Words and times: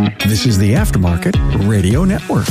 This 0.00 0.46
is 0.46 0.56
the 0.56 0.72
Aftermarket 0.72 1.68
Radio 1.68 2.04
Network. 2.04 2.46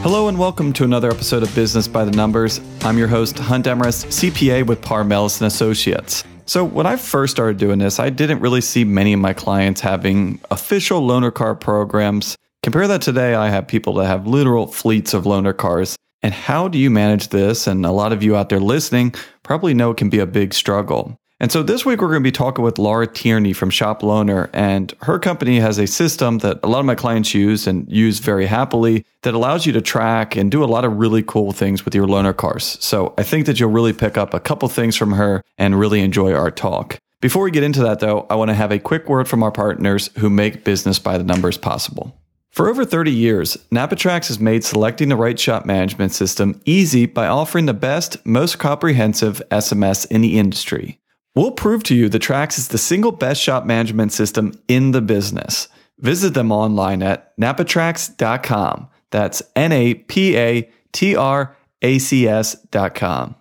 Hello 0.00 0.28
and 0.28 0.38
welcome 0.38 0.72
to 0.72 0.84
another 0.84 1.10
episode 1.10 1.42
of 1.42 1.54
Business 1.54 1.86
by 1.86 2.02
the 2.06 2.12
Numbers. 2.12 2.62
I'm 2.80 2.96
your 2.96 3.08
host, 3.08 3.38
Hunt 3.38 3.66
Demarest, 3.66 4.06
CPA 4.06 4.66
with 4.66 4.80
Paar 4.80 5.04
Melis 5.04 5.38
and 5.42 5.48
Associates. 5.48 6.24
So, 6.46 6.64
when 6.64 6.86
I 6.86 6.96
first 6.96 7.32
started 7.32 7.58
doing 7.58 7.78
this, 7.78 8.00
I 8.00 8.08
didn't 8.08 8.40
really 8.40 8.62
see 8.62 8.84
many 8.84 9.12
of 9.12 9.20
my 9.20 9.34
clients 9.34 9.82
having 9.82 10.40
official 10.50 11.02
loaner 11.02 11.32
car 11.34 11.54
programs. 11.54 12.36
Compare 12.62 12.88
that 12.88 13.02
today, 13.02 13.34
I 13.34 13.50
have 13.50 13.68
people 13.68 13.92
that 13.94 14.06
have 14.06 14.26
literal 14.26 14.66
fleets 14.66 15.12
of 15.12 15.24
loaner 15.24 15.54
cars. 15.54 15.94
And 16.22 16.32
how 16.32 16.68
do 16.68 16.78
you 16.78 16.88
manage 16.88 17.28
this? 17.28 17.66
And 17.66 17.84
a 17.84 17.90
lot 17.90 18.12
of 18.12 18.22
you 18.22 18.36
out 18.36 18.48
there 18.48 18.60
listening 18.60 19.14
probably 19.42 19.74
know 19.74 19.90
it 19.90 19.96
can 19.96 20.08
be 20.08 20.18
a 20.18 20.26
big 20.26 20.54
struggle. 20.54 21.18
And 21.42 21.50
so 21.50 21.64
this 21.64 21.84
week 21.84 22.00
we're 22.00 22.08
going 22.08 22.22
to 22.22 22.28
be 22.28 22.30
talking 22.30 22.64
with 22.64 22.78
Laura 22.78 23.04
Tierney 23.04 23.52
from 23.52 23.68
ShopLoaner, 23.68 24.48
and 24.52 24.94
her 25.00 25.18
company 25.18 25.58
has 25.58 25.76
a 25.76 25.88
system 25.88 26.38
that 26.38 26.60
a 26.62 26.68
lot 26.68 26.78
of 26.78 26.86
my 26.86 26.94
clients 26.94 27.34
use 27.34 27.66
and 27.66 27.90
use 27.90 28.20
very 28.20 28.46
happily 28.46 29.04
that 29.22 29.34
allows 29.34 29.66
you 29.66 29.72
to 29.72 29.80
track 29.80 30.36
and 30.36 30.52
do 30.52 30.62
a 30.62 30.66
lot 30.66 30.84
of 30.84 30.98
really 30.98 31.24
cool 31.24 31.50
things 31.50 31.84
with 31.84 31.96
your 31.96 32.06
loaner 32.06 32.36
cars. 32.36 32.78
So 32.80 33.12
I 33.18 33.24
think 33.24 33.46
that 33.46 33.58
you'll 33.58 33.72
really 33.72 33.92
pick 33.92 34.16
up 34.16 34.34
a 34.34 34.38
couple 34.40 34.68
things 34.68 34.94
from 34.94 35.12
her 35.14 35.42
and 35.58 35.80
really 35.80 36.00
enjoy 36.00 36.32
our 36.32 36.52
talk. 36.52 37.00
Before 37.20 37.42
we 37.42 37.50
get 37.50 37.64
into 37.64 37.82
that 37.82 37.98
though, 37.98 38.24
I 38.30 38.36
want 38.36 38.50
to 38.50 38.54
have 38.54 38.70
a 38.70 38.78
quick 38.78 39.08
word 39.08 39.26
from 39.26 39.42
our 39.42 39.52
partners 39.52 40.10
who 40.18 40.30
make 40.30 40.62
business 40.62 41.00
by 41.00 41.18
the 41.18 41.24
numbers 41.24 41.58
possible. 41.58 42.16
For 42.52 42.68
over 42.68 42.84
30 42.84 43.10
years, 43.10 43.56
NAPA 43.70 43.96
TRACS 43.96 44.28
has 44.28 44.38
made 44.38 44.62
selecting 44.62 45.08
the 45.08 45.16
right 45.16 45.38
shop 45.38 45.64
management 45.64 46.12
system 46.12 46.60
easy 46.66 47.06
by 47.06 47.26
offering 47.26 47.64
the 47.64 47.72
best, 47.72 48.18
most 48.26 48.58
comprehensive 48.58 49.40
SMS 49.50 50.06
in 50.10 50.20
the 50.20 50.38
industry. 50.38 51.00
We'll 51.34 51.52
prove 51.52 51.82
to 51.84 51.94
you 51.94 52.10
that 52.10 52.20
TRACS 52.20 52.58
is 52.58 52.68
the 52.68 52.76
single 52.76 53.10
best 53.10 53.40
shop 53.40 53.64
management 53.64 54.12
system 54.12 54.52
in 54.68 54.90
the 54.90 55.00
business. 55.00 55.68
Visit 55.98 56.34
them 56.34 56.52
online 56.52 57.02
at 57.02 57.34
napatracs.com. 57.38 58.88
That's 59.10 59.42
N 59.56 59.72
A 59.72 59.94
P 59.94 60.36
A 60.36 60.70
T 60.92 61.16
R 61.16 61.56
A 61.80 61.98
C 61.98 62.28
S.com. 62.28 63.34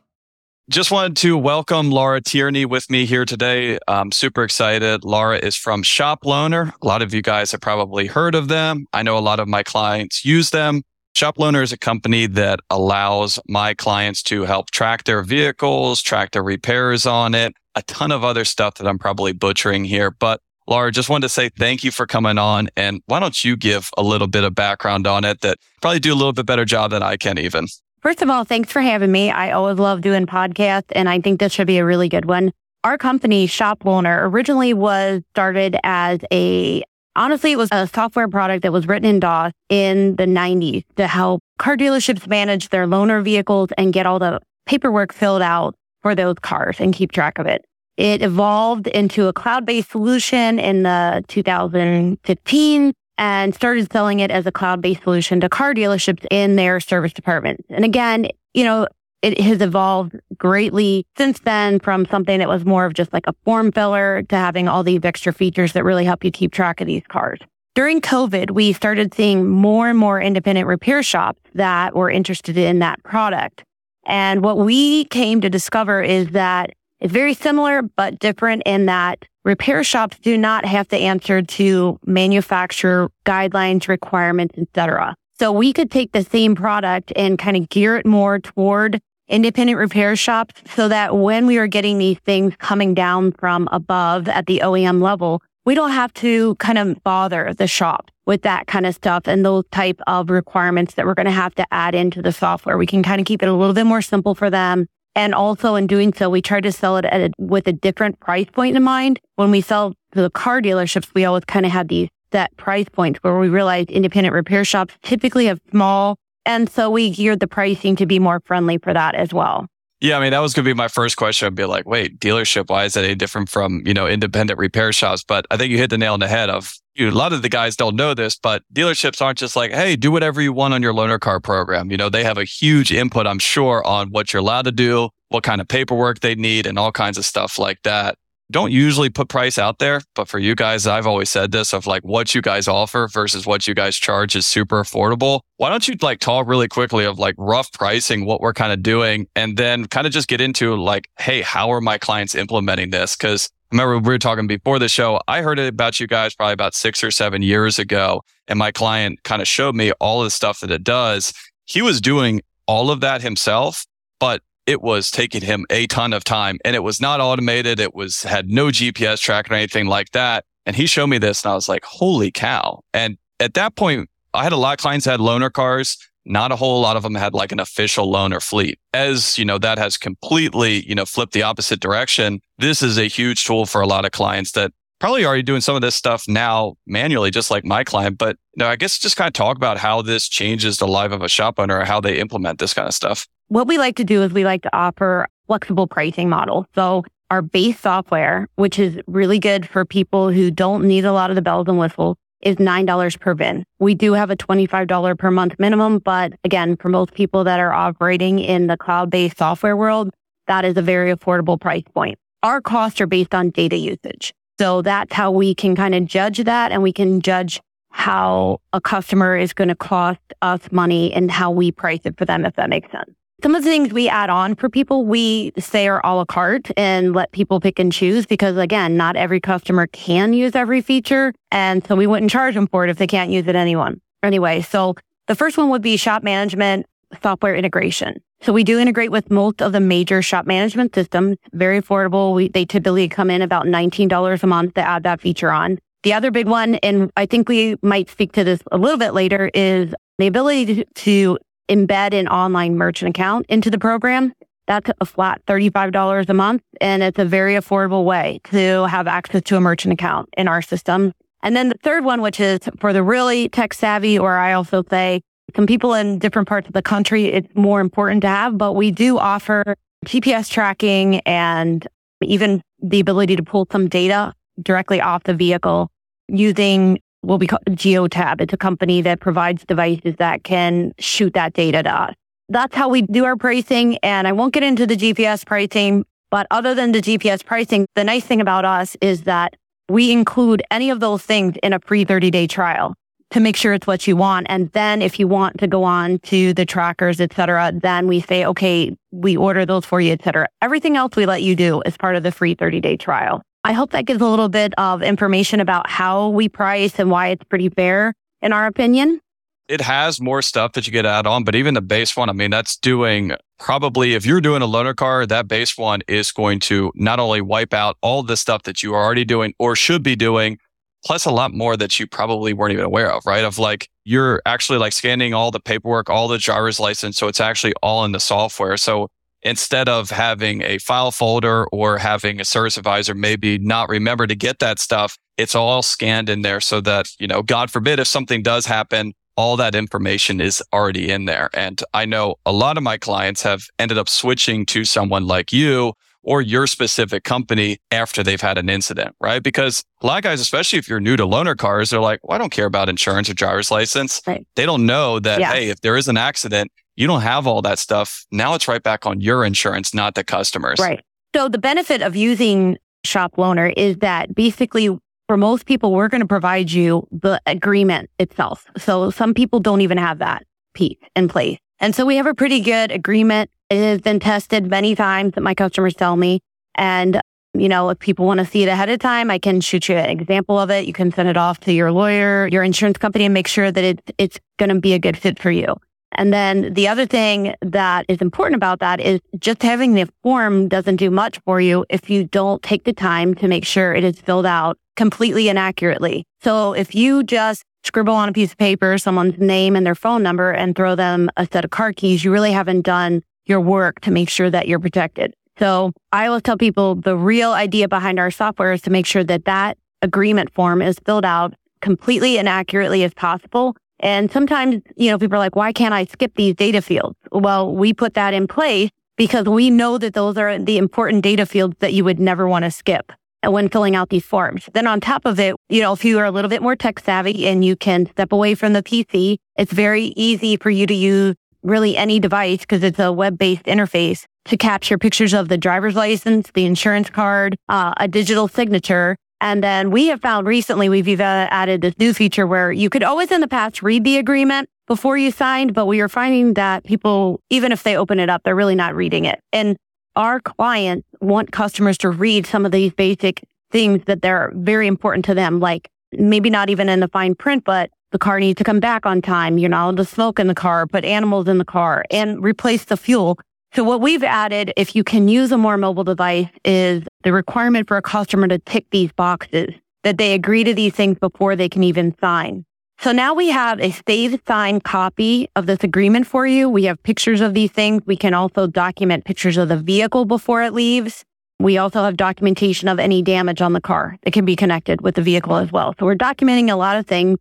Just 0.71 0.89
wanted 0.89 1.17
to 1.17 1.37
welcome 1.37 1.91
Laura 1.91 2.21
Tierney 2.21 2.63
with 2.63 2.89
me 2.89 3.05
here 3.05 3.25
today. 3.25 3.77
I'm 3.89 4.13
super 4.13 4.41
excited. 4.41 5.03
Laura 5.03 5.37
is 5.37 5.53
from 5.53 5.83
ShopLoaner. 5.83 6.71
A 6.81 6.87
lot 6.87 7.01
of 7.01 7.13
you 7.13 7.21
guys 7.21 7.51
have 7.51 7.59
probably 7.59 8.07
heard 8.07 8.35
of 8.35 8.47
them. 8.47 8.85
I 8.93 9.03
know 9.03 9.17
a 9.17 9.19
lot 9.19 9.41
of 9.41 9.49
my 9.49 9.63
clients 9.63 10.23
use 10.23 10.51
them. 10.51 10.83
ShopLoaner 11.13 11.61
is 11.61 11.73
a 11.73 11.77
company 11.77 12.25
that 12.25 12.61
allows 12.69 13.37
my 13.49 13.73
clients 13.73 14.23
to 14.23 14.43
help 14.43 14.71
track 14.71 15.03
their 15.03 15.23
vehicles, 15.23 16.01
track 16.01 16.31
their 16.31 16.41
repairs 16.41 17.05
on 17.05 17.35
it, 17.35 17.53
a 17.75 17.81
ton 17.81 18.13
of 18.13 18.23
other 18.23 18.45
stuff 18.45 18.75
that 18.75 18.87
I'm 18.87 18.97
probably 18.97 19.33
butchering 19.33 19.83
here. 19.83 20.09
But 20.09 20.39
Laura, 20.67 20.89
just 20.89 21.09
wanted 21.09 21.23
to 21.23 21.29
say 21.29 21.49
thank 21.49 21.83
you 21.83 21.91
for 21.91 22.07
coming 22.07 22.37
on. 22.37 22.69
And 22.77 23.01
why 23.07 23.19
don't 23.19 23.43
you 23.43 23.57
give 23.57 23.89
a 23.97 24.03
little 24.03 24.27
bit 24.27 24.45
of 24.45 24.55
background 24.55 25.05
on 25.05 25.25
it 25.25 25.41
that 25.41 25.57
probably 25.81 25.99
do 25.99 26.13
a 26.13 26.15
little 26.15 26.31
bit 26.31 26.45
better 26.45 26.63
job 26.63 26.91
than 26.91 27.03
I 27.03 27.17
can 27.17 27.37
even? 27.37 27.67
First 28.01 28.23
of 28.23 28.31
all, 28.31 28.43
thanks 28.45 28.71
for 28.71 28.81
having 28.81 29.11
me. 29.11 29.29
I 29.29 29.51
always 29.51 29.77
love 29.77 30.01
doing 30.01 30.25
podcasts 30.25 30.91
and 30.93 31.07
I 31.07 31.21
think 31.21 31.39
this 31.39 31.53
should 31.53 31.67
be 31.67 31.77
a 31.77 31.85
really 31.85 32.09
good 32.09 32.25
one. 32.25 32.51
Our 32.83 32.97
company, 32.97 33.45
ShopLoaner, 33.45 34.23
originally 34.23 34.73
was 34.73 35.21
started 35.29 35.77
as 35.83 36.19
a, 36.33 36.83
honestly, 37.15 37.51
it 37.51 37.59
was 37.59 37.69
a 37.71 37.85
software 37.85 38.27
product 38.27 38.63
that 38.63 38.73
was 38.73 38.87
written 38.87 39.07
in 39.07 39.19
DOS 39.19 39.51
in 39.69 40.15
the 40.15 40.25
90s 40.25 40.83
to 40.95 41.05
help 41.05 41.41
car 41.59 41.77
dealerships 41.77 42.25
manage 42.25 42.69
their 42.69 42.87
loaner 42.87 43.23
vehicles 43.23 43.69
and 43.77 43.93
get 43.93 44.07
all 44.07 44.17
the 44.17 44.39
paperwork 44.65 45.13
filled 45.13 45.43
out 45.43 45.75
for 46.01 46.15
those 46.15 46.35
cars 46.41 46.77
and 46.79 46.95
keep 46.95 47.11
track 47.11 47.37
of 47.37 47.45
it. 47.45 47.63
It 47.97 48.23
evolved 48.23 48.87
into 48.87 49.27
a 49.27 49.33
cloud-based 49.33 49.91
solution 49.91 50.57
in 50.57 50.81
the 50.81 51.23
2015 51.27 52.93
and 53.21 53.53
started 53.53 53.89
selling 53.91 54.19
it 54.19 54.31
as 54.31 54.47
a 54.47 54.51
cloud-based 54.51 55.03
solution 55.03 55.39
to 55.39 55.47
car 55.47 55.75
dealerships 55.75 56.25
in 56.31 56.55
their 56.55 56.79
service 56.79 57.13
departments. 57.13 57.63
And 57.69 57.85
again, 57.85 58.25
you 58.55 58.63
know, 58.63 58.87
it 59.21 59.39
has 59.39 59.61
evolved 59.61 60.15
greatly 60.39 61.05
since 61.15 61.39
then 61.41 61.79
from 61.79 62.07
something 62.07 62.39
that 62.39 62.47
was 62.47 62.65
more 62.65 62.83
of 62.83 62.95
just 62.95 63.13
like 63.13 63.27
a 63.27 63.35
form 63.45 63.71
filler 63.71 64.23
to 64.23 64.35
having 64.35 64.67
all 64.67 64.81
these 64.81 65.01
extra 65.03 65.31
features 65.31 65.73
that 65.73 65.83
really 65.83 66.03
help 66.03 66.23
you 66.23 66.31
keep 66.31 66.51
track 66.51 66.81
of 66.81 66.87
these 66.87 67.03
cars. 67.09 67.39
During 67.75 68.01
COVID, 68.01 68.49
we 68.51 68.73
started 68.73 69.13
seeing 69.13 69.47
more 69.47 69.87
and 69.87 69.99
more 69.99 70.19
independent 70.19 70.65
repair 70.65 71.03
shops 71.03 71.41
that 71.53 71.95
were 71.95 72.09
interested 72.09 72.57
in 72.57 72.79
that 72.79 73.03
product. 73.03 73.63
And 74.07 74.43
what 74.43 74.57
we 74.57 75.05
came 75.05 75.41
to 75.41 75.49
discover 75.49 76.01
is 76.01 76.29
that 76.29 76.71
it's 76.99 77.13
very 77.13 77.35
similar, 77.35 77.83
but 77.83 78.17
different 78.17 78.63
in 78.65 78.87
that 78.87 79.27
repair 79.43 79.83
shops 79.83 80.17
do 80.19 80.37
not 80.37 80.65
have 80.65 80.87
to 80.89 80.97
answer 80.97 81.41
to 81.41 81.99
manufacturer 82.05 83.09
guidelines, 83.25 83.87
requirements, 83.87 84.57
etc. 84.57 85.15
So 85.39 85.51
we 85.51 85.73
could 85.73 85.89
take 85.89 86.11
the 86.11 86.23
same 86.23 86.55
product 86.55 87.11
and 87.15 87.39
kind 87.39 87.57
of 87.57 87.69
gear 87.69 87.97
it 87.97 88.05
more 88.05 88.39
toward 88.39 89.01
independent 89.27 89.79
repair 89.79 90.15
shops 90.15 90.61
so 90.75 90.87
that 90.89 91.17
when 91.17 91.47
we 91.47 91.57
are 91.57 91.67
getting 91.67 91.97
these 91.97 92.19
things 92.19 92.53
coming 92.57 92.93
down 92.93 93.31
from 93.31 93.67
above 93.71 94.27
at 94.27 94.45
the 94.45 94.61
OEM 94.63 95.01
level, 95.01 95.41
we 95.65 95.73
don't 95.73 95.91
have 95.91 96.13
to 96.15 96.55
kind 96.55 96.77
of 96.77 97.01
bother 97.03 97.53
the 97.53 97.67
shop 97.67 98.11
with 98.25 98.41
that 98.43 98.67
kind 98.67 98.85
of 98.85 98.93
stuff 98.93 99.23
and 99.25 99.45
those 99.45 99.63
type 99.71 99.99
of 100.07 100.29
requirements 100.29 100.95
that 100.95 101.05
we're 101.05 101.13
going 101.13 101.25
to 101.25 101.31
have 101.31 101.55
to 101.55 101.65
add 101.71 101.95
into 101.95 102.21
the 102.21 102.31
software. 102.31 102.77
We 102.77 102.85
can 102.85 103.03
kind 103.03 103.19
of 103.19 103.25
keep 103.25 103.41
it 103.41 103.49
a 103.49 103.53
little 103.53 103.73
bit 103.73 103.85
more 103.85 104.01
simple 104.01 104.35
for 104.35 104.49
them. 104.49 104.87
And 105.15 105.35
also 105.35 105.75
in 105.75 105.87
doing 105.87 106.13
so, 106.13 106.29
we 106.29 106.41
try 106.41 106.61
to 106.61 106.71
sell 106.71 106.97
it 106.97 107.05
a, 107.05 107.31
with 107.37 107.67
a 107.67 107.73
different 107.73 108.19
price 108.19 108.47
point 108.51 108.77
in 108.77 108.83
mind. 108.83 109.19
When 109.35 109.51
we 109.51 109.61
sell 109.61 109.93
to 110.13 110.21
the 110.21 110.29
car 110.29 110.61
dealerships, 110.61 111.13
we 111.13 111.25
always 111.25 111.45
kind 111.45 111.65
of 111.65 111.71
have 111.71 111.89
these 111.89 112.09
set 112.31 112.55
price 112.57 112.87
point 112.87 113.17
where 113.17 113.37
we 113.37 113.49
realize 113.49 113.87
independent 113.87 114.33
repair 114.33 114.63
shops 114.63 114.93
typically 115.03 115.47
have 115.47 115.59
small. 115.69 116.17
And 116.45 116.69
so 116.69 116.89
we 116.89 117.11
geared 117.11 117.39
the 117.39 117.47
pricing 117.47 117.95
to 117.97 118.05
be 118.05 118.19
more 118.19 118.39
friendly 118.45 118.77
for 118.77 118.93
that 118.93 119.15
as 119.15 119.33
well. 119.33 119.67
Yeah, 120.01 120.17
I 120.17 120.19
mean, 120.21 120.31
that 120.31 120.39
was 120.39 120.55
going 120.55 120.65
to 120.65 120.69
be 120.69 120.73
my 120.73 120.87
first 120.87 121.15
question. 121.15 121.45
I'd 121.45 121.53
be 121.53 121.65
like, 121.65 121.87
wait, 121.87 122.19
dealership, 122.19 122.69
why 122.69 122.85
is 122.85 122.95
that 122.95 123.03
any 123.03 123.13
different 123.13 123.49
from, 123.49 123.83
you 123.85 123.93
know, 123.93 124.07
independent 124.07 124.57
repair 124.57 124.91
shops? 124.91 125.23
But 125.23 125.45
I 125.51 125.57
think 125.57 125.71
you 125.71 125.77
hit 125.77 125.91
the 125.91 125.97
nail 125.97 126.13
on 126.13 126.19
the 126.19 126.27
head 126.27 126.49
of 126.49 126.73
you 126.95 127.05
know, 127.05 127.13
a 127.13 127.15
lot 127.15 127.33
of 127.33 127.41
the 127.41 127.49
guys 127.49 127.75
don't 127.75 127.95
know 127.95 128.13
this, 128.13 128.35
but 128.35 128.63
dealerships 128.73 129.21
aren't 129.21 129.37
just 129.37 129.55
like, 129.55 129.71
hey, 129.71 129.95
do 129.95 130.11
whatever 130.11 130.41
you 130.41 130.51
want 130.51 130.73
on 130.73 130.81
your 130.81 130.93
loaner 130.93 131.19
car 131.19 131.39
program. 131.39 131.89
You 131.89 131.97
know, 131.97 132.09
they 132.09 132.23
have 132.23 132.37
a 132.37 132.43
huge 132.43 132.91
input, 132.91 133.27
I'm 133.27 133.39
sure, 133.39 133.85
on 133.85 134.09
what 134.09 134.33
you're 134.33 134.41
allowed 134.41 134.63
to 134.63 134.71
do, 134.71 135.09
what 135.29 135.43
kind 135.43 135.61
of 135.61 135.67
paperwork 135.67 136.19
they 136.19 136.35
need, 136.35 136.65
and 136.65 136.77
all 136.77 136.91
kinds 136.91 137.17
of 137.17 137.25
stuff 137.25 137.57
like 137.57 137.81
that 137.83 138.17
don't 138.51 138.71
usually 138.71 139.09
put 139.09 139.29
price 139.29 139.57
out 139.57 139.79
there, 139.79 140.01
but 140.15 140.27
for 140.27 140.37
you 140.37 140.55
guys, 140.55 140.85
I've 140.85 141.07
always 141.07 141.29
said 141.29 141.51
this 141.51 141.73
of 141.73 141.87
like 141.87 142.03
what 142.03 142.35
you 142.35 142.41
guys 142.41 142.67
offer 142.67 143.07
versus 143.07 143.45
what 143.45 143.67
you 143.67 143.73
guys 143.73 143.95
charge 143.95 144.35
is 144.35 144.45
super 144.45 144.81
affordable. 144.83 145.41
Why 145.57 145.69
don't 145.69 145.87
you 145.87 145.95
like 146.01 146.19
talk 146.19 146.47
really 146.47 146.67
quickly 146.67 147.05
of 147.05 147.17
like 147.17 147.35
rough 147.37 147.71
pricing, 147.71 148.25
what 148.25 148.41
we're 148.41 148.53
kind 148.53 148.71
of 148.71 148.83
doing, 148.83 149.27
and 149.35 149.57
then 149.57 149.87
kind 149.87 150.05
of 150.05 150.13
just 150.13 150.27
get 150.27 150.41
into 150.41 150.75
like, 150.75 151.09
hey, 151.17 151.41
how 151.41 151.71
are 151.71 151.81
my 151.81 151.97
clients 151.97 152.35
implementing 152.35 152.91
this? 152.91 153.15
Cause 153.15 153.49
I 153.71 153.75
remember 153.75 153.99
we 153.99 154.13
were 154.13 154.19
talking 154.19 154.47
before 154.47 154.79
the 154.79 154.89
show. 154.89 155.21
I 155.29 155.41
heard 155.41 155.57
about 155.57 155.99
you 155.99 156.05
guys 156.05 156.35
probably 156.35 156.53
about 156.53 156.73
six 156.75 157.03
or 157.05 157.09
seven 157.09 157.41
years 157.41 157.79
ago. 157.79 158.21
And 158.49 158.59
my 158.59 158.71
client 158.71 159.23
kind 159.23 159.41
of 159.41 159.47
showed 159.47 159.75
me 159.75 159.93
all 159.93 160.21
of 160.21 160.25
the 160.25 160.31
stuff 160.31 160.59
that 160.59 160.71
it 160.71 160.83
does. 160.83 161.33
He 161.65 161.81
was 161.81 162.01
doing 162.01 162.41
all 162.67 162.91
of 162.91 162.99
that 162.99 163.21
himself, 163.21 163.85
but 164.19 164.41
it 164.71 164.81
was 164.81 165.11
taking 165.11 165.41
him 165.41 165.65
a 165.69 165.85
ton 165.87 166.13
of 166.13 166.23
time 166.23 166.57
and 166.63 166.75
it 166.75 166.79
was 166.79 167.01
not 167.01 167.19
automated. 167.19 167.79
It 167.79 167.93
was 167.93 168.23
had 168.23 168.49
no 168.49 168.67
GPS 168.67 169.19
tracker 169.19 169.53
or 169.53 169.57
anything 169.57 169.85
like 169.85 170.11
that. 170.11 170.45
And 170.65 170.75
he 170.75 170.85
showed 170.85 171.07
me 171.07 171.17
this 171.17 171.43
and 171.43 171.51
I 171.51 171.55
was 171.55 171.67
like, 171.67 171.83
holy 171.83 172.31
cow. 172.31 172.81
And 172.93 173.17
at 173.39 173.53
that 173.55 173.75
point, 173.75 174.09
I 174.33 174.43
had 174.43 174.53
a 174.53 174.57
lot 174.57 174.73
of 174.73 174.81
clients 174.81 175.05
had 175.05 175.19
loaner 175.19 175.51
cars. 175.51 175.97
Not 176.23 176.51
a 176.51 176.55
whole 176.55 176.79
lot 176.81 176.97
of 176.97 177.03
them 177.03 177.15
had 177.15 177.33
like 177.33 177.51
an 177.51 177.59
official 177.59 178.11
loaner 178.11 178.41
fleet. 178.41 178.79
As 178.93 179.37
you 179.37 179.43
know, 179.43 179.57
that 179.57 179.77
has 179.77 179.97
completely, 179.97 180.87
you 180.87 180.95
know, 180.95 181.05
flipped 181.05 181.33
the 181.33 181.43
opposite 181.43 181.79
direction. 181.79 182.39
This 182.57 182.81
is 182.81 182.97
a 182.97 183.05
huge 183.05 183.43
tool 183.43 183.65
for 183.65 183.81
a 183.81 183.87
lot 183.87 184.05
of 184.05 184.11
clients 184.11 184.51
that 184.51 184.71
probably 185.01 185.25
already 185.25 185.41
doing 185.41 185.61
some 185.61 185.75
of 185.75 185.81
this 185.81 185.95
stuff 185.95 186.27
now 186.27 186.75
manually, 186.85 187.31
just 187.31 187.51
like 187.51 187.65
my 187.65 187.83
client. 187.83 188.17
But 188.19 188.37
you 188.55 188.63
know, 188.63 188.67
I 188.67 188.75
guess 188.77 188.97
just 188.99 189.17
kind 189.17 189.27
of 189.27 189.33
talk 189.33 189.57
about 189.57 189.77
how 189.77 190.01
this 190.01 190.29
changes 190.29 190.77
the 190.77 190.87
life 190.87 191.11
of 191.11 191.23
a 191.23 191.27
shop 191.27 191.59
owner 191.59 191.79
or 191.79 191.85
how 191.85 191.99
they 191.99 192.19
implement 192.19 192.59
this 192.59 192.73
kind 192.73 192.87
of 192.87 192.93
stuff. 192.93 193.27
What 193.47 193.67
we 193.67 193.77
like 193.77 193.95
to 193.97 194.03
do 194.05 194.21
is 194.21 194.31
we 194.31 194.45
like 194.45 194.61
to 194.61 194.73
offer 194.73 195.27
flexible 195.47 195.87
pricing 195.87 196.29
model. 196.29 196.67
So 196.75 197.03
our 197.31 197.41
base 197.41 197.79
software, 197.79 198.47
which 198.55 198.77
is 198.77 199.01
really 199.07 199.39
good 199.39 199.67
for 199.67 199.83
people 199.85 200.29
who 200.29 200.51
don't 200.51 200.85
need 200.85 201.03
a 201.03 201.13
lot 201.13 201.31
of 201.31 201.35
the 201.35 201.41
bells 201.41 201.67
and 201.67 201.79
whistles, 201.79 202.15
is 202.41 202.57
$9 202.57 203.19
per 203.19 203.33
VIN. 203.33 203.63
We 203.79 203.95
do 203.95 204.13
have 204.13 204.29
a 204.29 204.35
$25 204.35 205.17
per 205.17 205.31
month 205.31 205.55
minimum, 205.57 205.99
but 205.99 206.33
again, 206.43 206.77
for 206.77 206.89
most 206.89 207.13
people 207.13 207.43
that 207.43 207.59
are 207.59 207.73
operating 207.73 208.39
in 208.39 208.67
the 208.67 208.77
cloud-based 208.77 209.37
software 209.37 209.75
world, 209.75 210.11
that 210.47 210.63
is 210.63 210.77
a 210.77 210.81
very 210.81 211.13
affordable 211.13 211.59
price 211.59 211.83
point. 211.93 212.17
Our 212.43 212.61
costs 212.61 213.01
are 213.01 213.07
based 213.07 213.33
on 213.35 213.49
data 213.49 213.77
usage. 213.77 214.33
So 214.61 214.83
that's 214.83 215.11
how 215.11 215.31
we 215.31 215.55
can 215.55 215.75
kind 215.75 215.95
of 215.95 216.05
judge 216.05 216.37
that 216.37 216.71
and 216.71 216.83
we 216.83 216.93
can 216.93 217.19
judge 217.21 217.59
how 217.89 218.61
a 218.73 218.79
customer 218.79 219.35
is 219.35 219.53
going 219.53 219.69
to 219.69 219.75
cost 219.75 220.19
us 220.43 220.59
money 220.71 221.11
and 221.13 221.31
how 221.31 221.49
we 221.49 221.71
price 221.71 222.01
it 222.03 222.15
for 222.15 222.25
them, 222.25 222.45
if 222.45 222.55
that 222.57 222.69
makes 222.69 222.91
sense. 222.91 223.09
Some 223.41 223.55
of 223.55 223.63
the 223.63 223.69
things 223.71 223.91
we 223.91 224.07
add 224.07 224.29
on 224.29 224.53
for 224.53 224.69
people, 224.69 225.03
we 225.03 225.51
say 225.57 225.87
are 225.87 225.99
a 226.05 226.13
la 226.13 226.25
carte 226.25 226.69
and 226.77 227.13
let 227.13 227.31
people 227.31 227.59
pick 227.59 227.79
and 227.79 227.91
choose 227.91 228.27
because 228.27 228.55
again, 228.55 228.95
not 228.95 229.15
every 229.15 229.39
customer 229.39 229.87
can 229.87 230.31
use 230.31 230.53
every 230.53 230.81
feature. 230.81 231.33
And 231.51 231.83
so 231.87 231.95
we 231.95 232.05
wouldn't 232.05 232.29
charge 232.29 232.53
them 232.53 232.67
for 232.67 232.83
it 232.83 232.91
if 232.91 232.97
they 232.97 233.07
can't 233.07 233.31
use 233.31 233.47
it 233.47 233.55
anyone. 233.55 233.99
Anyway, 234.21 234.61
so 234.61 234.93
the 235.25 235.33
first 235.33 235.57
one 235.57 235.69
would 235.71 235.81
be 235.81 235.97
shop 235.97 236.21
management 236.21 236.85
software 237.21 237.55
integration. 237.55 238.21
So 238.41 238.53
we 238.53 238.63
do 238.63 238.79
integrate 238.79 239.11
with 239.11 239.29
most 239.29 239.61
of 239.61 239.71
the 239.71 239.79
major 239.79 240.21
shop 240.21 240.45
management 240.45 240.95
systems, 240.95 241.37
very 241.53 241.81
affordable. 241.81 242.33
We, 242.33 242.47
they 242.47 242.65
typically 242.65 243.07
come 243.07 243.29
in 243.29 243.41
about 243.41 243.65
$19 243.65 244.43
a 244.43 244.47
month 244.47 244.73
to 244.75 244.81
add 244.81 245.03
that 245.03 245.21
feature 245.21 245.51
on. 245.51 245.77
The 246.03 246.13
other 246.13 246.31
big 246.31 246.47
one, 246.47 246.75
and 246.75 247.11
I 247.15 247.27
think 247.27 247.47
we 247.47 247.75
might 247.83 248.09
speak 248.09 248.31
to 248.33 248.43
this 248.43 248.61
a 248.71 248.77
little 248.77 248.97
bit 248.97 249.13
later, 249.13 249.51
is 249.53 249.93
the 250.17 250.27
ability 250.27 250.85
to, 250.95 251.37
embed 251.69 252.13
an 252.13 252.27
online 252.27 252.75
merchant 252.75 253.09
account 253.09 253.45
into 253.47 253.69
the 253.69 253.79
program. 253.79 254.33
That's 254.67 254.91
a 254.99 255.05
flat 255.05 255.41
$35 255.47 256.27
a 256.27 256.33
month. 256.33 256.61
And 256.81 257.01
it's 257.01 257.17
a 257.17 257.25
very 257.25 257.53
affordable 257.53 258.03
way 258.03 258.41
to 258.45 258.87
have 258.87 259.07
access 259.07 259.41
to 259.43 259.55
a 259.55 259.61
merchant 259.61 259.93
account 259.93 260.29
in 260.37 260.47
our 260.47 260.61
system. 260.61 261.13
And 261.43 261.55
then 261.55 261.69
the 261.69 261.77
third 261.81 262.03
one, 262.03 262.21
which 262.21 262.39
is 262.39 262.59
for 262.79 262.93
the 262.93 263.01
really 263.01 263.49
tech 263.49 263.73
savvy, 263.73 264.19
or 264.19 264.37
I 264.37 264.53
also 264.53 264.83
say 264.89 265.21
some 265.55 265.65
people 265.65 265.93
in 265.93 266.19
different 266.19 266.47
parts 266.47 266.67
of 266.67 266.73
the 266.73 266.81
country, 266.81 267.25
it's 267.25 267.47
more 267.55 267.81
important 267.81 268.21
to 268.21 268.27
have, 268.27 268.57
but 268.57 268.73
we 268.73 268.91
do 268.91 269.17
offer 269.17 269.75
GPS 270.05 270.49
tracking 270.49 271.19
and 271.21 271.87
even 272.23 272.61
the 272.81 272.99
ability 272.99 273.35
to 273.35 273.43
pull 273.43 273.67
some 273.71 273.87
data 273.87 274.33
directly 274.61 275.01
off 275.01 275.23
the 275.23 275.33
vehicle 275.33 275.89
using 276.27 276.99
what 277.21 277.39
we 277.39 277.47
call 277.47 277.59
Geotab. 277.69 278.41
It's 278.41 278.53
a 278.53 278.57
company 278.57 279.01
that 279.01 279.19
provides 279.19 279.63
devices 279.65 280.15
that 280.17 280.43
can 280.43 280.93
shoot 280.99 281.33
that 281.33 281.53
data 281.53 281.83
to 281.83 281.89
us. 281.89 282.15
That's 282.49 282.75
how 282.75 282.89
we 282.89 283.03
do 283.03 283.25
our 283.25 283.35
pricing. 283.35 283.97
And 284.03 284.27
I 284.27 284.31
won't 284.31 284.53
get 284.53 284.63
into 284.63 284.85
the 284.85 284.95
GPS 284.95 285.45
pricing, 285.45 286.05
but 286.29 286.47
other 286.51 286.73
than 286.73 286.91
the 286.91 287.01
GPS 287.01 287.45
pricing, 287.45 287.85
the 287.95 288.03
nice 288.03 288.23
thing 288.25 288.41
about 288.41 288.65
us 288.65 288.97
is 289.01 289.23
that 289.23 289.55
we 289.89 290.11
include 290.11 290.63
any 290.71 290.89
of 290.89 290.99
those 290.99 291.21
things 291.21 291.55
in 291.61 291.73
a 291.73 291.79
free 291.79 292.05
30 292.05 292.31
day 292.31 292.47
trial 292.47 292.95
to 293.31 293.39
make 293.39 293.55
sure 293.55 293.73
it's 293.73 293.87
what 293.87 294.07
you 294.07 294.15
want. 294.15 294.47
And 294.49 294.69
then 294.71 295.01
if 295.01 295.19
you 295.19 295.27
want 295.27 295.59
to 295.59 295.67
go 295.67 295.83
on 295.83 296.19
to 296.19 296.53
the 296.53 296.65
trackers, 296.65 297.19
et 297.19 297.33
cetera, 297.33 297.71
then 297.73 298.07
we 298.07 298.19
say, 298.19 298.45
okay, 298.45 298.95
we 299.11 299.35
order 299.35 299.65
those 299.65 299.85
for 299.85 299.99
you, 299.99 300.11
et 300.11 300.23
cetera. 300.23 300.47
Everything 300.61 300.97
else 300.97 301.15
we 301.15 301.25
let 301.25 301.41
you 301.41 301.55
do 301.55 301.81
as 301.85 301.97
part 301.97 302.15
of 302.15 302.23
the 302.23 302.31
free 302.31 302.53
30 302.53 302.81
day 302.81 302.97
trial. 302.97 303.41
I 303.63 303.73
hope 303.73 303.91
that 303.91 304.05
gives 304.05 304.21
a 304.21 304.27
little 304.27 304.49
bit 304.49 304.73
of 304.77 305.01
information 305.01 305.59
about 305.59 305.89
how 305.89 306.29
we 306.29 306.49
price 306.49 306.99
and 306.99 307.11
why 307.11 307.27
it's 307.29 307.43
pretty 307.43 307.69
fair 307.69 308.13
in 308.41 308.53
our 308.53 308.65
opinion. 308.65 309.21
It 309.67 309.81
has 309.81 310.19
more 310.19 310.41
stuff 310.41 310.73
that 310.73 310.85
you 310.85 310.91
get 310.91 311.05
add 311.05 311.25
on, 311.25 311.43
but 311.45 311.55
even 311.55 311.75
the 311.75 311.81
base 311.81 312.17
one, 312.17 312.27
I 312.27 312.33
mean, 312.33 312.51
that's 312.51 312.75
doing 312.75 313.33
probably 313.57 314.15
if 314.15 314.25
you're 314.25 314.41
doing 314.41 314.61
a 314.61 314.67
loaner 314.67 314.95
car, 314.95 315.25
that 315.25 315.47
base 315.47 315.77
one 315.77 316.01
is 316.07 316.31
going 316.31 316.59
to 316.61 316.91
not 316.95 317.19
only 317.19 317.39
wipe 317.39 317.73
out 317.73 317.95
all 318.01 318.23
the 318.23 318.35
stuff 318.35 318.63
that 318.63 318.83
you 318.83 318.93
are 318.93 319.01
already 319.01 319.23
doing 319.23 319.53
or 319.59 319.75
should 319.75 320.03
be 320.03 320.15
doing, 320.15 320.57
plus 321.05 321.25
a 321.25 321.31
lot 321.31 321.53
more 321.53 321.75
that 321.77 321.99
you 321.99 322.07
probably 322.07 322.53
weren't 322.53 322.73
even 322.73 322.85
aware 322.85 323.11
of, 323.11 323.25
right? 323.25 323.43
Of 323.43 323.57
like, 323.57 323.89
you're 324.03 324.41
actually 324.45 324.79
like 324.79 324.93
scanning 324.93 325.33
all 325.33 325.51
the 325.51 325.59
paperwork, 325.59 326.09
all 326.09 326.27
the 326.27 326.37
driver's 326.37 326.79
license. 326.79 327.17
So 327.17 327.27
it's 327.27 327.39
actually 327.39 327.73
all 327.81 328.05
in 328.05 328.11
the 328.11 328.19
software. 328.19 328.77
So 328.77 329.09
instead 329.43 329.89
of 329.89 330.09
having 330.09 330.61
a 330.61 330.77
file 330.77 331.11
folder 331.11 331.65
or 331.67 331.97
having 331.97 332.39
a 332.39 332.45
service 332.45 332.77
advisor 332.77 333.15
maybe 333.15 333.57
not 333.57 333.89
remember 333.89 334.27
to 334.27 334.35
get 334.35 334.59
that 334.59 334.79
stuff, 334.79 335.17
it's 335.37 335.55
all 335.55 335.81
scanned 335.81 336.29
in 336.29 336.43
there 336.43 336.61
so 336.61 336.81
that, 336.81 337.07
you 337.19 337.27
know, 337.27 337.41
God 337.41 337.71
forbid 337.71 337.99
if 337.99 338.07
something 338.07 338.43
does 338.43 338.65
happen, 338.65 339.13
all 339.35 339.57
that 339.57 339.73
information 339.73 340.39
is 340.41 340.61
already 340.73 341.09
in 341.09 341.25
there. 341.25 341.49
And 341.53 341.81
I 341.93 342.05
know 342.05 342.35
a 342.45 342.51
lot 342.51 342.77
of 342.77 342.83
my 342.83 342.97
clients 342.97 343.41
have 343.41 343.63
ended 343.79 343.97
up 343.97 344.09
switching 344.09 344.65
to 344.67 344.85
someone 344.85 345.25
like 345.25 345.51
you 345.51 345.93
or 346.23 346.41
your 346.41 346.67
specific 346.67 347.23
company 347.23 347.77
after 347.91 348.23
they've 348.23 348.41
had 348.41 348.57
an 348.57 348.69
incident, 348.69 349.15
right? 349.19 349.41
Because 349.41 349.83
a 350.01 350.07
lot 350.07 350.17
of 350.17 350.23
guys, 350.23 350.39
especially 350.39 350.79
if 350.79 350.87
you're 350.87 350.99
new 350.99 351.15
to 351.17 351.23
loaner 351.23 351.57
cars, 351.57 351.89
they're 351.89 351.99
like, 351.99 352.19
well, 352.23 352.35
I 352.35 352.37
don't 352.37 352.51
care 352.51 352.65
about 352.65 352.89
insurance 352.89 353.29
or 353.29 353.33
driver's 353.33 353.71
license. 353.71 354.21
Right. 354.27 354.45
They 354.55 354.65
don't 354.65 354.85
know 354.85 355.19
that, 355.19 355.39
yeah. 355.39 355.53
hey, 355.53 355.69
if 355.69 355.81
there 355.81 355.97
is 355.97 356.07
an 356.07 356.17
accident, 356.17 356.71
you 356.95 357.07
don't 357.07 357.21
have 357.21 357.47
all 357.47 357.61
that 357.63 357.79
stuff. 357.79 358.25
Now 358.31 358.53
it's 358.53 358.67
right 358.67 358.83
back 358.83 359.05
on 359.05 359.21
your 359.21 359.43
insurance, 359.43 359.93
not 359.93 360.15
the 360.15 360.23
customers. 360.23 360.79
Right. 360.79 361.03
So 361.35 361.49
the 361.49 361.57
benefit 361.57 362.01
of 362.01 362.15
using 362.15 362.77
ShopLoaner 363.05 363.73
is 363.75 363.97
that 363.97 364.35
basically 364.35 364.89
for 365.27 365.37
most 365.37 365.65
people, 365.65 365.93
we're 365.93 366.09
going 366.09 366.21
to 366.21 366.27
provide 366.27 366.71
you 366.71 367.07
the 367.09 367.41
agreement 367.45 368.09
itself. 368.19 368.65
So 368.77 369.09
some 369.09 369.33
people 369.33 369.59
don't 369.59 369.81
even 369.81 369.97
have 369.97 370.19
that 370.19 370.43
piece 370.73 370.97
in 371.15 371.29
place. 371.29 371.57
And 371.79 371.95
so 371.95 372.05
we 372.05 372.17
have 372.17 372.27
a 372.27 372.33
pretty 372.33 372.59
good 372.59 372.91
agreement. 372.91 373.49
It 373.71 373.77
has 373.77 374.01
been 374.01 374.19
tested 374.19 374.69
many 374.69 374.95
times 374.95 375.35
that 375.35 375.41
my 375.41 375.55
customers 375.55 375.93
tell 375.93 376.17
me. 376.17 376.41
And, 376.75 377.21
you 377.53 377.69
know, 377.69 377.89
if 377.89 377.99
people 377.99 378.25
want 378.25 378.41
to 378.41 378.45
see 378.45 378.63
it 378.63 378.67
ahead 378.67 378.89
of 378.89 378.99
time, 378.99 379.31
I 379.31 379.39
can 379.39 379.61
shoot 379.61 379.87
you 379.87 379.95
an 379.95 380.09
example 380.09 380.59
of 380.59 380.69
it. 380.69 380.85
You 380.85 380.91
can 380.91 381.09
send 381.13 381.29
it 381.29 381.37
off 381.37 381.61
to 381.61 381.71
your 381.71 381.89
lawyer, 381.89 382.49
your 382.51 382.63
insurance 382.63 382.97
company 382.97 383.23
and 383.23 383.33
make 383.33 383.47
sure 383.47 383.71
that 383.71 383.81
it, 383.81 384.13
it's 384.17 384.41
going 384.59 384.71
to 384.71 384.81
be 384.81 384.93
a 384.93 384.99
good 384.99 385.17
fit 385.17 385.39
for 385.39 385.51
you. 385.51 385.77
And 386.11 386.33
then 386.33 386.73
the 386.73 386.89
other 386.89 387.05
thing 387.05 387.55
that 387.61 388.05
is 388.09 388.21
important 388.21 388.57
about 388.57 388.79
that 388.79 388.99
is 388.99 389.21
just 389.39 389.63
having 389.63 389.93
the 389.93 390.09
form 390.21 390.67
doesn't 390.67 390.97
do 390.97 391.09
much 391.09 391.39
for 391.45 391.61
you 391.61 391.85
if 391.89 392.09
you 392.09 392.25
don't 392.25 392.61
take 392.61 392.83
the 392.83 392.91
time 392.91 393.35
to 393.35 393.47
make 393.47 393.63
sure 393.63 393.93
it 393.93 394.03
is 394.03 394.19
filled 394.19 394.45
out 394.45 394.77
completely 394.97 395.47
and 395.47 395.57
accurately. 395.57 396.25
So 396.41 396.73
if 396.73 396.93
you 396.93 397.23
just 397.23 397.63
scribble 397.85 398.15
on 398.15 398.27
a 398.27 398.33
piece 398.33 398.51
of 398.51 398.57
paper 398.57 398.97
someone's 398.97 399.39
name 399.39 399.77
and 399.77 399.85
their 399.85 399.95
phone 399.95 400.21
number 400.21 400.51
and 400.51 400.75
throw 400.75 400.95
them 400.95 401.29
a 401.37 401.47
set 401.49 401.63
of 401.63 401.71
car 401.71 401.93
keys, 401.93 402.25
you 402.25 402.33
really 402.33 402.51
haven't 402.51 402.81
done 402.81 403.23
your 403.45 403.61
work 403.61 403.99
to 404.01 404.11
make 404.11 404.29
sure 404.29 404.49
that 404.49 404.67
you're 404.67 404.79
protected. 404.79 405.33
So 405.59 405.91
I 406.11 406.27
always 406.27 406.43
tell 406.43 406.57
people 406.57 406.95
the 406.95 407.15
real 407.15 407.51
idea 407.51 407.87
behind 407.87 408.19
our 408.19 408.31
software 408.31 408.73
is 408.73 408.81
to 408.83 408.89
make 408.89 409.05
sure 409.05 409.23
that 409.23 409.45
that 409.45 409.77
agreement 410.01 410.53
form 410.53 410.81
is 410.81 410.97
filled 411.05 411.25
out 411.25 411.53
completely 411.81 412.37
and 412.37 412.47
accurately 412.47 413.03
as 413.03 413.13
possible 413.13 413.75
and 414.01 414.31
sometimes, 414.31 414.81
you 414.95 415.11
know, 415.11 415.17
people 415.17 415.35
are 415.35 415.39
like, 415.39 415.55
why 415.55 415.71
can't 415.71 415.93
I 415.93 416.05
skip 416.05 416.35
these 416.35 416.55
data 416.55 416.81
fields? 416.81 417.17
Well, 417.31 417.73
we 417.73 417.93
put 417.93 418.15
that 418.15 418.33
in 418.33 418.47
place 418.47 418.89
because 419.15 419.45
we 419.45 419.69
know 419.69 419.97
that 419.99 420.13
those 420.13 420.37
are 420.37 420.57
the 420.57 420.77
important 420.77 421.23
data 421.23 421.45
fields 421.45 421.75
that 421.79 421.93
you 421.93 422.03
would 422.03 422.19
never 422.19 422.47
want 422.47 422.65
to 422.65 422.71
skip 422.71 423.11
when 423.43 423.69
filling 423.69 423.95
out 423.95 424.09
these 424.09 424.25
forms. 424.25 424.69
Then 424.73 424.87
on 424.87 425.01
top 425.01 425.25
of 425.25 425.39
it, 425.39 425.55
you 425.69 425.81
know, 425.81 425.93
if 425.93 426.03
you 426.03 426.17
are 426.19 426.25
a 426.25 426.31
little 426.31 426.49
bit 426.49 426.61
more 426.61 426.75
tech 426.75 426.99
savvy 426.99 427.47
and 427.47 427.63
you 427.63 427.75
can 427.75 428.07
step 428.07 428.31
away 428.31 428.55
from 428.55 428.73
the 428.73 428.83
PC, 428.83 429.37
it's 429.55 429.71
very 429.71 430.05
easy 430.15 430.57
for 430.57 430.69
you 430.69 430.87
to 430.87 430.93
use 430.93 431.35
really 431.63 431.97
any 431.97 432.19
device 432.19 432.59
because 432.59 432.83
it's 432.83 432.99
a 432.99 433.11
web-based 433.11 433.63
interface 433.63 434.25
to 434.45 434.57
capture 434.57 434.97
pictures 434.97 435.33
of 435.33 435.49
the 435.49 435.57
driver's 435.57 435.95
license, 435.95 436.49
the 436.53 436.65
insurance 436.65 437.09
card, 437.09 437.55
uh, 437.69 437.93
a 437.97 438.07
digital 438.07 438.47
signature, 438.47 439.15
and 439.41 439.63
then 439.63 439.89
we 439.89 440.07
have 440.07 440.21
found 440.21 440.45
recently 440.45 440.87
we've 440.87 441.07
even 441.07 441.25
added 441.25 441.81
this 441.81 441.97
new 441.97 442.13
feature 442.13 442.45
where 442.45 442.71
you 442.71 442.91
could 442.91 443.01
always 443.01 443.31
in 443.31 443.41
the 443.41 443.47
past 443.47 443.81
read 443.81 444.03
the 444.03 444.17
agreement 444.17 444.69
before 444.85 445.17
you 445.17 445.31
signed, 445.31 445.73
but 445.73 445.87
we 445.87 445.99
are 445.99 446.07
finding 446.07 446.53
that 446.53 446.83
people, 446.83 447.41
even 447.49 447.71
if 447.71 447.81
they 447.81 447.97
open 447.97 448.19
it 448.19 448.29
up, 448.29 448.43
they're 448.43 448.55
really 448.55 448.75
not 448.75 448.93
reading 448.95 449.25
it. 449.25 449.39
And 449.51 449.77
our 450.15 450.39
clients 450.39 451.07
want 451.21 451.51
customers 451.51 451.97
to 451.99 452.11
read 452.11 452.45
some 452.45 452.67
of 452.67 452.71
these 452.71 452.93
basic 452.93 453.43
things 453.71 454.03
that 454.05 454.21
they're 454.21 454.51
very 454.53 454.85
important 454.85 455.25
to 455.25 455.33
them, 455.33 455.59
like 455.59 455.89
maybe 456.11 456.51
not 456.51 456.69
even 456.69 456.87
in 456.87 456.99
the 456.99 457.07
fine 457.07 457.33
print, 457.33 457.63
but 457.63 457.89
the 458.11 458.19
car 458.19 458.39
needs 458.39 458.57
to 458.57 458.63
come 458.63 458.79
back 458.79 459.05
on 459.05 459.21
time. 459.21 459.57
You're 459.57 459.69
not 459.69 459.83
allowed 459.83 459.97
to 459.97 460.05
smoke 460.05 460.39
in 460.39 460.47
the 460.47 460.55
car, 460.55 460.85
put 460.87 461.05
animals 461.05 461.47
in 461.47 461.57
the 461.57 461.65
car 461.65 462.05
and 462.11 462.43
replace 462.43 462.85
the 462.85 462.97
fuel. 462.97 463.39
So 463.73 463.83
what 463.83 464.01
we've 464.01 464.23
added, 464.23 464.73
if 464.75 464.95
you 464.95 465.03
can 465.03 465.29
use 465.29 465.51
a 465.51 465.57
more 465.57 465.77
mobile 465.77 466.03
device, 466.03 466.49
is 466.65 467.03
the 467.23 467.31
requirement 467.31 467.87
for 467.87 467.95
a 467.95 468.01
customer 468.01 468.47
to 468.49 468.59
tick 468.59 468.85
these 468.91 469.13
boxes, 469.13 469.69
that 470.03 470.17
they 470.17 470.33
agree 470.33 470.65
to 470.65 470.73
these 470.73 470.93
things 470.93 471.17
before 471.19 471.55
they 471.55 471.69
can 471.69 471.83
even 471.83 472.13
sign. 472.19 472.65
So 472.99 473.11
now 473.13 473.33
we 473.33 473.49
have 473.49 473.79
a 473.79 473.91
saved 474.07 474.41
signed 474.45 474.83
copy 474.83 475.47
of 475.55 475.65
this 475.65 475.83
agreement 475.83 476.27
for 476.27 476.45
you. 476.45 476.69
We 476.69 476.83
have 476.83 477.01
pictures 477.01 477.41
of 477.41 477.53
these 477.53 477.71
things. 477.71 478.03
We 478.05 478.17
can 478.17 478.33
also 478.33 478.67
document 478.67 479.25
pictures 479.25 479.57
of 479.57 479.69
the 479.69 479.77
vehicle 479.77 480.25
before 480.25 480.61
it 480.63 480.73
leaves. 480.73 481.23
We 481.59 481.77
also 481.77 482.03
have 482.03 482.17
documentation 482.17 482.87
of 482.87 482.99
any 482.99 483.21
damage 483.21 483.61
on 483.61 483.73
the 483.73 483.81
car 483.81 484.17
that 484.23 484.33
can 484.33 484.45
be 484.45 484.55
connected 484.55 485.01
with 485.01 485.15
the 485.15 485.21
vehicle 485.21 485.55
as 485.55 485.71
well. 485.71 485.95
So 485.97 486.05
we're 486.05 486.15
documenting 486.15 486.69
a 486.69 486.75
lot 486.75 486.97
of 486.97 487.07
things 487.07 487.39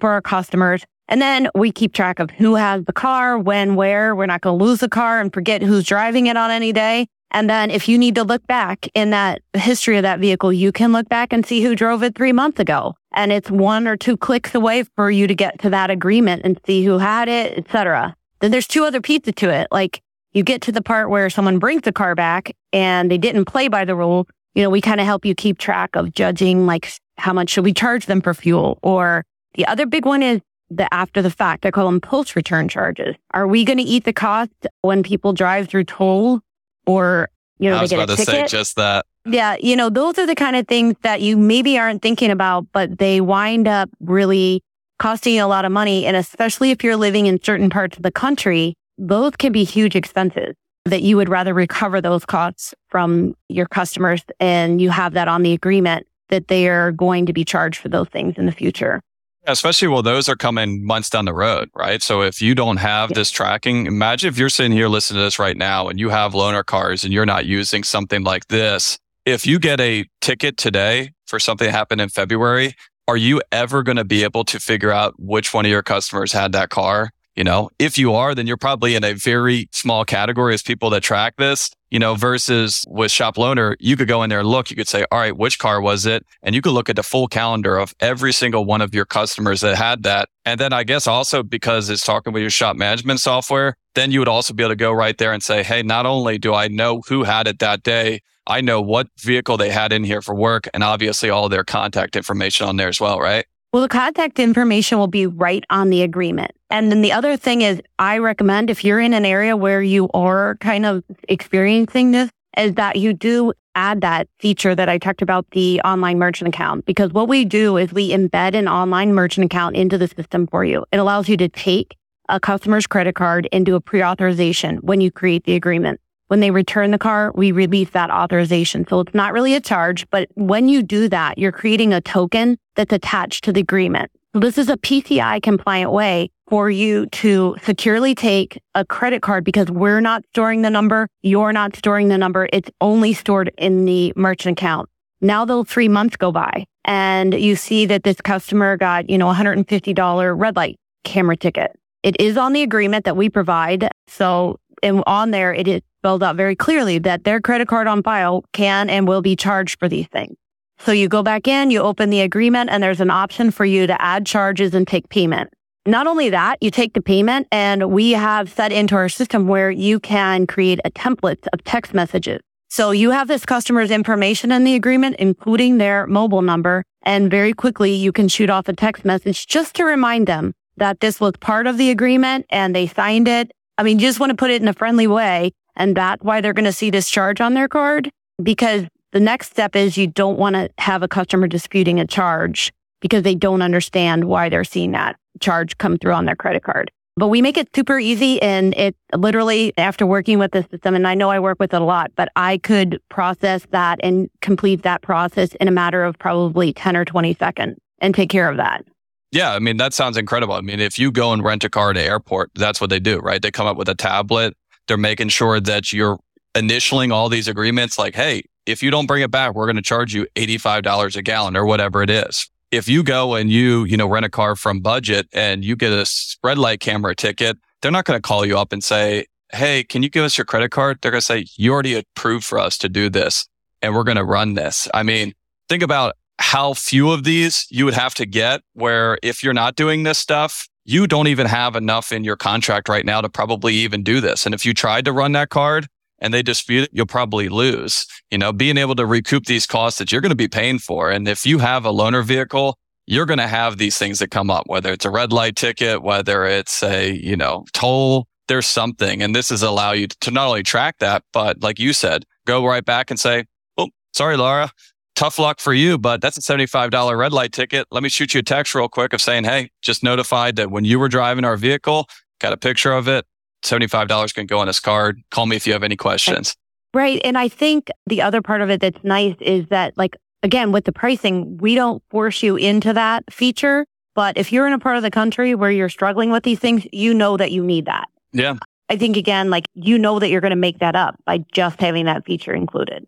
for 0.00 0.10
our 0.10 0.22
customers. 0.22 0.84
And 1.08 1.20
then 1.20 1.48
we 1.54 1.72
keep 1.72 1.92
track 1.92 2.18
of 2.18 2.30
who 2.30 2.54
has 2.54 2.84
the 2.84 2.92
car, 2.92 3.38
when, 3.38 3.74
where. 3.74 4.14
We're 4.14 4.26
not 4.26 4.40
going 4.40 4.58
to 4.58 4.64
lose 4.64 4.80
the 4.80 4.88
car 4.88 5.20
and 5.20 5.32
forget 5.32 5.62
who's 5.62 5.84
driving 5.84 6.26
it 6.26 6.36
on 6.36 6.50
any 6.50 6.72
day. 6.72 7.06
And 7.32 7.48
then 7.48 7.70
if 7.70 7.88
you 7.88 7.98
need 7.98 8.14
to 8.16 8.24
look 8.24 8.46
back 8.46 8.88
in 8.94 9.10
that 9.10 9.42
history 9.54 9.96
of 9.96 10.02
that 10.02 10.20
vehicle, 10.20 10.52
you 10.52 10.70
can 10.70 10.92
look 10.92 11.08
back 11.08 11.32
and 11.32 11.44
see 11.44 11.62
who 11.62 11.74
drove 11.74 12.02
it 12.02 12.14
three 12.14 12.32
months 12.32 12.60
ago. 12.60 12.94
And 13.14 13.32
it's 13.32 13.50
one 13.50 13.88
or 13.88 13.96
two 13.96 14.16
clicks 14.16 14.54
away 14.54 14.84
for 14.96 15.10
you 15.10 15.26
to 15.26 15.34
get 15.34 15.58
to 15.60 15.70
that 15.70 15.90
agreement 15.90 16.42
and 16.44 16.60
see 16.66 16.84
who 16.84 16.98
had 16.98 17.28
it, 17.28 17.58
etc. 17.58 18.14
Then 18.40 18.50
there's 18.50 18.66
two 18.66 18.84
other 18.84 19.00
pieces 19.00 19.34
to 19.36 19.50
it. 19.50 19.68
Like 19.70 20.02
you 20.32 20.42
get 20.42 20.62
to 20.62 20.72
the 20.72 20.82
part 20.82 21.10
where 21.10 21.30
someone 21.30 21.58
brings 21.58 21.82
the 21.82 21.92
car 21.92 22.14
back 22.14 22.54
and 22.72 23.10
they 23.10 23.18
didn't 23.18 23.46
play 23.46 23.68
by 23.68 23.84
the 23.84 23.96
rule. 23.96 24.28
You 24.54 24.62
know, 24.62 24.70
we 24.70 24.80
kind 24.80 25.00
of 25.00 25.06
help 25.06 25.24
you 25.24 25.34
keep 25.34 25.58
track 25.58 25.96
of 25.96 26.12
judging 26.12 26.66
like 26.66 26.92
how 27.16 27.32
much 27.32 27.50
should 27.50 27.64
we 27.64 27.72
charge 27.72 28.06
them 28.06 28.20
for 28.20 28.34
fuel 28.34 28.78
or 28.82 29.24
the 29.54 29.66
other 29.66 29.86
big 29.86 30.04
one 30.04 30.22
is 30.22 30.40
the 30.70 30.92
after 30.92 31.22
the 31.22 31.30
fact. 31.30 31.66
I 31.66 31.70
call 31.70 31.86
them 31.86 32.00
pulse 32.00 32.34
return 32.36 32.68
charges. 32.68 33.14
Are 33.32 33.46
we 33.46 33.64
going 33.64 33.78
to 33.78 33.84
eat 33.84 34.04
the 34.04 34.12
cost 34.12 34.50
when 34.80 35.02
people 35.02 35.32
drive 35.32 35.68
through 35.68 35.84
toll 35.84 36.40
or, 36.86 37.28
you 37.58 37.70
know, 37.70 37.78
I 37.78 37.82
was 37.82 37.90
they 37.90 37.96
get 37.96 38.04
about 38.04 38.14
a 38.14 38.16
to 38.16 38.24
ticket? 38.24 38.50
say 38.50 38.56
just 38.56 38.76
that. 38.76 39.06
Yeah, 39.24 39.56
you 39.60 39.76
know, 39.76 39.88
those 39.88 40.18
are 40.18 40.26
the 40.26 40.34
kind 40.34 40.56
of 40.56 40.66
things 40.66 40.96
that 41.02 41.20
you 41.20 41.36
maybe 41.36 41.78
aren't 41.78 42.02
thinking 42.02 42.30
about, 42.30 42.66
but 42.72 42.98
they 42.98 43.20
wind 43.20 43.68
up 43.68 43.88
really 44.00 44.62
costing 44.98 45.34
you 45.34 45.44
a 45.44 45.46
lot 45.46 45.64
of 45.64 45.72
money. 45.72 46.06
And 46.06 46.16
especially 46.16 46.70
if 46.70 46.82
you're 46.82 46.96
living 46.96 47.26
in 47.26 47.42
certain 47.42 47.70
parts 47.70 47.96
of 47.96 48.02
the 48.02 48.10
country, 48.10 48.74
those 48.98 49.36
can 49.36 49.52
be 49.52 49.64
huge 49.64 49.94
expenses 49.94 50.54
that 50.84 51.02
you 51.02 51.16
would 51.16 51.28
rather 51.28 51.54
recover 51.54 52.00
those 52.00 52.24
costs 52.24 52.74
from 52.88 53.36
your 53.48 53.66
customers 53.66 54.22
and 54.40 54.80
you 54.80 54.90
have 54.90 55.12
that 55.14 55.28
on 55.28 55.42
the 55.42 55.52
agreement 55.52 56.06
that 56.28 56.48
they 56.48 56.68
are 56.68 56.90
going 56.90 57.26
to 57.26 57.32
be 57.32 57.44
charged 57.44 57.78
for 57.78 57.88
those 57.88 58.08
things 58.08 58.34
in 58.36 58.46
the 58.46 58.52
future. 58.52 59.00
Especially 59.44 59.88
while 59.88 60.02
those 60.02 60.28
are 60.28 60.36
coming 60.36 60.84
months 60.86 61.10
down 61.10 61.24
the 61.24 61.34
road, 61.34 61.68
right? 61.74 62.00
So 62.00 62.22
if 62.22 62.40
you 62.40 62.54
don't 62.54 62.76
have 62.76 63.12
this 63.12 63.30
tracking, 63.30 63.86
imagine 63.86 64.28
if 64.28 64.38
you're 64.38 64.48
sitting 64.48 64.70
here 64.70 64.86
listening 64.86 65.18
to 65.18 65.24
this 65.24 65.38
right 65.38 65.56
now 65.56 65.88
and 65.88 65.98
you 65.98 66.10
have 66.10 66.32
loaner 66.32 66.64
cars 66.64 67.02
and 67.02 67.12
you're 67.12 67.26
not 67.26 67.44
using 67.44 67.82
something 67.82 68.22
like 68.22 68.46
this. 68.48 68.98
If 69.26 69.44
you 69.44 69.58
get 69.58 69.80
a 69.80 70.04
ticket 70.20 70.56
today 70.56 71.12
for 71.26 71.40
something 71.40 71.66
that 71.66 71.72
happened 71.72 72.00
in 72.00 72.08
February, 72.08 72.74
are 73.08 73.16
you 73.16 73.42
ever 73.50 73.82
going 73.82 73.96
to 73.96 74.04
be 74.04 74.22
able 74.22 74.44
to 74.44 74.60
figure 74.60 74.92
out 74.92 75.14
which 75.18 75.52
one 75.52 75.64
of 75.64 75.70
your 75.70 75.82
customers 75.82 76.32
had 76.32 76.52
that 76.52 76.70
car? 76.70 77.10
You 77.36 77.44
know, 77.44 77.70
if 77.78 77.96
you 77.96 78.14
are, 78.14 78.34
then 78.34 78.46
you're 78.46 78.58
probably 78.58 78.94
in 78.94 79.04
a 79.04 79.14
very 79.14 79.68
small 79.72 80.04
category 80.04 80.52
as 80.52 80.62
people 80.62 80.90
that 80.90 81.02
track 81.02 81.36
this, 81.36 81.70
you 81.90 81.98
know, 81.98 82.14
versus 82.14 82.84
with 82.88 83.10
ShopLoaner, 83.10 83.74
you 83.80 83.96
could 83.96 84.08
go 84.08 84.22
in 84.22 84.28
there 84.28 84.40
and 84.40 84.48
look, 84.48 84.70
you 84.70 84.76
could 84.76 84.88
say, 84.88 85.06
all 85.10 85.18
right, 85.18 85.36
which 85.36 85.58
car 85.58 85.80
was 85.80 86.04
it? 86.04 86.26
And 86.42 86.54
you 86.54 86.60
could 86.60 86.72
look 86.72 86.90
at 86.90 86.96
the 86.96 87.02
full 87.02 87.28
calendar 87.28 87.78
of 87.78 87.94
every 88.00 88.32
single 88.32 88.66
one 88.66 88.82
of 88.82 88.94
your 88.94 89.06
customers 89.06 89.62
that 89.62 89.76
had 89.76 90.02
that. 90.02 90.28
And 90.44 90.60
then 90.60 90.74
I 90.74 90.84
guess 90.84 91.06
also 91.06 91.42
because 91.42 91.88
it's 91.88 92.04
talking 92.04 92.34
with 92.34 92.42
your 92.42 92.50
shop 92.50 92.76
management 92.76 93.20
software, 93.20 93.76
then 93.94 94.10
you 94.10 94.18
would 94.18 94.28
also 94.28 94.52
be 94.52 94.62
able 94.62 94.72
to 94.72 94.76
go 94.76 94.92
right 94.92 95.16
there 95.16 95.32
and 95.32 95.42
say, 95.42 95.62
Hey, 95.62 95.82
not 95.82 96.04
only 96.04 96.36
do 96.36 96.52
I 96.52 96.68
know 96.68 97.02
who 97.08 97.24
had 97.24 97.46
it 97.46 97.60
that 97.60 97.82
day, 97.82 98.20
I 98.46 98.60
know 98.60 98.82
what 98.82 99.08
vehicle 99.18 99.56
they 99.56 99.70
had 99.70 99.92
in 99.92 100.04
here 100.04 100.20
for 100.20 100.34
work 100.34 100.68
and 100.74 100.82
obviously 100.82 101.30
all 101.30 101.48
their 101.48 101.64
contact 101.64 102.16
information 102.16 102.66
on 102.66 102.76
there 102.76 102.88
as 102.88 103.00
well, 103.00 103.20
right? 103.20 103.46
Well, 103.72 103.80
the 103.80 103.88
contact 103.88 104.38
information 104.38 104.98
will 104.98 105.06
be 105.06 105.26
right 105.26 105.64
on 105.70 105.88
the 105.88 106.02
agreement. 106.02 106.50
And 106.72 106.90
then 106.90 107.02
the 107.02 107.12
other 107.12 107.36
thing 107.36 107.60
is 107.60 107.82
I 107.98 108.16
recommend 108.16 108.70
if 108.70 108.82
you're 108.82 108.98
in 108.98 109.12
an 109.12 109.26
area 109.26 109.58
where 109.58 109.82
you 109.82 110.08
are 110.14 110.56
kind 110.62 110.86
of 110.86 111.04
experiencing 111.28 112.12
this 112.12 112.30
is 112.56 112.74
that 112.76 112.96
you 112.96 113.12
do 113.12 113.52
add 113.74 114.00
that 114.00 114.26
feature 114.38 114.74
that 114.74 114.88
I 114.88 114.96
talked 114.96 115.20
about 115.20 115.44
the 115.50 115.82
online 115.82 116.18
merchant 116.18 116.48
account 116.48 116.86
because 116.86 117.12
what 117.12 117.28
we 117.28 117.44
do 117.44 117.76
is 117.76 117.92
we 117.92 118.10
embed 118.10 118.54
an 118.54 118.68
online 118.68 119.12
merchant 119.12 119.44
account 119.44 119.76
into 119.76 119.98
the 119.98 120.08
system 120.08 120.46
for 120.46 120.64
you. 120.64 120.86
It 120.90 120.96
allows 120.96 121.28
you 121.28 121.36
to 121.36 121.48
take 121.48 121.94
a 122.30 122.40
customer's 122.40 122.86
credit 122.86 123.16
card 123.16 123.46
and 123.52 123.66
do 123.66 123.74
a 123.74 123.80
pre-authorization 123.80 124.78
when 124.78 125.02
you 125.02 125.10
create 125.10 125.44
the 125.44 125.54
agreement. 125.54 126.00
When 126.28 126.40
they 126.40 126.50
return 126.50 126.90
the 126.90 126.98
car, 126.98 127.32
we 127.34 127.52
release 127.52 127.90
that 127.90 128.10
authorization. 128.10 128.86
So 128.88 129.00
it's 129.00 129.12
not 129.12 129.34
really 129.34 129.54
a 129.54 129.60
charge, 129.60 130.08
but 130.08 130.30
when 130.36 130.70
you 130.70 130.82
do 130.82 131.10
that, 131.10 131.36
you're 131.36 131.52
creating 131.52 131.92
a 131.92 132.00
token 132.00 132.56
that's 132.76 132.94
attached 132.94 133.44
to 133.44 133.52
the 133.52 133.60
agreement. 133.60 134.10
This 134.32 134.56
is 134.56 134.70
a 134.70 134.78
PCI 134.78 135.42
compliant 135.42 135.92
way 135.92 136.30
for 136.52 136.68
you 136.68 137.06
to 137.06 137.56
securely 137.62 138.14
take 138.14 138.60
a 138.74 138.84
credit 138.84 139.22
card 139.22 139.42
because 139.42 139.70
we're 139.70 140.02
not 140.02 140.22
storing 140.34 140.60
the 140.60 140.68
number. 140.68 141.08
You're 141.22 141.50
not 141.50 141.74
storing 141.74 142.08
the 142.08 142.18
number. 142.18 142.46
It's 142.52 142.68
only 142.82 143.14
stored 143.14 143.50
in 143.56 143.86
the 143.86 144.12
merchant 144.16 144.58
account. 144.58 144.90
Now 145.22 145.46
those 145.46 145.66
three 145.66 145.88
months 145.88 146.14
go 146.18 146.30
by 146.30 146.66
and 146.84 147.32
you 147.32 147.56
see 147.56 147.86
that 147.86 148.02
this 148.02 148.20
customer 148.20 148.76
got, 148.76 149.08
you 149.08 149.16
know, 149.16 149.32
$150 149.32 150.38
red 150.38 150.54
light 150.54 150.76
camera 151.04 151.38
ticket. 151.38 151.74
It 152.02 152.20
is 152.20 152.36
on 152.36 152.52
the 152.52 152.62
agreement 152.62 153.06
that 153.06 153.16
we 153.16 153.30
provide. 153.30 153.88
So 154.06 154.60
and 154.82 155.02
on 155.06 155.30
there, 155.30 155.54
it 155.54 155.66
is 155.66 155.80
spelled 156.00 156.22
out 156.22 156.36
very 156.36 156.54
clearly 156.54 156.98
that 156.98 157.24
their 157.24 157.40
credit 157.40 157.66
card 157.66 157.86
on 157.86 158.02
file 158.02 158.44
can 158.52 158.90
and 158.90 159.08
will 159.08 159.22
be 159.22 159.36
charged 159.36 159.78
for 159.78 159.88
these 159.88 160.08
things. 160.08 160.36
So 160.80 160.92
you 160.92 161.08
go 161.08 161.22
back 161.22 161.48
in, 161.48 161.70
you 161.70 161.80
open 161.80 162.10
the 162.10 162.20
agreement 162.20 162.68
and 162.68 162.82
there's 162.82 163.00
an 163.00 163.08
option 163.08 163.50
for 163.52 163.64
you 163.64 163.86
to 163.86 164.02
add 164.02 164.26
charges 164.26 164.74
and 164.74 164.86
take 164.86 165.08
payment. 165.08 165.48
Not 165.84 166.06
only 166.06 166.30
that, 166.30 166.58
you 166.60 166.70
take 166.70 166.94
the 166.94 167.02
payment 167.02 167.48
and 167.50 167.90
we 167.90 168.12
have 168.12 168.52
set 168.52 168.70
into 168.70 168.94
our 168.94 169.08
system 169.08 169.48
where 169.48 169.68
you 169.68 169.98
can 169.98 170.46
create 170.46 170.78
a 170.84 170.92
template 170.92 171.48
of 171.52 171.64
text 171.64 171.92
messages. 171.92 172.40
So 172.68 172.92
you 172.92 173.10
have 173.10 173.26
this 173.26 173.44
customer's 173.44 173.90
information 173.90 174.52
in 174.52 174.62
the 174.62 174.76
agreement, 174.76 175.16
including 175.18 175.78
their 175.78 176.06
mobile 176.06 176.40
number. 176.40 176.84
And 177.02 177.28
very 177.28 177.52
quickly 177.52 177.92
you 177.92 178.12
can 178.12 178.28
shoot 178.28 178.48
off 178.48 178.68
a 178.68 178.72
text 178.72 179.04
message 179.04 179.48
just 179.48 179.74
to 179.74 179.84
remind 179.84 180.28
them 180.28 180.54
that 180.76 181.00
this 181.00 181.20
was 181.20 181.32
part 181.40 181.66
of 181.66 181.78
the 181.78 181.90
agreement 181.90 182.46
and 182.48 182.76
they 182.76 182.86
signed 182.86 183.26
it. 183.26 183.50
I 183.76 183.82
mean, 183.82 183.98
you 183.98 184.06
just 184.06 184.20
want 184.20 184.30
to 184.30 184.36
put 184.36 184.52
it 184.52 184.62
in 184.62 184.68
a 184.68 184.72
friendly 184.72 185.08
way. 185.08 185.50
And 185.74 185.96
that's 185.96 186.22
why 186.22 186.40
they're 186.40 186.52
going 186.52 186.64
to 186.64 186.72
see 186.72 186.90
this 186.90 187.10
charge 187.10 187.40
on 187.40 187.54
their 187.54 187.66
card 187.66 188.08
because 188.40 188.84
the 189.10 189.20
next 189.20 189.50
step 189.50 189.74
is 189.74 189.98
you 189.98 190.06
don't 190.06 190.38
want 190.38 190.54
to 190.54 190.70
have 190.78 191.02
a 191.02 191.08
customer 191.08 191.48
disputing 191.48 191.98
a 191.98 192.06
charge 192.06 192.72
because 193.02 193.24
they 193.24 193.34
don't 193.34 193.60
understand 193.60 194.24
why 194.24 194.48
they're 194.48 194.64
seeing 194.64 194.92
that 194.92 195.16
charge 195.40 195.76
come 195.76 195.98
through 195.98 196.14
on 196.14 196.24
their 196.24 196.36
credit 196.36 196.62
card. 196.62 196.90
But 197.16 197.28
we 197.28 197.42
make 197.42 197.58
it 197.58 197.68
super 197.76 197.98
easy 197.98 198.40
and 198.40 198.72
it 198.74 198.96
literally 199.14 199.74
after 199.76 200.06
working 200.06 200.38
with 200.38 200.52
the 200.52 200.66
system, 200.70 200.94
and 200.94 201.06
I 201.06 201.14
know 201.14 201.28
I 201.28 201.40
work 201.40 201.58
with 201.60 201.74
it 201.74 201.82
a 201.82 201.84
lot, 201.84 202.10
but 202.16 202.30
I 202.36 202.56
could 202.56 202.98
process 203.10 203.66
that 203.70 204.00
and 204.02 204.30
complete 204.40 204.82
that 204.84 205.02
process 205.02 205.54
in 205.56 205.68
a 205.68 205.72
matter 205.72 206.04
of 206.04 206.18
probably 206.18 206.72
10 206.72 206.96
or 206.96 207.04
20 207.04 207.34
seconds 207.34 207.76
and 207.98 208.14
take 208.14 208.30
care 208.30 208.48
of 208.48 208.56
that. 208.56 208.86
Yeah, 209.30 209.52
I 209.52 209.58
mean, 209.58 209.76
that 209.76 209.92
sounds 209.92 210.16
incredible. 210.16 210.54
I 210.54 210.62
mean, 210.62 210.80
if 210.80 210.98
you 210.98 211.10
go 211.12 211.32
and 211.32 211.42
rent 211.42 211.64
a 211.64 211.70
car 211.70 211.90
at 211.90 211.98
an 211.98 212.04
airport, 212.04 212.50
that's 212.54 212.80
what 212.80 212.88
they 212.88 213.00
do, 213.00 213.18
right? 213.18 213.42
They 213.42 213.50
come 213.50 213.66
up 213.66 213.76
with 213.76 213.88
a 213.88 213.94
tablet. 213.94 214.54
They're 214.88 214.96
making 214.96 215.28
sure 215.28 215.60
that 215.60 215.92
you're 215.92 216.18
initialing 216.54 217.12
all 217.12 217.28
these 217.28 217.48
agreements 217.48 217.98
like, 217.98 218.14
hey, 218.14 218.44
if 218.66 218.82
you 218.82 218.90
don't 218.90 219.06
bring 219.06 219.22
it 219.22 219.30
back, 219.30 219.54
we're 219.54 219.66
going 219.66 219.76
to 219.76 219.82
charge 219.82 220.14
you 220.14 220.26
$85 220.36 221.16
a 221.16 221.22
gallon 221.22 221.56
or 221.56 221.64
whatever 221.66 222.02
it 222.02 222.10
is. 222.10 222.48
If 222.72 222.88
you 222.88 223.04
go 223.04 223.34
and 223.34 223.50
you, 223.50 223.84
you 223.84 223.96
know, 223.96 224.08
rent 224.08 224.24
a 224.24 224.30
car 224.30 224.56
from 224.56 224.80
budget 224.80 225.28
and 225.32 225.64
you 225.64 225.76
get 225.76 225.92
a 225.92 226.10
red 226.42 226.56
light 226.58 226.80
camera 226.80 227.14
ticket, 227.14 227.58
they're 227.80 227.92
not 227.92 228.06
going 228.06 228.16
to 228.16 228.22
call 228.22 228.46
you 228.46 228.58
up 228.58 228.72
and 228.72 228.82
say, 228.82 229.26
Hey, 229.52 229.84
can 229.84 230.02
you 230.02 230.08
give 230.08 230.24
us 230.24 230.38
your 230.38 230.46
credit 230.46 230.70
card? 230.70 230.98
They're 231.02 231.10
going 231.10 231.20
to 231.20 231.24
say, 231.24 231.44
you 231.56 231.72
already 231.72 231.94
approved 231.94 232.46
for 232.46 232.58
us 232.58 232.78
to 232.78 232.88
do 232.88 233.10
this 233.10 233.46
and 233.82 233.94
we're 233.94 234.04
going 234.04 234.16
to 234.16 234.24
run 234.24 234.54
this. 234.54 234.88
I 234.94 235.02
mean, 235.02 235.34
think 235.68 235.82
about 235.82 236.16
how 236.38 236.72
few 236.72 237.10
of 237.10 237.24
these 237.24 237.66
you 237.68 237.84
would 237.84 237.94
have 237.94 238.14
to 238.14 238.24
get 238.24 238.62
where 238.72 239.18
if 239.22 239.44
you're 239.44 239.52
not 239.52 239.76
doing 239.76 240.04
this 240.04 240.18
stuff, 240.18 240.66
you 240.84 241.06
don't 241.06 241.28
even 241.28 241.46
have 241.46 241.76
enough 241.76 242.10
in 242.10 242.24
your 242.24 242.36
contract 242.36 242.88
right 242.88 243.04
now 243.04 243.20
to 243.20 243.28
probably 243.28 243.74
even 243.74 244.02
do 244.02 244.20
this. 244.20 244.46
And 244.46 244.54
if 244.54 244.64
you 244.64 244.72
tried 244.72 245.04
to 245.04 245.12
run 245.12 245.32
that 245.32 245.50
card, 245.50 245.86
and 246.22 246.32
they 246.32 246.42
dispute 246.42 246.84
it, 246.84 246.90
you'll 246.92 247.04
probably 247.04 247.50
lose. 247.50 248.06
You 248.30 248.38
know, 248.38 248.52
being 248.52 248.78
able 248.78 248.94
to 248.94 249.04
recoup 249.04 249.44
these 249.44 249.66
costs 249.66 249.98
that 249.98 250.10
you're 250.10 250.20
going 250.20 250.30
to 250.30 250.36
be 250.36 250.48
paying 250.48 250.78
for. 250.78 251.10
And 251.10 251.28
if 251.28 251.44
you 251.44 251.58
have 251.58 251.84
a 251.84 251.92
loaner 251.92 252.24
vehicle, 252.24 252.78
you're 253.06 253.26
going 253.26 253.40
to 253.40 253.48
have 253.48 253.76
these 253.76 253.98
things 253.98 254.20
that 254.20 254.30
come 254.30 254.48
up, 254.48 254.68
whether 254.68 254.92
it's 254.92 255.04
a 255.04 255.10
red 255.10 255.32
light 255.32 255.56
ticket, 255.56 256.02
whether 256.02 256.44
it's 256.44 256.82
a, 256.82 257.12
you 257.12 257.36
know, 257.36 257.64
toll, 257.72 258.28
there's 258.46 258.66
something. 258.66 259.20
And 259.20 259.34
this 259.34 259.50
is 259.50 259.62
allow 259.62 259.92
you 259.92 260.06
to 260.06 260.30
not 260.30 260.46
only 260.46 260.62
track 260.62 260.98
that, 261.00 261.24
but 261.32 261.60
like 261.60 261.80
you 261.80 261.92
said, 261.92 262.24
go 262.46 262.64
right 262.64 262.84
back 262.84 263.10
and 263.10 263.18
say, 263.18 263.44
Oh, 263.76 263.88
sorry, 264.14 264.36
Laura. 264.36 264.70
Tough 265.16 265.38
luck 265.38 265.60
for 265.60 265.74
you, 265.74 265.98
but 265.98 266.22
that's 266.22 266.38
a 266.38 266.40
$75 266.40 267.18
red 267.18 267.32
light 267.32 267.52
ticket. 267.52 267.86
Let 267.90 268.02
me 268.02 268.08
shoot 268.08 268.32
you 268.32 268.40
a 268.40 268.42
text 268.42 268.74
real 268.74 268.88
quick 268.88 269.12
of 269.12 269.20
saying, 269.20 269.44
Hey, 269.44 269.70
just 269.82 270.04
notified 270.04 270.56
that 270.56 270.70
when 270.70 270.84
you 270.84 271.00
were 271.00 271.08
driving 271.08 271.44
our 271.44 271.56
vehicle, 271.56 272.08
got 272.40 272.52
a 272.52 272.56
picture 272.56 272.92
of 272.92 273.08
it. 273.08 273.26
$75 273.62 274.34
can 274.34 274.46
go 274.46 274.58
on 274.58 274.66
this 274.66 274.80
card. 274.80 275.22
Call 275.30 275.46
me 275.46 275.56
if 275.56 275.66
you 275.66 275.72
have 275.72 275.82
any 275.82 275.96
questions. 275.96 276.56
Right. 276.94 277.20
And 277.24 277.38
I 277.38 277.48
think 277.48 277.88
the 278.06 278.22
other 278.22 278.42
part 278.42 278.60
of 278.60 278.70
it 278.70 278.80
that's 278.80 279.02
nice 279.02 279.36
is 279.40 279.66
that 279.68 279.96
like, 279.96 280.16
again, 280.42 280.72
with 280.72 280.84
the 280.84 280.92
pricing, 280.92 281.56
we 281.58 281.74
don't 281.74 282.02
force 282.10 282.42
you 282.42 282.56
into 282.56 282.92
that 282.92 283.24
feature. 283.32 283.86
But 284.14 284.36
if 284.36 284.52
you're 284.52 284.66
in 284.66 284.74
a 284.74 284.78
part 284.78 284.96
of 284.96 285.02
the 285.02 285.10
country 285.10 285.54
where 285.54 285.70
you're 285.70 285.88
struggling 285.88 286.30
with 286.30 286.42
these 286.42 286.58
things, 286.58 286.86
you 286.92 287.14
know 287.14 287.38
that 287.38 287.50
you 287.50 287.64
need 287.64 287.86
that. 287.86 288.08
Yeah. 288.32 288.56
I 288.90 288.96
think 288.96 289.16
again, 289.16 289.48
like 289.48 289.64
you 289.74 289.98
know 289.98 290.18
that 290.18 290.28
you're 290.28 290.42
going 290.42 290.50
to 290.50 290.56
make 290.56 290.80
that 290.80 290.94
up 290.94 291.16
by 291.24 291.38
just 291.52 291.80
having 291.80 292.04
that 292.04 292.26
feature 292.26 292.52
included. 292.52 293.06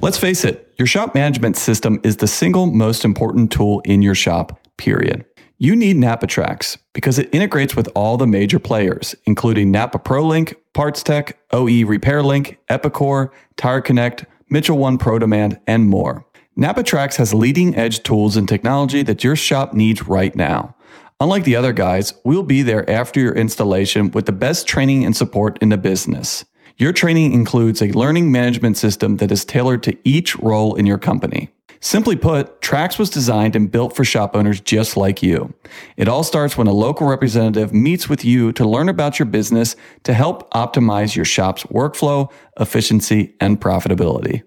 Let's 0.00 0.18
face 0.18 0.44
it, 0.44 0.72
your 0.78 0.86
shop 0.86 1.14
management 1.14 1.56
system 1.56 1.98
is 2.04 2.18
the 2.18 2.28
single 2.28 2.66
most 2.66 3.04
important 3.04 3.50
tool 3.50 3.80
in 3.84 4.02
your 4.02 4.14
shop, 4.14 4.60
period. 4.76 5.24
You 5.64 5.74
need 5.74 5.96
NAPA 5.96 6.26
TRACS 6.26 6.76
because 6.92 7.18
it 7.18 7.34
integrates 7.34 7.74
with 7.74 7.88
all 7.94 8.18
the 8.18 8.26
major 8.26 8.58
players, 8.58 9.14
including 9.24 9.70
Napa 9.70 9.98
ProLink, 9.98 10.56
PartsTech, 10.74 11.32
OE 11.52 11.86
RepairLink, 11.86 12.58
Epicor, 12.68 13.30
Tire 13.56 13.80
Connect, 13.80 14.26
Mitchell 14.50 14.76
One 14.76 14.98
Pro 14.98 15.18
Demand, 15.18 15.58
and 15.66 15.88
more. 15.88 16.26
NAPA 16.54 16.82
TRACS 16.82 17.16
has 17.16 17.32
leading 17.32 17.74
edge 17.76 18.02
tools 18.02 18.36
and 18.36 18.46
technology 18.46 19.02
that 19.04 19.24
your 19.24 19.36
shop 19.36 19.72
needs 19.72 20.06
right 20.06 20.36
now. 20.36 20.76
Unlike 21.18 21.44
the 21.44 21.56
other 21.56 21.72
guys, 21.72 22.12
we'll 22.26 22.42
be 22.42 22.60
there 22.60 22.84
after 22.90 23.18
your 23.18 23.34
installation 23.34 24.10
with 24.10 24.26
the 24.26 24.32
best 24.32 24.66
training 24.66 25.02
and 25.02 25.16
support 25.16 25.56
in 25.62 25.70
the 25.70 25.78
business. 25.78 26.44
Your 26.76 26.92
training 26.92 27.32
includes 27.32 27.80
a 27.80 27.90
learning 27.92 28.30
management 28.30 28.76
system 28.76 29.16
that 29.16 29.32
is 29.32 29.46
tailored 29.46 29.82
to 29.84 29.96
each 30.06 30.36
role 30.36 30.74
in 30.74 30.84
your 30.84 30.98
company. 30.98 31.48
Simply 31.84 32.16
put, 32.16 32.62
TRACS 32.62 32.98
was 32.98 33.10
designed 33.10 33.54
and 33.54 33.70
built 33.70 33.94
for 33.94 34.04
shop 34.04 34.34
owners 34.34 34.58
just 34.58 34.96
like 34.96 35.22
you. 35.22 35.52
It 35.98 36.08
all 36.08 36.24
starts 36.24 36.56
when 36.56 36.66
a 36.66 36.72
local 36.72 37.06
representative 37.06 37.74
meets 37.74 38.08
with 38.08 38.24
you 38.24 38.52
to 38.52 38.66
learn 38.66 38.88
about 38.88 39.18
your 39.18 39.26
business 39.26 39.76
to 40.04 40.14
help 40.14 40.50
optimize 40.52 41.14
your 41.14 41.26
shop's 41.26 41.64
workflow, 41.64 42.32
efficiency, 42.58 43.34
and 43.38 43.60
profitability. 43.60 44.44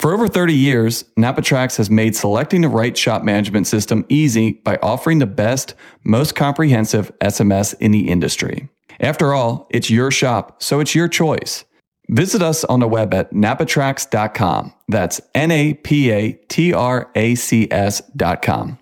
For 0.00 0.12
over 0.12 0.26
30 0.26 0.52
years, 0.52 1.04
NAPA 1.16 1.42
TRACS 1.42 1.76
has 1.76 1.90
made 1.90 2.16
selecting 2.16 2.62
the 2.62 2.68
right 2.68 2.98
shop 2.98 3.22
management 3.22 3.68
system 3.68 4.04
easy 4.08 4.54
by 4.64 4.76
offering 4.82 5.20
the 5.20 5.26
best, 5.26 5.76
most 6.02 6.34
comprehensive 6.34 7.16
SMS 7.20 7.72
in 7.78 7.92
the 7.92 8.08
industry. 8.08 8.68
After 8.98 9.32
all, 9.32 9.68
it's 9.70 9.90
your 9.90 10.10
shop, 10.10 10.60
so 10.60 10.80
it's 10.80 10.96
your 10.96 11.06
choice. 11.06 11.64
Visit 12.10 12.42
us 12.42 12.64
on 12.64 12.80
the 12.80 12.88
web 12.88 13.14
at 13.14 13.32
napatracs.com. 13.32 14.72
That's 14.88 15.20
N 15.32 15.52
A 15.52 15.74
P 15.74 16.10
A 16.10 16.32
T 16.48 16.72
R 16.72 17.08
A 17.14 17.36
C 17.36 17.68
S.com. 17.70 18.78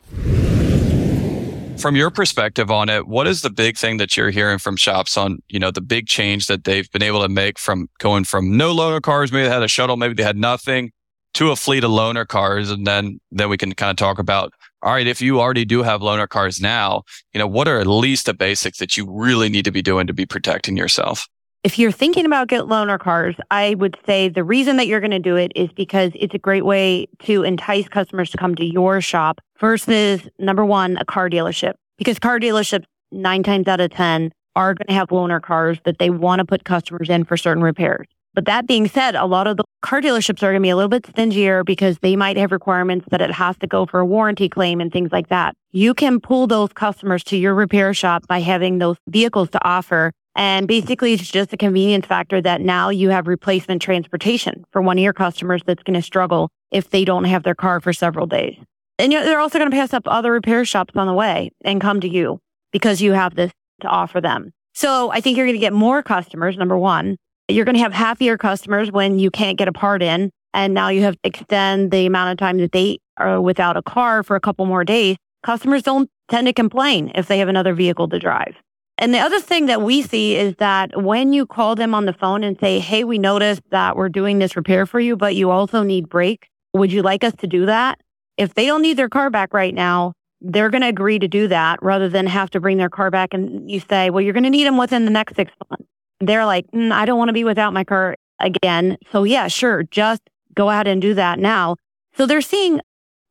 From 1.77 1.95
your 1.95 2.11
perspective 2.11 2.71
on 2.71 2.89
it, 2.89 3.07
what 3.07 3.27
is 3.27 3.43
the 3.43 3.51
big 3.51 3.77
thing 3.77 3.99
that 3.99 4.17
you're 4.17 4.31
hearing 4.31 4.57
from 4.57 4.77
shops 4.77 5.19
on, 5.19 5.41
you 5.49 5.59
know, 5.59 5.71
the 5.71 5.83
big 5.83 6.07
change 6.07 6.47
that 6.47 6.65
they've 6.65 6.91
been 6.91 7.03
able 7.03 7.21
to 7.21 7.29
make 7.29 7.59
from 7.59 7.91
going 7.99 8.25
from 8.25 8.57
no 8.57 8.75
loaner 8.75 9.03
cars, 9.03 9.31
maybe 9.31 9.45
they 9.45 9.53
had 9.53 9.63
a 9.63 9.69
shuttle, 9.69 9.99
maybe 9.99 10.15
they 10.15 10.23
had 10.23 10.39
nothing, 10.39 10.91
to 11.35 11.51
a 11.51 11.57
fleet 11.57 11.85
of 11.85 11.91
loaner 11.91 12.27
cars. 12.27 12.71
And 12.71 12.87
then, 12.87 13.21
then 13.31 13.51
we 13.51 13.59
can 13.59 13.75
kind 13.75 13.91
of 13.91 13.97
talk 13.97 14.19
about, 14.19 14.55
all 14.83 14.95
right, 14.95 15.07
if 15.07 15.21
you 15.21 15.39
already 15.39 15.67
do 15.67 15.83
have 15.83 16.01
loaner 16.01 16.29
cars 16.29 16.63
now, 16.63 17.03
you 17.35 17.39
know, 17.39 17.47
what 17.47 17.69
are 17.69 17.79
at 17.79 17.87
least 17.87 18.25
the 18.25 18.35
basics 18.35 18.79
that 18.79 18.97
you 18.97 19.07
really 19.09 19.51
need 19.51 19.67
to 19.67 19.71
be 19.71 19.83
doing 19.83 20.07
to 20.07 20.15
be 20.15 20.25
protecting 20.25 20.79
yourself? 20.79 21.29
If 21.65 21.77
you're 21.77 21.91
thinking 21.91 22.25
about 22.25 22.47
get 22.47 22.63
loaner 22.63 23.01
cars, 23.01 23.35
I 23.51 23.75
would 23.75 23.97
say 24.07 24.29
the 24.29 24.45
reason 24.45 24.77
that 24.77 24.87
you're 24.87 25.01
going 25.01 25.11
to 25.11 25.19
do 25.19 25.35
it 25.35 25.51
is 25.57 25.71
because 25.73 26.13
it's 26.15 26.35
a 26.35 26.39
great 26.39 26.65
way 26.65 27.09
to 27.25 27.43
entice 27.43 27.89
customers 27.89 28.31
to 28.31 28.39
come 28.39 28.55
to 28.55 28.65
your 28.65 29.01
shop 29.01 29.41
versus 29.59 30.29
number 30.39 30.65
one, 30.65 30.97
a 30.99 31.05
car 31.05 31.29
dealership. 31.29 31.73
Because 31.97 32.21
car 32.21 32.39
dealerships, 32.39 32.85
nine 33.11 33.43
times 33.43 33.67
out 33.67 33.81
of 33.81 33.91
10, 33.91 34.31
are 34.55 34.75
going 34.75 34.87
to 34.87 34.95
have 34.95 35.09
loaner 35.09 35.43
cars 35.43 35.79
that 35.85 35.99
they 35.99 36.11
want 36.11 36.39
to 36.39 36.45
put 36.45 36.63
customers 36.63 37.11
in 37.11 37.25
for 37.25 37.37
certain 37.37 37.63
repairs. 37.63 38.07
But 38.35 38.45
that 38.45 38.69
being 38.69 38.87
said, 38.87 39.17
a 39.17 39.27
lot 39.27 39.49
of 39.49 39.57
the 39.57 39.65
car 39.83 40.01
dealerships 40.01 40.45
are 40.45 40.53
going 40.53 40.63
to 40.63 40.67
be 40.67 40.71
a 40.71 40.77
little 40.77 40.89
bit 40.89 41.07
stingier 41.07 41.65
because 41.65 41.99
they 41.99 42.15
might 42.15 42.37
have 42.37 42.53
requirements 42.53 43.07
that 43.11 43.21
it 43.21 43.33
has 43.33 43.57
to 43.59 43.67
go 43.67 43.85
for 43.85 43.99
a 43.99 44.07
warranty 44.07 44.49
claim 44.49 44.81
and 44.81 44.93
things 44.93 45.11
like 45.11 45.29
that. 45.29 45.57
You 45.73 45.93
can 45.93 46.21
pull 46.21 46.47
those 46.47 46.73
customers 46.73 47.25
to 47.25 47.37
your 47.37 47.55
repair 47.55 47.93
shop 47.95 48.29
by 48.29 48.39
having 48.39 48.79
those 48.79 48.97
vehicles 49.09 49.51
to 49.51 49.65
offer 49.67 50.13
and 50.39 50.69
basically, 50.69 51.15
it's 51.15 51.29
just 51.29 51.53
a 51.53 51.57
convenience 51.57 52.07
factor 52.07 52.41
that 52.41 52.61
now 52.61 52.91
you 52.91 53.11
have 53.11 53.27
replacement 53.27 53.83
transportation 53.83 54.65
for 54.71 54.81
one 54.81 54.97
of 54.97 55.03
your 55.03 55.13
customers 55.13 55.63
that's 55.67 55.83
going 55.83 56.01
to 56.01 56.03
struggle 56.03 56.49
if 56.71 56.91
they 56.91 57.05
don't 57.05 57.25
have 57.25 57.43
their 57.43 57.57
car 57.57 57.81
for 57.81 57.93
several 57.93 58.25
days. 58.29 58.57
And 59.01 59.11
they're 59.11 59.41
also 59.41 59.59
going 59.59 59.69
to 59.69 59.77
pass 59.77 59.93
up 59.93 60.05
other 60.07 60.31
repair 60.31 60.65
shops 60.65 60.95
on 60.95 61.09
the 61.09 61.13
way 61.13 61.51
and 61.65 61.81
come 61.81 62.01
to 62.03 62.09
you 62.09 62.39
because 62.71 63.03
you 63.03 63.15
have 63.15 63.35
this 63.35 63.51
to 63.81 63.89
offer 63.89 64.21
them. 64.21 64.53
So 64.75 65.11
I 65.11 65.21
think 65.21 65.37
you're 65.37 65.47
going 65.47 65.57
to 65.57 65.61
get 65.61 65.73
more 65.73 66.05
customers. 66.05 66.57
Number 66.57 66.79
one, 66.79 67.17
you're 67.49 67.65
going 67.65 67.75
to 67.75 67.83
have 67.83 67.93
happier 67.93 68.39
customers 68.39 68.93
when 68.93 69.19
you 69.19 69.33
can't 69.33 69.59
get 69.59 69.67
a 69.67 69.73
part 69.73 70.05
in. 70.05 70.31
And 70.55 70.73
now 70.73 70.89
you 70.89 71.03
have 71.03 71.15
to 71.15 71.21
extend 71.25 71.91
the 71.91 72.07
amount 72.07 72.31
of 72.31 72.39
time 72.39 72.59
that 72.59 72.71
they 72.71 73.01
are 73.17 73.41
without 73.41 73.77
a 73.77 73.83
car 73.83 74.23
for 74.23 74.37
a 74.37 74.41
couple 74.41 74.67
more 74.67 74.85
days. 74.85 75.17
Customers 75.43 75.83
don't 75.83 76.09
tend 76.29 76.47
to 76.47 76.53
complain 76.53 77.11
if 77.17 77.27
they 77.27 77.41
have 77.41 77.49
another 77.49 77.75
vehicle 77.75 78.09
to 78.09 78.21
drive. 78.21 78.55
And 78.99 79.15
the 79.15 79.21
other 79.21 79.41
thing 79.41 79.67
that 79.67 79.81
we 79.81 80.03
see 80.03 80.35
is 80.35 80.57
that 80.57 81.03
when 81.03 81.33
you 81.33 81.47
call 81.47 81.77
them 81.77 81.95
on 81.95 82.05
the 82.05 82.13
phone 82.13 82.43
and 82.43 82.59
say, 82.59 82.81
Hey, 82.81 83.05
we 83.05 83.19
noticed 83.19 83.63
that 83.71 83.97
we're 83.97 84.09
doing 84.09 84.41
this 84.41 84.57
repair 84.57 84.87
for 84.87 84.99
you, 84.99 85.17
but 85.17 85.37
you 85.37 85.51
also 85.51 85.85
need 85.85 86.09
brake. 86.09 86.49
Would 86.75 86.93
you 86.93 87.03
like 87.03 87.23
us 87.23 87.35
to 87.39 87.47
do 87.47 87.67
that? 87.67 88.01
If 88.37 88.55
they 88.55 88.67
don't 88.67 88.83
need 88.83 88.97
their 88.97 89.09
car 89.09 89.31
back 89.31 89.55
right 89.55 89.75
now, 89.75 90.15
they're 90.41 90.71
going 90.71 90.83
to 90.83 90.89
agree 90.89 91.19
to 91.19 91.29
do 91.29 91.49
that 91.49 91.83
rather 91.83 92.09
than 92.09 92.27
have 92.27 92.51
to 92.51 92.61
bring 92.61 92.77
their 92.77 92.91
car 92.91 93.11
back. 93.11 93.33
And 93.33 93.71
you 93.71 93.81
say, 93.81 94.11
well, 94.11 94.21
you're 94.21 94.33
going 94.33 94.45
to 94.45 94.51
need 94.51 94.65
them 94.65 94.77
within 94.77 95.05
the 95.05 95.11
next 95.11 95.37
six 95.37 95.53
months. 95.71 95.87
They're 96.21 96.47
like, 96.47 96.67
mm, 96.73 96.93
I 96.93 97.05
don't 97.05 97.19
want 97.19 97.29
to 97.29 97.33
be 97.33 97.45
without 97.45 97.73
my 97.73 97.85
car 97.85 98.17
again. 98.41 98.99
So 99.13 99.25
yeah, 99.25 99.49
sure. 99.49 99.85
Just 99.85 100.23
go 100.55 100.71
ahead 100.71 100.87
and 100.87 101.01
do 101.01 101.15
that 101.15 101.39
now. 101.39 101.77
So 102.17 102.27
they're 102.27 102.41
seeing 102.41 102.81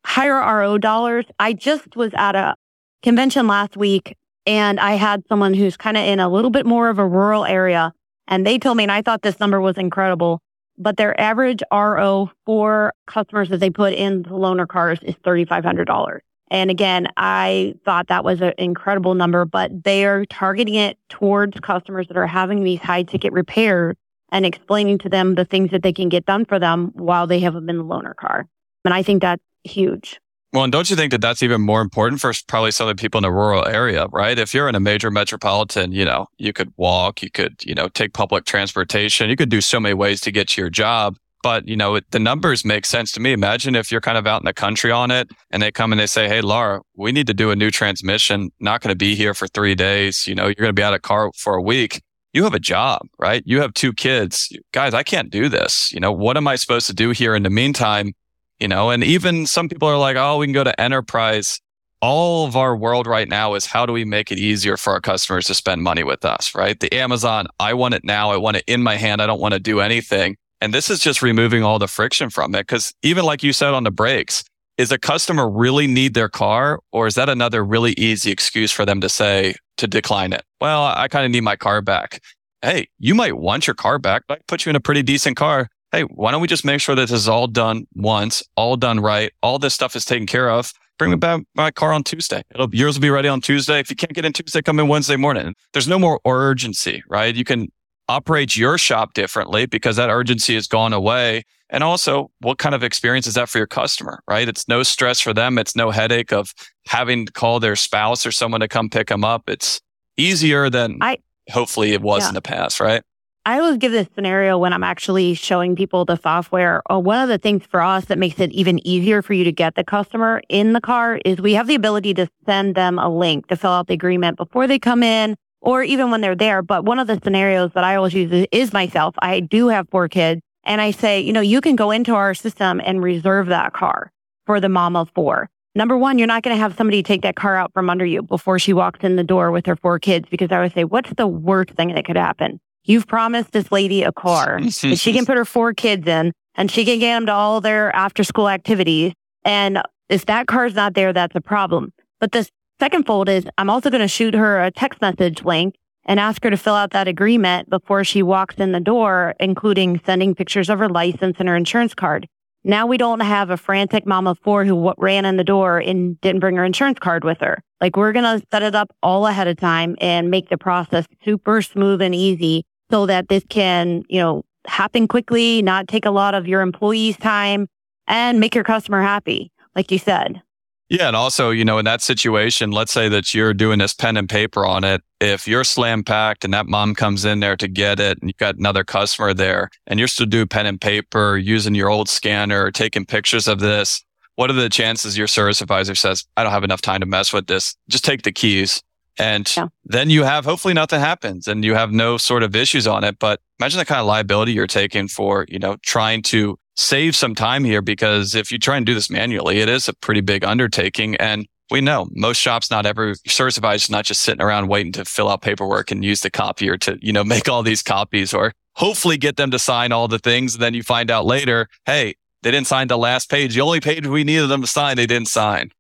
higher 0.06 0.36
RO 0.36 0.78
dollars. 0.78 1.26
I 1.40 1.54
just 1.54 1.96
was 1.96 2.12
at 2.14 2.36
a 2.36 2.56
convention 3.04 3.48
last 3.48 3.76
week 3.78 4.16
and 4.48 4.80
I 4.80 4.94
had 4.94 5.24
someone 5.28 5.54
who's 5.54 5.78
kind 5.78 5.98
of 5.98 6.04
in 6.04 6.20
a 6.20 6.30
little 6.30 6.50
bit 6.50 6.66
more 6.66 6.90
of 6.90 6.98
a 6.98 7.06
rural 7.06 7.46
area 7.46 7.94
and 8.28 8.46
they 8.46 8.60
told 8.60 8.78
me, 8.78 8.84
and 8.84 8.92
I 8.92 9.02
thought 9.02 9.22
this 9.22 9.40
number 9.40 9.62
was 9.62 9.78
incredible, 9.78 10.42
but 10.78 10.98
their 10.98 11.20
average 11.20 11.64
RO 11.72 12.30
for 12.46 12.94
customers 13.08 13.50
that 13.50 13.60
they 13.60 13.70
put 13.70 13.94
in 13.94 14.24
the 14.24 14.30
loaner 14.30 14.68
cars 14.68 15.00
is 15.02 15.16
$3,500. 15.16 16.20
And 16.50 16.70
again, 16.70 17.08
I 17.18 17.76
thought 17.84 18.08
that 18.08 18.24
was 18.24 18.42
an 18.42 18.54
incredible 18.58 19.16
number, 19.16 19.46
but 19.46 19.84
they 19.84 20.06
are 20.06 20.26
targeting 20.26 20.76
it 20.76 20.98
towards 21.10 21.60
customers 21.60 22.08
that 22.08 22.18
are 22.18 22.28
having 22.28 22.64
these 22.64 22.80
high 22.80 23.04
ticket 23.04 23.34
repairs 23.34 23.96
and 24.32 24.46
explaining 24.46 24.98
to 25.00 25.10
them 25.10 25.36
the 25.36 25.46
things 25.46 25.72
that 25.72 25.84
they 25.84 25.94
can 25.94 26.10
get 26.10 26.26
done 26.26 26.46
for 26.46 26.60
them 26.60 26.92
while 26.96 27.28
they 27.28 27.40
have 27.40 27.54
them 27.54 27.70
in 27.70 27.78
the 27.78 27.84
loaner 27.84 28.16
car. 28.16 28.48
And 28.86 28.94
I 28.94 29.04
think 29.04 29.22
that's 29.22 29.44
huge. 29.64 30.20
Well, 30.58 30.64
and 30.64 30.74
don't 30.74 30.90
you 30.90 30.96
think 30.96 31.12
that 31.12 31.22
that's 31.22 31.44
even 31.44 31.62
more 31.62 31.82
important 31.82 32.20
for 32.20 32.34
probably 32.48 32.72
some 32.72 32.90
of 32.90 32.98
the 32.98 33.00
people 33.00 33.20
in 33.20 33.26
a 33.26 33.32
rural 33.32 33.68
area, 33.68 34.08
right? 34.12 34.40
If 34.40 34.56
you're 34.56 34.68
in 34.68 34.74
a 34.74 34.80
major 34.80 35.12
metropolitan, 35.12 35.92
you 35.92 36.04
know, 36.04 36.26
you 36.40 36.52
could 36.52 36.74
walk, 36.78 37.22
you 37.22 37.30
could, 37.30 37.64
you 37.64 37.76
know, 37.76 37.90
take 37.90 38.14
public 38.14 38.46
transportation, 38.46 39.30
you 39.30 39.36
could 39.36 39.50
do 39.50 39.62
so 39.62 39.80
many 39.80 39.94
ways 39.94 40.20
to 40.22 40.32
get 40.32 40.50
to 40.50 40.62
your 40.62 40.72
job. 40.72 41.16
But, 41.44 41.68
you 41.68 41.76
know, 41.76 41.94
it, 41.94 42.06
the 42.10 42.18
numbers 42.18 42.66
make 42.66 42.88
sense 42.88 43.12
to 43.12 43.20
me. 43.20 43.34
Imagine 43.34 43.76
if 43.76 43.92
you're 43.92 44.02
kind 44.02 44.18
of 44.18 44.26
out 44.26 44.42
in 44.42 44.46
the 44.46 44.54
country 44.54 44.90
on 44.90 45.12
it 45.12 45.30
and 45.52 45.62
they 45.62 45.72
come 45.72 45.92
and 45.92 46.02
they 46.02 46.08
say, 46.08 46.28
Hey, 46.28 46.42
Laura, 46.42 46.82
we 46.96 47.12
need 47.12 47.28
to 47.28 47.36
do 47.36 47.52
a 47.52 47.56
new 47.56 47.70
transmission. 47.70 48.50
Not 48.60 48.82
going 48.82 48.92
to 48.92 48.98
be 48.98 49.14
here 49.14 49.36
for 49.36 49.48
three 49.50 49.76
days. 49.76 50.26
You 50.26 50.34
know, 50.34 50.48
you're 50.48 50.56
going 50.56 50.70
to 50.70 50.74
be 50.74 50.82
out 50.82 50.96
of 50.96 51.04
car 51.04 51.30
for 51.36 51.54
a 51.54 51.62
week. 51.62 52.02
You 52.34 52.44
have 52.46 52.56
a 52.56 52.60
job, 52.60 53.04
right? 53.20 53.44
You 53.46 53.62
have 53.62 53.76
two 53.76 53.94
kids. 53.94 54.52
Guys, 54.72 54.96
I 54.96 55.04
can't 55.04 55.30
do 55.30 55.50
this. 55.50 55.92
You 55.94 56.00
know, 56.00 56.12
what 56.12 56.36
am 56.36 56.48
I 56.48 56.56
supposed 56.56 56.88
to 56.88 56.96
do 56.96 57.12
here 57.12 57.36
in 57.36 57.44
the 57.44 57.52
meantime? 57.52 58.14
You 58.60 58.68
know, 58.68 58.90
and 58.90 59.04
even 59.04 59.46
some 59.46 59.70
people 59.70 59.88
are 59.88 59.98
like, 59.98 60.18
oh, 60.18 60.38
we 60.38 60.46
can 60.46 60.54
go 60.54 60.64
to 60.64 60.80
enterprise. 60.80 61.60
All 62.02 62.46
of 62.46 62.56
our 62.56 62.76
world 62.76 63.08
right 63.08 63.28
now 63.28 63.56
is 63.56 63.66
how 63.66 63.86
do 63.86 63.94
we 63.94 64.06
make 64.06 64.32
it 64.32 64.38
easier 64.38 64.78
for 64.78 64.94
our 64.94 65.02
customers 65.02 65.48
to 65.48 65.54
spend 65.54 65.82
money 65.82 66.04
with 66.04 66.26
us, 66.26 66.54
right? 66.54 66.80
The 66.80 66.94
Amazon, 66.94 67.48
I 67.60 67.74
want 67.74 67.96
it 67.96 68.04
now. 68.04 68.32
I 68.32 68.38
want 68.38 68.58
it 68.58 68.64
in 68.68 68.84
my 68.84 68.96
hand. 68.96 69.22
I 69.22 69.26
don't 69.26 69.40
want 69.40 69.54
to 69.54 69.60
do 69.60 69.80
anything. 69.80 70.38
And 70.62 70.74
this 70.74 70.90
is 70.90 71.00
just 71.00 71.22
removing 71.22 71.64
all 71.64 71.80
the 71.80 71.88
friction 71.88 72.30
from 72.30 72.54
it. 72.56 72.68
Cause 72.68 72.94
even 73.02 73.26
like 73.26 73.44
you 73.44 73.54
said 73.54 73.74
on 73.74 73.84
the 73.84 73.92
brakes, 73.92 74.44
is 74.78 74.92
a 74.92 75.00
customer 75.00 75.50
really 75.50 75.88
need 75.88 76.14
their 76.14 76.30
car 76.30 76.80
or 76.92 77.08
is 77.08 77.16
that 77.16 77.30
another 77.30 77.66
really 77.66 77.94
easy 77.94 78.32
excuse 78.32 78.72
for 78.72 78.86
them 78.86 79.02
to 79.02 79.10
say 79.10 79.56
to 79.78 79.88
decline 79.88 80.34
it? 80.34 80.44
Well, 80.62 80.84
I 80.84 81.08
kind 81.08 81.26
of 81.26 81.32
need 81.32 81.42
my 81.42 81.56
car 81.56 81.82
back. 81.82 82.22
Hey, 82.62 82.88
you 83.00 83.16
might 83.16 83.38
want 83.38 83.66
your 83.66 83.74
car 83.74 83.98
back, 83.98 84.24
but 84.28 84.40
I 84.40 84.42
put 84.48 84.66
you 84.66 84.70
in 84.70 84.76
a 84.76 84.80
pretty 84.80 85.02
decent 85.02 85.36
car 85.36 85.70
hey, 85.92 86.04
why 86.04 86.32
don't 86.32 86.42
we 86.42 86.48
just 86.48 86.66
make 86.66 86.82
sure 86.82 86.96
that 86.96 87.10
this 87.10 87.20
is 87.20 87.30
all 87.30 87.48
done 87.48 87.88
once, 87.96 88.44
all 88.56 88.76
done 88.76 89.00
right, 89.00 89.32
all 89.42 89.60
this 89.60 89.74
stuff 89.74 89.96
is 89.96 90.06
taken 90.06 90.28
care 90.28 90.50
of. 90.50 90.72
Bring 90.98 91.12
me 91.12 91.18
back 91.18 91.42
my 91.54 91.70
car 91.70 91.94
on 91.94 92.04
Tuesday. 92.04 92.42
It'll, 92.54 92.74
yours 92.74 92.96
will 92.96 93.04
be 93.04 93.12
ready 93.12 93.28
on 93.28 93.40
Tuesday. 93.40 93.80
If 93.80 93.90
you 93.92 93.96
can't 93.96 94.14
get 94.14 94.26
in 94.26 94.34
Tuesday, 94.34 94.64
come 94.64 94.80
in 94.80 94.88
Wednesday 94.88 95.16
morning. 95.16 95.54
There's 95.74 95.88
no 95.88 96.00
more 96.00 96.20
urgency, 96.26 97.04
right? 97.08 97.36
You 97.36 97.44
can 97.44 97.68
operate 98.10 98.56
your 98.56 98.78
shop 98.80 99.14
differently 99.14 99.68
because 99.68 99.96
that 99.98 100.10
urgency 100.10 100.56
has 100.56 100.66
gone 100.66 100.94
away. 100.94 101.44
And 101.70 101.84
also, 101.84 102.32
what 102.40 102.58
kind 102.58 102.74
of 102.74 102.82
experience 102.82 103.28
is 103.28 103.36
that 103.36 103.50
for 103.50 103.58
your 103.58 103.68
customer, 103.68 104.22
right? 104.28 104.48
It's 104.48 104.68
no 104.68 104.82
stress 104.84 105.20
for 105.20 105.34
them. 105.34 105.58
It's 105.58 105.76
no 105.76 105.92
headache 105.92 106.32
of 106.32 106.54
having 106.88 107.26
to 107.26 107.32
call 107.32 107.60
their 107.60 107.76
spouse 107.76 108.26
or 108.26 108.32
someone 108.32 108.62
to 108.62 108.68
come 108.68 108.90
pick 108.90 109.10
them 109.10 109.24
up. 109.24 109.50
It's 109.50 109.82
easier 110.16 110.70
than 110.70 110.98
I, 111.02 111.18
hopefully 111.52 111.94
it 111.94 112.02
was 112.02 112.24
yeah. 112.24 112.30
in 112.30 112.34
the 112.36 112.42
past, 112.42 112.80
right? 112.80 113.04
I 113.48 113.60
always 113.60 113.78
give 113.78 113.94
this 113.94 114.10
scenario 114.14 114.58
when 114.58 114.74
I'm 114.74 114.84
actually 114.84 115.34
showing 115.34 115.78
people 115.78 116.04
the 116.04 116.18
software. 116.18 116.84
Uh, 116.92 117.00
one 117.00 117.22
of 117.22 117.30
the 117.30 117.38
things 117.38 117.66
for 117.66 117.82
us 117.82 118.04
that 118.08 118.18
makes 118.18 118.42
it 118.42 118.52
even 118.52 118.86
easier 118.86 119.22
for 119.22 119.32
you 119.32 119.46
to 119.46 119.54
get 119.54 119.76
the 119.76 119.86
customer 119.86 120.42
in 120.50 120.74
the 120.74 120.82
car 120.82 121.22
is 121.24 121.40
we 121.40 121.54
have 121.54 121.66
the 121.66 121.76
ability 121.76 122.14
to 122.16 122.28
send 122.46 122.76
them 122.76 123.00
a 123.00 123.08
link 123.08 123.48
to 123.48 123.56
fill 123.56 123.72
out 123.72 123.88
the 123.88 123.94
agreement 123.94 124.36
before 124.36 124.68
they 124.68 124.78
come 124.78 125.02
in 125.02 125.38
or 125.62 125.82
even 125.82 126.12
when 126.12 126.20
they're 126.20 126.36
there. 126.36 126.62
But 126.62 126.84
one 126.84 127.00
of 127.00 127.08
the 127.08 127.22
scenarios 127.24 127.72
that 127.72 127.86
I 127.86 127.96
always 127.96 128.14
use 128.14 128.46
is 128.52 128.74
myself. 128.74 129.16
I 129.20 129.40
do 129.40 129.70
have 129.70 129.88
four 129.88 130.10
kids 130.10 130.42
and 130.66 130.82
I 130.82 130.92
say, 130.92 131.22
you 131.22 131.32
know, 131.32 131.40
you 131.40 131.62
can 131.62 131.78
go 131.78 131.92
into 131.92 132.16
our 132.16 132.34
system 132.34 132.82
and 132.84 133.02
reserve 133.02 133.48
that 133.48 133.72
car 133.72 134.12
for 134.46 134.60
the 134.60 134.68
mom 134.68 134.98
of 134.98 135.10
four. 135.16 135.50
Number 135.74 135.98
one, 135.98 136.18
you're 136.18 136.28
not 136.28 136.44
going 136.44 136.54
to 136.54 136.62
have 136.62 136.76
somebody 136.76 137.02
take 137.02 137.22
that 137.22 137.38
car 137.38 137.56
out 137.56 137.72
from 137.72 137.90
under 137.90 138.06
you 138.06 138.24
before 138.24 138.60
she 138.60 138.74
walks 138.74 139.06
in 139.06 139.16
the 139.16 139.24
door 139.24 139.52
with 139.52 139.68
her 139.68 139.78
four 139.78 140.00
kids 140.00 140.28
because 140.30 140.52
I 140.52 140.60
would 140.60 140.74
say, 140.74 140.84
what's 140.84 141.14
the 141.14 141.28
worst 141.28 141.70
thing 141.70 141.94
that 141.94 142.04
could 142.04 142.18
happen? 142.18 142.60
You've 142.88 143.06
promised 143.06 143.52
this 143.52 143.70
lady 143.72 144.04
a 144.04 144.14
car 144.14 144.60
that 144.62 144.98
she 144.98 145.14
can 145.14 145.26
put 145.26 145.38
her 145.38 145.46
four 145.46 145.74
kids 145.74 146.08
in 146.08 146.32
and 146.56 146.72
she 146.72 146.86
can 146.86 147.00
get 147.00 147.14
them 147.14 147.26
to 147.28 147.34
all 147.34 147.62
their 147.62 147.94
after 147.96 148.24
school 148.24 148.50
activities. 148.50 149.14
And 149.44 149.82
if 150.10 150.26
that 150.26 150.48
car's 150.48 150.74
not 150.74 150.94
there, 150.94 151.12
that's 151.14 151.36
a 151.36 151.42
problem. 151.42 151.92
But 152.20 152.32
the 152.32 152.50
second 152.80 153.06
fold 153.06 153.28
is 153.28 153.46
I'm 153.58 153.70
also 153.70 153.90
going 153.90 154.02
to 154.02 154.08
shoot 154.08 154.34
her 154.34 154.64
a 154.64 154.72
text 154.72 155.02
message 155.02 155.44
link 155.44 155.76
and 156.06 156.20
ask 156.20 156.42
her 156.46 156.50
to 156.50 156.58
fill 156.58 156.76
out 156.76 156.92
that 156.92 157.10
agreement 157.10 157.70
before 157.70 158.06
she 158.06 158.24
walks 158.24 158.56
in 158.56 158.72
the 158.72 158.80
door, 158.80 159.36
including 159.40 160.00
sending 160.06 160.34
pictures 160.34 160.70
of 160.70 160.80
her 160.80 160.88
license 160.88 161.36
and 161.40 161.50
her 161.50 161.58
insurance 161.58 161.94
card. 161.94 162.26
Now 162.64 162.88
we 162.88 162.98
don't 162.98 163.20
have 163.20 163.50
a 163.50 163.58
frantic 163.58 164.06
mom 164.06 164.28
of 164.28 164.40
four 164.40 164.64
who 164.66 164.94
ran 164.98 165.26
in 165.26 165.38
the 165.38 165.44
door 165.44 165.80
and 165.80 166.20
didn't 166.22 166.40
bring 166.40 166.56
her 166.56 166.66
insurance 166.66 167.00
card 167.00 167.24
with 167.24 167.40
her. 167.42 167.62
Like 167.82 167.96
we're 167.98 168.14
going 168.14 168.40
to 168.40 168.46
set 168.52 168.64
it 168.64 168.76
up 168.76 168.96
all 169.04 169.28
ahead 169.28 169.48
of 169.48 169.58
time 169.58 169.96
and 170.02 170.32
make 170.32 170.50
the 170.50 170.58
process 170.58 171.06
super 171.24 171.62
smooth 171.62 172.02
and 172.02 172.16
easy 172.16 172.66
so 172.92 173.06
that 173.06 173.30
this 173.30 173.44
can, 173.50 174.04
you 174.10 174.20
know, 174.20 174.44
happen 174.66 175.08
quickly, 175.08 175.62
not 175.62 175.88
take 175.88 176.06
a 176.06 176.12
lot 176.12 176.36
of 176.36 176.48
your 176.48 176.62
employees' 176.62 177.18
time 177.18 177.68
and 178.08 178.40
make 178.40 178.56
your 178.56 178.64
customer 178.64 179.02
happy, 179.02 179.52
like 179.76 179.92
you 179.92 180.00
said. 180.00 180.42
Yeah. 180.90 181.08
And 181.08 181.18
also, 181.18 181.50
you 181.50 181.66
know, 181.66 181.80
in 181.80 181.86
that 181.86 182.02
situation, 182.02 182.72
let's 182.72 182.94
say 182.94 183.10
that 183.10 183.34
you're 183.34 183.54
doing 183.54 183.80
this 183.80 183.94
pen 183.94 184.16
and 184.16 184.30
paper 184.30 184.66
on 184.66 184.86
it. 184.86 185.02
If 185.20 185.46
you're 185.46 185.66
slam 185.66 186.02
packed 186.04 186.46
and 186.46 186.54
that 186.54 186.66
mom 186.68 186.96
comes 186.96 187.26
in 187.26 187.42
there 187.42 187.58
to 187.58 187.68
get 187.68 188.00
it 188.00 188.20
and 188.22 188.30
you've 188.30 188.38
got 188.38 188.56
another 188.56 188.86
customer 188.86 189.34
there 189.34 189.70
and 189.86 190.00
you're 190.00 190.08
still 190.08 190.28
doing 190.28 190.48
pen 190.48 190.66
and 190.66 190.80
paper 190.80 191.38
using 191.38 191.76
your 191.76 191.90
old 191.90 192.08
scanner, 192.08 192.72
taking 192.72 193.06
pictures 193.06 193.50
of 193.50 193.60
this, 193.60 194.02
what 194.36 194.50
are 194.50 194.54
the 194.54 194.70
chances 194.70 195.18
your 195.18 195.28
service 195.28 195.62
advisor 195.62 195.96
says, 195.96 196.26
I 196.38 196.44
don't 196.44 196.54
have 196.54 196.64
enough 196.64 196.82
time 196.82 197.02
to 197.02 197.06
mess 197.06 197.34
with 197.34 197.48
this? 197.48 197.76
Just 197.90 198.06
take 198.06 198.22
the 198.22 198.32
keys. 198.32 198.82
And 199.20 199.52
yeah. 199.56 199.68
then 199.86 200.10
you 200.10 200.24
have 200.24 200.46
hopefully 200.46 200.74
nothing 200.74 201.00
happens 201.00 201.48
and 201.48 201.64
you 201.64 201.74
have 201.74 201.92
no 201.92 202.18
sort 202.18 202.44
of 202.44 202.56
issues 202.56 202.88
on 202.88 203.04
it. 203.04 203.18
But 203.20 203.40
imagine 203.60 203.80
the 203.80 203.86
kind 203.86 204.00
of 204.00 204.08
liability 204.08 204.54
you're 204.54 204.68
taking 204.68 205.08
for, 205.08 205.46
you 205.50 205.60
know, 205.60 205.78
trying 205.82 206.22
to 206.24 206.58
save 206.76 207.16
some 207.16 207.34
time 207.34 207.64
here 207.64 207.82
because 207.82 208.36
if 208.36 208.52
you 208.52 208.60
try 208.60 208.78
and 208.78 208.86
do 208.86 208.94
this 208.94 209.10
manually, 209.10 209.60
it 209.60 209.70
is 209.70 209.88
a 209.88 209.94
pretty 209.94 210.22
big 210.22 210.44
undertaking. 210.46 211.16
And 211.16 211.48
we 211.72 211.82
know 211.82 212.08
most 212.12 212.38
shops, 212.38 212.70
not 212.70 212.86
every 212.86 213.16
service 213.28 213.58
advisor 213.58 213.86
is 213.86 213.90
not 213.90 214.06
just 214.06 214.22
sitting 214.22 214.42
around 214.42 214.68
waiting 214.68 214.92
to 214.94 215.06
fill 215.06 215.30
out 215.30 215.42
paperwork 215.42 215.92
and 215.92 216.06
use 216.06 216.22
the 216.22 216.30
copier 216.30 216.78
to, 216.78 216.98
you 217.02 217.12
know, 217.12 217.24
make 217.26 217.50
all 217.50 217.64
these 217.64 217.82
copies 217.82 218.34
or 218.34 218.54
hopefully 218.76 219.18
get 219.18 219.38
them 219.38 219.52
to 219.52 219.60
sign 219.60 219.92
all 219.92 220.08
the 220.08 220.20
things. 220.20 220.54
And 220.54 220.62
then 220.62 220.74
you 220.74 220.84
find 220.84 221.10
out 221.10 221.26
later, 221.26 221.68
hey, 221.86 222.16
they 222.44 222.52
didn't 222.52 222.68
sign 222.68 222.88
the 222.88 222.98
last 222.98 223.30
page. 223.30 223.56
The 223.56 223.62
only 223.62 223.80
page 223.80 224.06
we 224.06 224.24
needed 224.24 224.48
them 224.48 224.62
to 224.62 224.68
sign, 224.68 224.96
they 224.96 225.08
didn't 225.08 225.28
sign. 225.28 225.72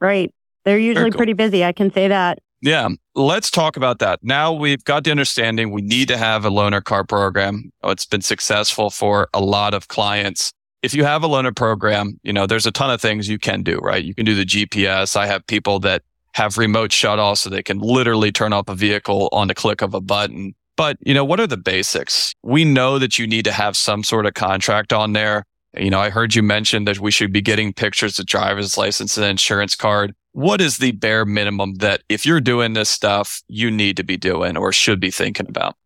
Right. 0.00 0.32
They're 0.64 0.78
usually 0.78 1.10
cool. 1.10 1.18
pretty 1.18 1.34
busy. 1.34 1.64
I 1.64 1.72
can 1.72 1.92
say 1.92 2.08
that. 2.08 2.38
Yeah. 2.66 2.88
Let's 3.14 3.48
talk 3.48 3.76
about 3.76 4.00
that. 4.00 4.18
Now 4.24 4.52
we've 4.52 4.82
got 4.82 5.04
the 5.04 5.12
understanding 5.12 5.70
we 5.70 5.82
need 5.82 6.08
to 6.08 6.16
have 6.16 6.44
a 6.44 6.50
loaner 6.50 6.82
car 6.82 7.04
program. 7.04 7.70
Oh, 7.84 7.90
it's 7.90 8.04
been 8.04 8.22
successful 8.22 8.90
for 8.90 9.28
a 9.32 9.40
lot 9.40 9.72
of 9.72 9.86
clients. 9.86 10.52
If 10.82 10.92
you 10.92 11.04
have 11.04 11.22
a 11.22 11.28
loaner 11.28 11.54
program, 11.54 12.18
you 12.24 12.32
know, 12.32 12.44
there's 12.44 12.66
a 12.66 12.72
ton 12.72 12.90
of 12.90 13.00
things 13.00 13.28
you 13.28 13.38
can 13.38 13.62
do, 13.62 13.78
right? 13.78 14.02
You 14.02 14.16
can 14.16 14.26
do 14.26 14.34
the 14.34 14.44
GPS. 14.44 15.14
I 15.14 15.28
have 15.28 15.46
people 15.46 15.78
that 15.80 16.02
have 16.34 16.58
remote 16.58 16.90
shut 16.90 17.20
off 17.20 17.38
so 17.38 17.50
they 17.50 17.62
can 17.62 17.78
literally 17.78 18.32
turn 18.32 18.52
off 18.52 18.68
a 18.68 18.74
vehicle 18.74 19.28
on 19.30 19.46
the 19.46 19.54
click 19.54 19.80
of 19.80 19.94
a 19.94 20.00
button. 20.00 20.56
But, 20.76 20.96
you 21.06 21.14
know, 21.14 21.24
what 21.24 21.38
are 21.38 21.46
the 21.46 21.56
basics? 21.56 22.34
We 22.42 22.64
know 22.64 22.98
that 22.98 23.16
you 23.16 23.28
need 23.28 23.44
to 23.44 23.52
have 23.52 23.76
some 23.76 24.02
sort 24.02 24.26
of 24.26 24.34
contract 24.34 24.92
on 24.92 25.12
there. 25.12 25.44
You 25.78 25.90
know, 25.90 26.00
I 26.00 26.10
heard 26.10 26.34
you 26.34 26.42
mention 26.42 26.84
that 26.86 26.98
we 26.98 27.12
should 27.12 27.32
be 27.32 27.42
getting 27.42 27.72
pictures 27.72 28.18
of 28.18 28.26
driver's 28.26 28.76
license 28.76 29.16
and 29.16 29.24
insurance 29.24 29.76
card 29.76 30.14
what 30.36 30.60
is 30.60 30.76
the 30.76 30.92
bare 30.92 31.24
minimum 31.24 31.76
that 31.76 32.02
if 32.10 32.26
you're 32.26 32.42
doing 32.42 32.74
this 32.74 32.90
stuff, 32.90 33.42
you 33.48 33.70
need 33.70 33.96
to 33.96 34.04
be 34.04 34.18
doing 34.18 34.54
or 34.54 34.70
should 34.70 35.00
be 35.00 35.10
thinking 35.10 35.48
about? 35.48 35.76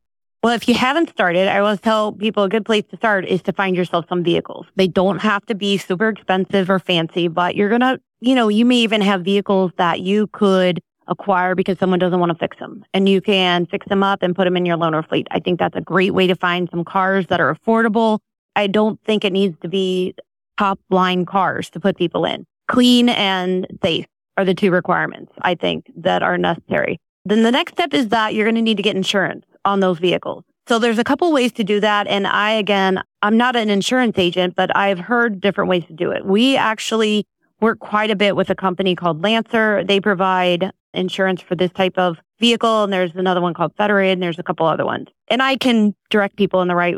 Well, 0.42 0.52
if 0.52 0.66
you 0.66 0.74
haven't 0.74 1.08
started, 1.08 1.46
I 1.46 1.60
always 1.60 1.80
tell 1.80 2.10
people 2.10 2.42
a 2.42 2.48
good 2.48 2.64
place 2.64 2.82
to 2.90 2.96
start 2.96 3.24
is 3.26 3.42
to 3.42 3.52
find 3.52 3.76
yourself 3.76 4.06
some 4.08 4.24
vehicles. 4.24 4.66
They 4.74 4.88
don't 4.88 5.20
have 5.20 5.46
to 5.46 5.54
be 5.54 5.78
super 5.78 6.08
expensive 6.08 6.68
or 6.68 6.80
fancy, 6.80 7.28
but 7.28 7.54
you're 7.54 7.68
going 7.68 7.82
to, 7.82 8.00
you 8.18 8.34
know, 8.34 8.48
you 8.48 8.64
may 8.64 8.78
even 8.78 9.02
have 9.02 9.22
vehicles 9.22 9.70
that 9.76 10.00
you 10.00 10.26
could 10.32 10.80
acquire 11.06 11.54
because 11.54 11.78
someone 11.78 12.00
doesn't 12.00 12.18
want 12.18 12.32
to 12.32 12.38
fix 12.38 12.58
them 12.58 12.84
and 12.92 13.08
you 13.08 13.20
can 13.20 13.66
fix 13.66 13.86
them 13.86 14.02
up 14.02 14.20
and 14.20 14.34
put 14.34 14.46
them 14.46 14.56
in 14.56 14.66
your 14.66 14.76
loaner 14.76 15.08
fleet. 15.08 15.28
I 15.30 15.38
think 15.38 15.60
that's 15.60 15.76
a 15.76 15.80
great 15.80 16.12
way 16.12 16.26
to 16.26 16.34
find 16.34 16.68
some 16.72 16.84
cars 16.84 17.28
that 17.28 17.40
are 17.40 17.54
affordable. 17.54 18.18
I 18.56 18.66
don't 18.66 19.00
think 19.04 19.24
it 19.24 19.32
needs 19.32 19.56
to 19.60 19.68
be 19.68 20.16
top 20.58 20.80
line 20.90 21.24
cars 21.24 21.70
to 21.70 21.78
put 21.78 21.96
people 21.96 22.24
in. 22.24 22.46
Clean 22.66 23.08
and 23.08 23.68
safe 23.80 24.06
are 24.40 24.44
the 24.44 24.54
two 24.54 24.70
requirements 24.70 25.32
I 25.42 25.54
think 25.54 25.90
that 25.96 26.22
are 26.22 26.38
necessary. 26.38 26.98
Then 27.24 27.42
the 27.42 27.52
next 27.52 27.72
step 27.72 27.92
is 27.92 28.08
that 28.08 28.34
you're 28.34 28.46
going 28.46 28.54
to 28.54 28.62
need 28.62 28.78
to 28.78 28.82
get 28.82 28.96
insurance 28.96 29.44
on 29.64 29.80
those 29.80 29.98
vehicles. 29.98 30.44
So 30.66 30.78
there's 30.78 30.98
a 30.98 31.04
couple 31.04 31.30
ways 31.32 31.52
to 31.52 31.64
do 31.64 31.80
that. 31.80 32.06
And 32.06 32.26
I, 32.26 32.52
again, 32.52 33.02
I'm 33.22 33.36
not 33.36 33.56
an 33.56 33.68
insurance 33.70 34.16
agent, 34.18 34.54
but 34.54 34.74
I've 34.76 34.98
heard 34.98 35.40
different 35.40 35.68
ways 35.68 35.84
to 35.86 35.92
do 35.92 36.10
it. 36.10 36.24
We 36.24 36.56
actually 36.56 37.26
work 37.60 37.78
quite 37.78 38.10
a 38.10 38.16
bit 38.16 38.36
with 38.36 38.50
a 38.50 38.54
company 38.54 38.96
called 38.96 39.22
Lancer. 39.22 39.84
They 39.84 40.00
provide 40.00 40.70
insurance 40.94 41.42
for 41.42 41.54
this 41.54 41.72
type 41.72 41.98
of 41.98 42.18
vehicle. 42.38 42.84
And 42.84 42.92
there's 42.92 43.14
another 43.14 43.40
one 43.40 43.52
called 43.52 43.72
Federated 43.76 44.14
and 44.14 44.22
there's 44.22 44.38
a 44.38 44.42
couple 44.42 44.66
other 44.66 44.86
ones. 44.86 45.08
And 45.28 45.42
I 45.42 45.56
can 45.56 45.94
direct 46.08 46.36
people 46.36 46.62
in 46.62 46.68
the 46.68 46.76
right 46.76 46.96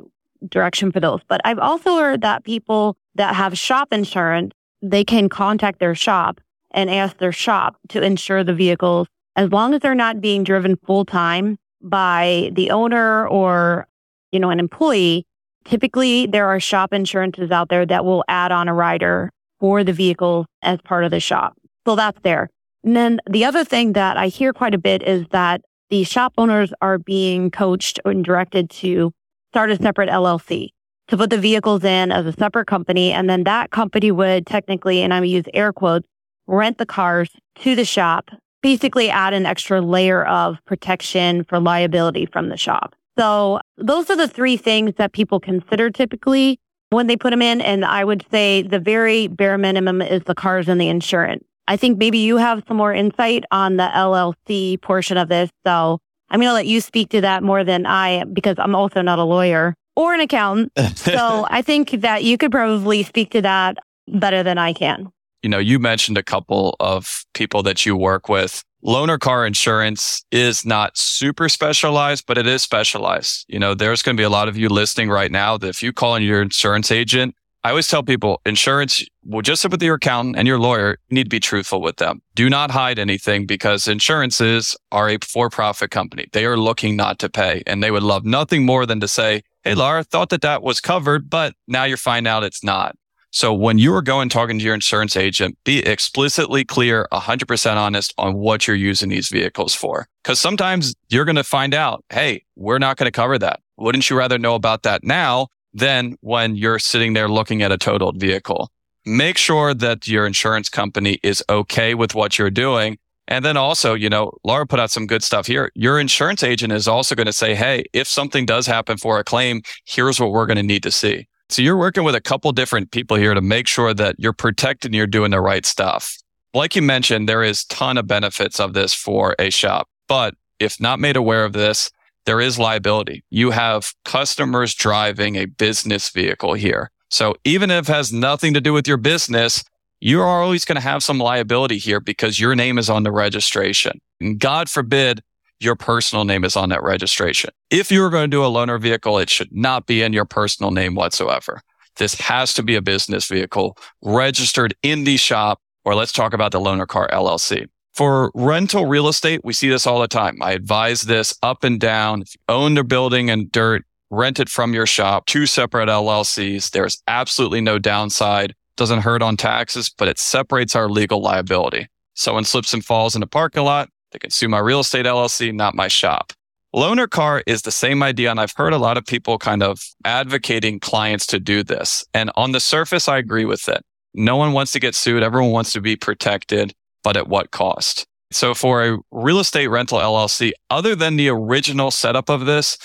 direction 0.48 0.92
for 0.92 1.00
those. 1.00 1.20
But 1.28 1.40
I've 1.44 1.59
also 1.59 1.98
heard 1.98 2.20
that 2.20 2.44
people 2.44 2.96
that 3.16 3.35
have 3.35 3.59
shop 3.59 3.92
insurance, 3.92 4.52
they 4.81 5.05
can 5.05 5.28
contact 5.28 5.81
their 5.81 5.94
shop 5.94 6.40
and 6.72 6.90
ask 6.90 7.18
their 7.18 7.32
shop 7.32 7.76
to 7.88 8.02
insure 8.02 8.44
the 8.44 8.54
vehicles 8.54 9.08
as 9.37 9.50
long 9.50 9.74
as 9.74 9.80
they're 9.80 9.94
not 9.94 10.20
being 10.20 10.44
driven 10.44 10.76
full 10.76 11.04
time 11.04 11.58
by 11.80 12.50
the 12.54 12.70
owner 12.70 13.26
or, 13.28 13.87
you 14.30 14.40
know, 14.40 14.50
an 14.50 14.61
employee. 14.61 15.24
Typically, 15.64 16.26
there 16.26 16.48
are 16.48 16.61
shop 16.61 16.92
insurances 16.92 17.50
out 17.50 17.68
there 17.68 17.87
that 17.87 18.04
will 18.04 18.24
add 18.28 18.52
on 18.52 18.68
a 18.68 18.74
rider 18.74 19.30
for 19.61 19.85
the 19.85 19.92
vehicle 19.92 20.46
as 20.62 20.80
part 20.82 21.04
of 21.04 21.11
the 21.11 21.20
shop. 21.20 21.56
So 21.87 21.94
that's 21.96 22.20
there. 22.22 22.50
And 22.85 22.96
then 22.96 23.20
the 23.30 23.44
other 23.44 23.64
thing 23.64 23.92
that 23.92 24.16
I 24.16 24.26
hear 24.26 24.52
quite 24.52 24.74
a 24.74 24.78
bit 24.78 25.02
is 25.02 25.26
that 25.30 25.62
the 25.90 26.04
shop 26.04 26.32
owners 26.37 26.72
are 26.80 26.98
being 26.98 27.50
coached 27.50 28.00
and 28.04 28.24
directed 28.24 28.70
to 28.70 29.12
start 29.52 29.70
a 29.70 29.76
separate 29.76 30.08
LLC 30.08 30.70
to 31.08 31.16
put 31.16 31.30
the 31.30 31.38
vehicles 31.38 31.85
in 31.85 32.11
as 32.11 32.26
a 32.26 32.32
separate 32.32 32.66
company. 32.66 33.12
And 33.12 33.28
then 33.28 33.44
that 33.44 33.70
company 33.70 34.11
would 34.11 34.46
technically, 34.46 35.02
and 35.02 35.12
I'm 35.12 35.24
use 35.24 35.44
air 35.52 35.72
quotes, 35.72 36.08
rent 36.46 36.78
the 36.78 36.87
cars 36.87 37.31
to 37.61 37.74
the 37.74 37.85
shop, 37.85 38.31
basically 38.62 39.11
add 39.11 39.35
an 39.35 39.46
extra 39.46 39.81
layer 39.81 40.24
of 40.24 40.59
protection 40.64 41.44
for 41.44 41.61
liability 41.61 42.26
from 42.26 42.48
the 42.48 42.57
shop. 42.57 42.94
So 43.18 43.61
those 43.76 44.09
are 44.09 44.16
the 44.16 44.28
three 44.28 44.57
things 44.57 44.94
that 44.96 45.12
people 45.12 45.38
consider 45.38 45.90
typically 45.90 46.59
when 46.90 47.07
they 47.07 47.16
put 47.16 47.31
them 47.31 47.42
in. 47.42 47.61
And 47.61 47.85
I 47.85 48.05
would 48.05 48.24
say 48.31 48.62
the 48.62 48.78
very 48.78 49.26
bare 49.26 49.59
minimum 49.59 50.00
is 50.00 50.22
the 50.24 50.35
cars 50.35 50.68
and 50.68 50.81
the 50.81 50.88
insurance. 50.88 51.44
I 51.68 51.76
think 51.76 51.98
maybe 51.98 52.18
you 52.18 52.38
have 52.38 52.64
some 52.66 52.76
more 52.76 52.92
insight 52.92 53.44
on 53.50 53.76
the 53.76 53.88
LLC 53.94 54.81
portion 54.81 55.16
of 55.16 55.28
this. 55.28 55.50
So 55.66 55.98
I'm 56.31 56.40
going 56.40 56.48
to 56.48 56.55
let 56.55 56.66
you 56.66 56.81
speak 56.81 57.11
to 57.11 57.20
that 57.20 57.42
more 57.42 57.64
than 57.64 57.87
I, 57.87 58.24
because 58.24 58.57
I'm 58.59 58.74
also 58.74 59.02
not 59.02 59.18
a 59.18 59.24
lawyer 59.24 59.74
or 59.94 60.14
an 60.14 60.20
accountant. 60.20 60.72
so 60.96 61.46
I 61.50 61.62
think 61.62 61.90
that 61.90 62.24
you 62.24 62.38
could 62.38 62.50
probably 62.50 63.02
speak 63.02 63.31
to 63.33 63.42
that 63.42 63.76
better 64.09 64.42
than 64.42 64.59
I 64.59 64.72
can 64.72 65.12
you 65.42 65.48
know, 65.48 65.59
you 65.59 65.78
mentioned 65.78 66.16
a 66.16 66.22
couple 66.22 66.76
of 66.81 67.24
people 67.35 67.62
that 67.64 67.85
you 67.85 67.96
work 67.96 68.28
with. 68.28 68.64
Loaner 68.85 69.18
car 69.18 69.46
insurance 69.46 70.24
is 70.33 70.64
not 70.64 70.96
super 70.96 71.48
specialized, 71.48 72.24
but 72.26 72.37
it 72.37 72.46
is 72.46 72.62
specialized. 72.62 73.44
You 73.48 73.59
know, 73.59 73.74
there's 73.74 74.02
going 74.02 74.16
to 74.16 74.20
be 74.20 74.24
a 74.24 74.31
lot 74.31 74.48
of 74.48 74.57
you 74.57 74.68
listening 74.68 75.09
right 75.09 75.31
now 75.31 75.57
that 75.59 75.68
if 75.68 75.83
you 75.83 75.92
call 75.92 76.16
in 76.16 76.22
your 76.22 76.42
insurance 76.42 76.90
agent, 76.90 77.37
I 77.64 77.70
always 77.70 77.87
tell 77.87 78.02
people 78.02 78.40
insurance 78.44 79.05
will 79.24 79.42
just 79.42 79.62
sit 79.62 79.70
with 79.70 79.83
your 79.83 79.94
accountant 79.94 80.37
and 80.37 80.48
your 80.48 80.59
lawyer. 80.59 80.98
You 81.09 81.14
need 81.14 81.24
to 81.24 81.28
be 81.28 81.38
truthful 81.38 81.81
with 81.81 81.98
them. 81.98 82.20
Do 82.35 82.50
not 82.50 82.72
hide 82.72 82.98
anything 82.98 83.46
because 83.46 83.87
insurances 83.87 84.76
are 84.90 85.09
a 85.09 85.18
for 85.18 85.48
profit 85.48 85.92
company. 85.92 86.26
They 86.33 86.44
are 86.44 86.57
looking 86.57 86.96
not 86.96 87.20
to 87.20 87.28
pay 87.28 87.62
and 87.64 87.81
they 87.81 87.92
would 87.92 88.02
love 88.02 88.24
nothing 88.24 88.66
more 88.66 88.85
than 88.85 88.98
to 88.98 89.07
say, 89.07 89.42
Hey, 89.62 89.76
Laura, 89.76 90.02
thought 90.02 90.31
that 90.31 90.40
that 90.40 90.64
was 90.64 90.81
covered, 90.81 91.31
but 91.31 91.55
now 91.68 91.85
you're 91.85 91.96
finding 91.96 92.28
out 92.28 92.42
it's 92.42 92.64
not. 92.64 92.96
So 93.35 93.55
when 93.55 93.79
you 93.79 93.95
are 93.95 94.03
going 94.03 94.29
talking 94.29 94.59
to 94.59 94.64
your 94.64 94.75
insurance 94.75 95.16
agent, 95.16 95.57
be 95.64 95.79
explicitly 95.79 96.66
clear, 96.66 97.09
100% 97.12 97.77
honest 97.77 98.12
on 98.18 98.35
what 98.35 98.66
you're 98.66 98.77
using 98.77 99.09
these 99.09 99.29
vehicles 99.29 99.75
for. 99.75 100.07
Cause 100.23 100.38
sometimes 100.38 100.95
you're 101.09 101.25
going 101.25 101.37
to 101.37 101.45
find 101.45 101.73
out, 101.73 102.05
Hey, 102.11 102.45
we're 102.57 102.79
not 102.79 102.99
going 102.99 103.07
to 103.07 103.11
cover 103.11 103.38
that. 103.38 103.61
Wouldn't 103.79 104.11
you 104.11 104.18
rather 104.18 104.38
know 104.38 104.55
about 104.55 104.83
that 104.83 105.03
now 105.03 105.49
than 105.73 106.16
when 106.21 106.57
you're 106.57 106.79
sitting 106.79 107.14
there 107.14 107.27
looking 107.27 107.62
at 107.62 107.73
a 107.73 107.79
totaled 107.79 108.21
vehicle? 108.21 108.71
Make 109.07 109.38
sure 109.38 109.73
that 109.73 110.07
your 110.07 110.27
insurance 110.27 110.68
company 110.68 111.18
is 111.23 111.42
okay 111.49 111.95
with 111.95 112.14
what 112.14 112.38
you're 112.38 112.51
doing. 112.51 112.99
And 113.29 113.47
then 113.47 113.57
also, 113.57 113.95
you 113.95 114.11
know, 114.11 114.33
Laura 114.45 114.66
put 114.66 114.79
out 114.79 114.90
some 114.90 115.07
good 115.07 115.23
stuff 115.23 115.47
here. 115.47 115.73
Your 115.75 115.99
insurance 115.99 116.42
agent 116.42 116.73
is 116.75 116.87
also 116.87 117.14
going 117.14 117.27
to 117.27 117.33
say, 117.33 117.55
Hey, 117.55 117.85
if 117.95 118.07
something 118.07 118.45
does 118.45 118.66
happen 118.66 118.99
for 118.99 119.18
a 119.18 119.25
claim, 119.25 119.62
here's 119.87 120.21
what 120.21 120.33
we're 120.33 120.47
going 120.47 120.59
to 120.59 120.62
need 120.62 120.83
to 120.83 120.90
see. 120.90 121.29
So 121.53 121.61
you're 121.61 121.77
working 121.77 122.03
with 122.03 122.15
a 122.15 122.21
couple 122.23 122.51
different 122.53 122.93
people 122.93 123.19
here 123.19 123.35
to 123.35 123.43
make 123.43 123.67
sure 123.67 123.93
that 123.93 124.17
you're 124.19 124.33
protecting, 124.33 124.95
you're 124.95 125.07
doing 125.07 125.33
the 125.33 125.41
right 125.43 125.67
stuff. 125.67 126.17
Like 126.55 126.75
you 126.75 126.81
mentioned, 126.81 127.29
there 127.29 127.43
is 127.43 127.67
ton 127.67 127.99
of 127.99 128.07
benefits 128.07 128.59
of 128.59 128.73
this 128.73 128.95
for 128.95 129.37
a 129.38 129.51
shop, 129.51 129.87
but 130.09 130.35
if 130.59 130.81
not 130.81 130.99
made 130.99 131.15
aware 131.15 131.45
of 131.45 131.53
this, 131.53 131.91
there 132.25 132.41
is 132.41 132.59
liability. 132.59 133.23
You 133.29 133.51
have 133.51 133.93
customers 134.07 134.75
driving 134.75 135.37
a 135.37 135.45
business 135.45 136.09
vehicle 136.09 136.55
here. 136.55 136.91
So 137.11 137.35
even 137.45 137.71
if 137.71 137.87
it 137.87 137.93
has 137.93 138.15
nothing 138.15 138.55
to 138.55 138.61
do 138.62 138.73
with 138.73 138.88
your 138.88 138.97
business, 138.97 139.62
you 140.01 140.23
are 140.23 140.43
always 140.43 140.65
going 140.65 140.77
to 140.77 140.83
have 140.83 141.03
some 141.03 141.19
liability 141.19 141.77
here 141.77 142.01
because 142.01 142.41
your 142.41 142.55
name 142.55 142.79
is 142.79 142.88
on 142.88 143.03
the 143.03 143.12
registration. 143.12 144.01
And 144.23 144.41
God 144.41 144.71
forbid 144.71 145.21
your 145.62 145.77
personal 145.77 146.25
name 146.25 146.44
is 146.44 146.57
on 146.57 146.68
that 146.70 146.83
registration. 146.83 147.51
If 147.70 147.90
you 147.90 148.05
are 148.05 148.11
going 148.11 148.31
to 148.31 148.37
do 148.37 148.44
a 148.44 148.48
loaner 148.48 148.81
vehicle, 148.81 149.18
it 149.18 149.31
should 149.31 149.53
not 149.53 149.87
be 149.87 150.03
in 150.03 150.12
your 150.12 150.25
personal 150.25 150.70
name 150.70 150.94
whatsoever. 150.94 151.62
this 151.96 152.14
has 152.14 152.55
to 152.55 152.62
be 152.62 152.75
a 152.75 152.83
business 152.83 153.27
vehicle 153.27 153.77
registered 154.03 154.75
in 154.83 155.05
the 155.05 155.18
shop, 155.18 155.61
or 155.85 155.94
let's 155.94 156.12
talk 156.12 156.33
about 156.33 156.51
the 156.53 156.61
loaner 156.61 156.87
car 156.87 157.09
LLC. 157.12 157.66
For 157.92 158.31
rental 158.35 158.87
real 158.87 159.09
estate, 159.09 159.42
we 159.44 159.53
see 159.53 159.68
this 159.68 159.87
all 159.87 160.01
the 160.01 160.09
time. 160.09 160.38
I 160.42 160.53
advise 160.53 161.03
this 161.03 161.37
up 161.42 161.62
and 161.62 161.79
down. 161.79 162.22
If 162.22 162.35
you 162.35 162.40
own 162.48 162.75
the 162.75 162.85
building 162.85 163.29
and 163.29 163.53
dirt, 163.53 163.85
rent 164.11 164.40
it 164.40 164.48
from 164.48 164.72
your 164.72 164.87
shop, 164.87 165.27
two 165.27 165.44
separate 165.44 165.90
LLCs. 165.90 166.70
There's 166.70 167.03
absolutely 167.07 167.61
no 167.61 167.79
downside. 167.79 168.55
Doesn't 168.77 169.01
hurt 169.01 169.20
on 169.22 169.37
taxes, 169.37 169.90
but 169.90 170.09
it 170.09 170.18
separates 170.18 170.75
our 170.75 170.88
legal 170.88 171.20
liability. 171.20 171.88
Someone 172.14 172.44
slips 172.44 172.72
and 172.72 172.85
falls 172.85 173.14
in 173.14 173.20
the 173.20 173.27
parking 173.27 173.64
lot, 173.64 173.90
they 174.12 174.18
can 174.18 174.31
sue 174.31 174.48
my 174.48 174.59
real 174.59 174.81
estate 174.81 175.07
LLC, 175.07 175.53
not 175.53 175.75
my 175.75 175.88
shop. 175.88 176.33
Loaner 176.75 177.09
car 177.09 177.42
is 177.46 177.62
the 177.62 177.70
same 177.70 178.03
idea. 178.03 178.31
And 178.31 178.40
I've 178.40 178.55
heard 178.57 178.72
a 178.72 178.79
lot 178.79 178.96
of 178.96 179.05
people 179.05 179.38
kind 179.38 179.62
of 179.62 179.83
advocating 180.05 180.81
clients 180.81 181.27
to 181.29 181.40
do 181.40 181.62
this. 181.62 182.05
And 182.14 182.31
on 182.35 182.53
the 182.53 182.61
surface, 182.61 183.09
I 183.09 183.18
agree 183.18 183.44
with 183.44 183.68
it. 183.68 183.85
No 184.14 184.37
one 184.37 184.53
wants 184.53 184.72
to 184.72 184.81
get 184.81 184.94
sued. 184.94 185.22
Everyone 185.22 185.51
wants 185.51 185.72
to 185.72 185.81
be 185.81 185.96
protected, 185.96 186.72
but 187.03 187.16
at 187.16 187.29
what 187.29 187.51
cost? 187.51 188.07
So 188.31 188.55
for 188.55 188.85
a 188.85 188.98
real 189.11 189.38
estate 189.38 189.68
rental 189.68 189.98
LLC, 189.98 190.53
other 190.70 190.94
than 190.94 191.16
the 191.16 191.29
original 191.29 191.90
setup 191.90 192.31
of 192.31 192.46
this, 192.46 192.79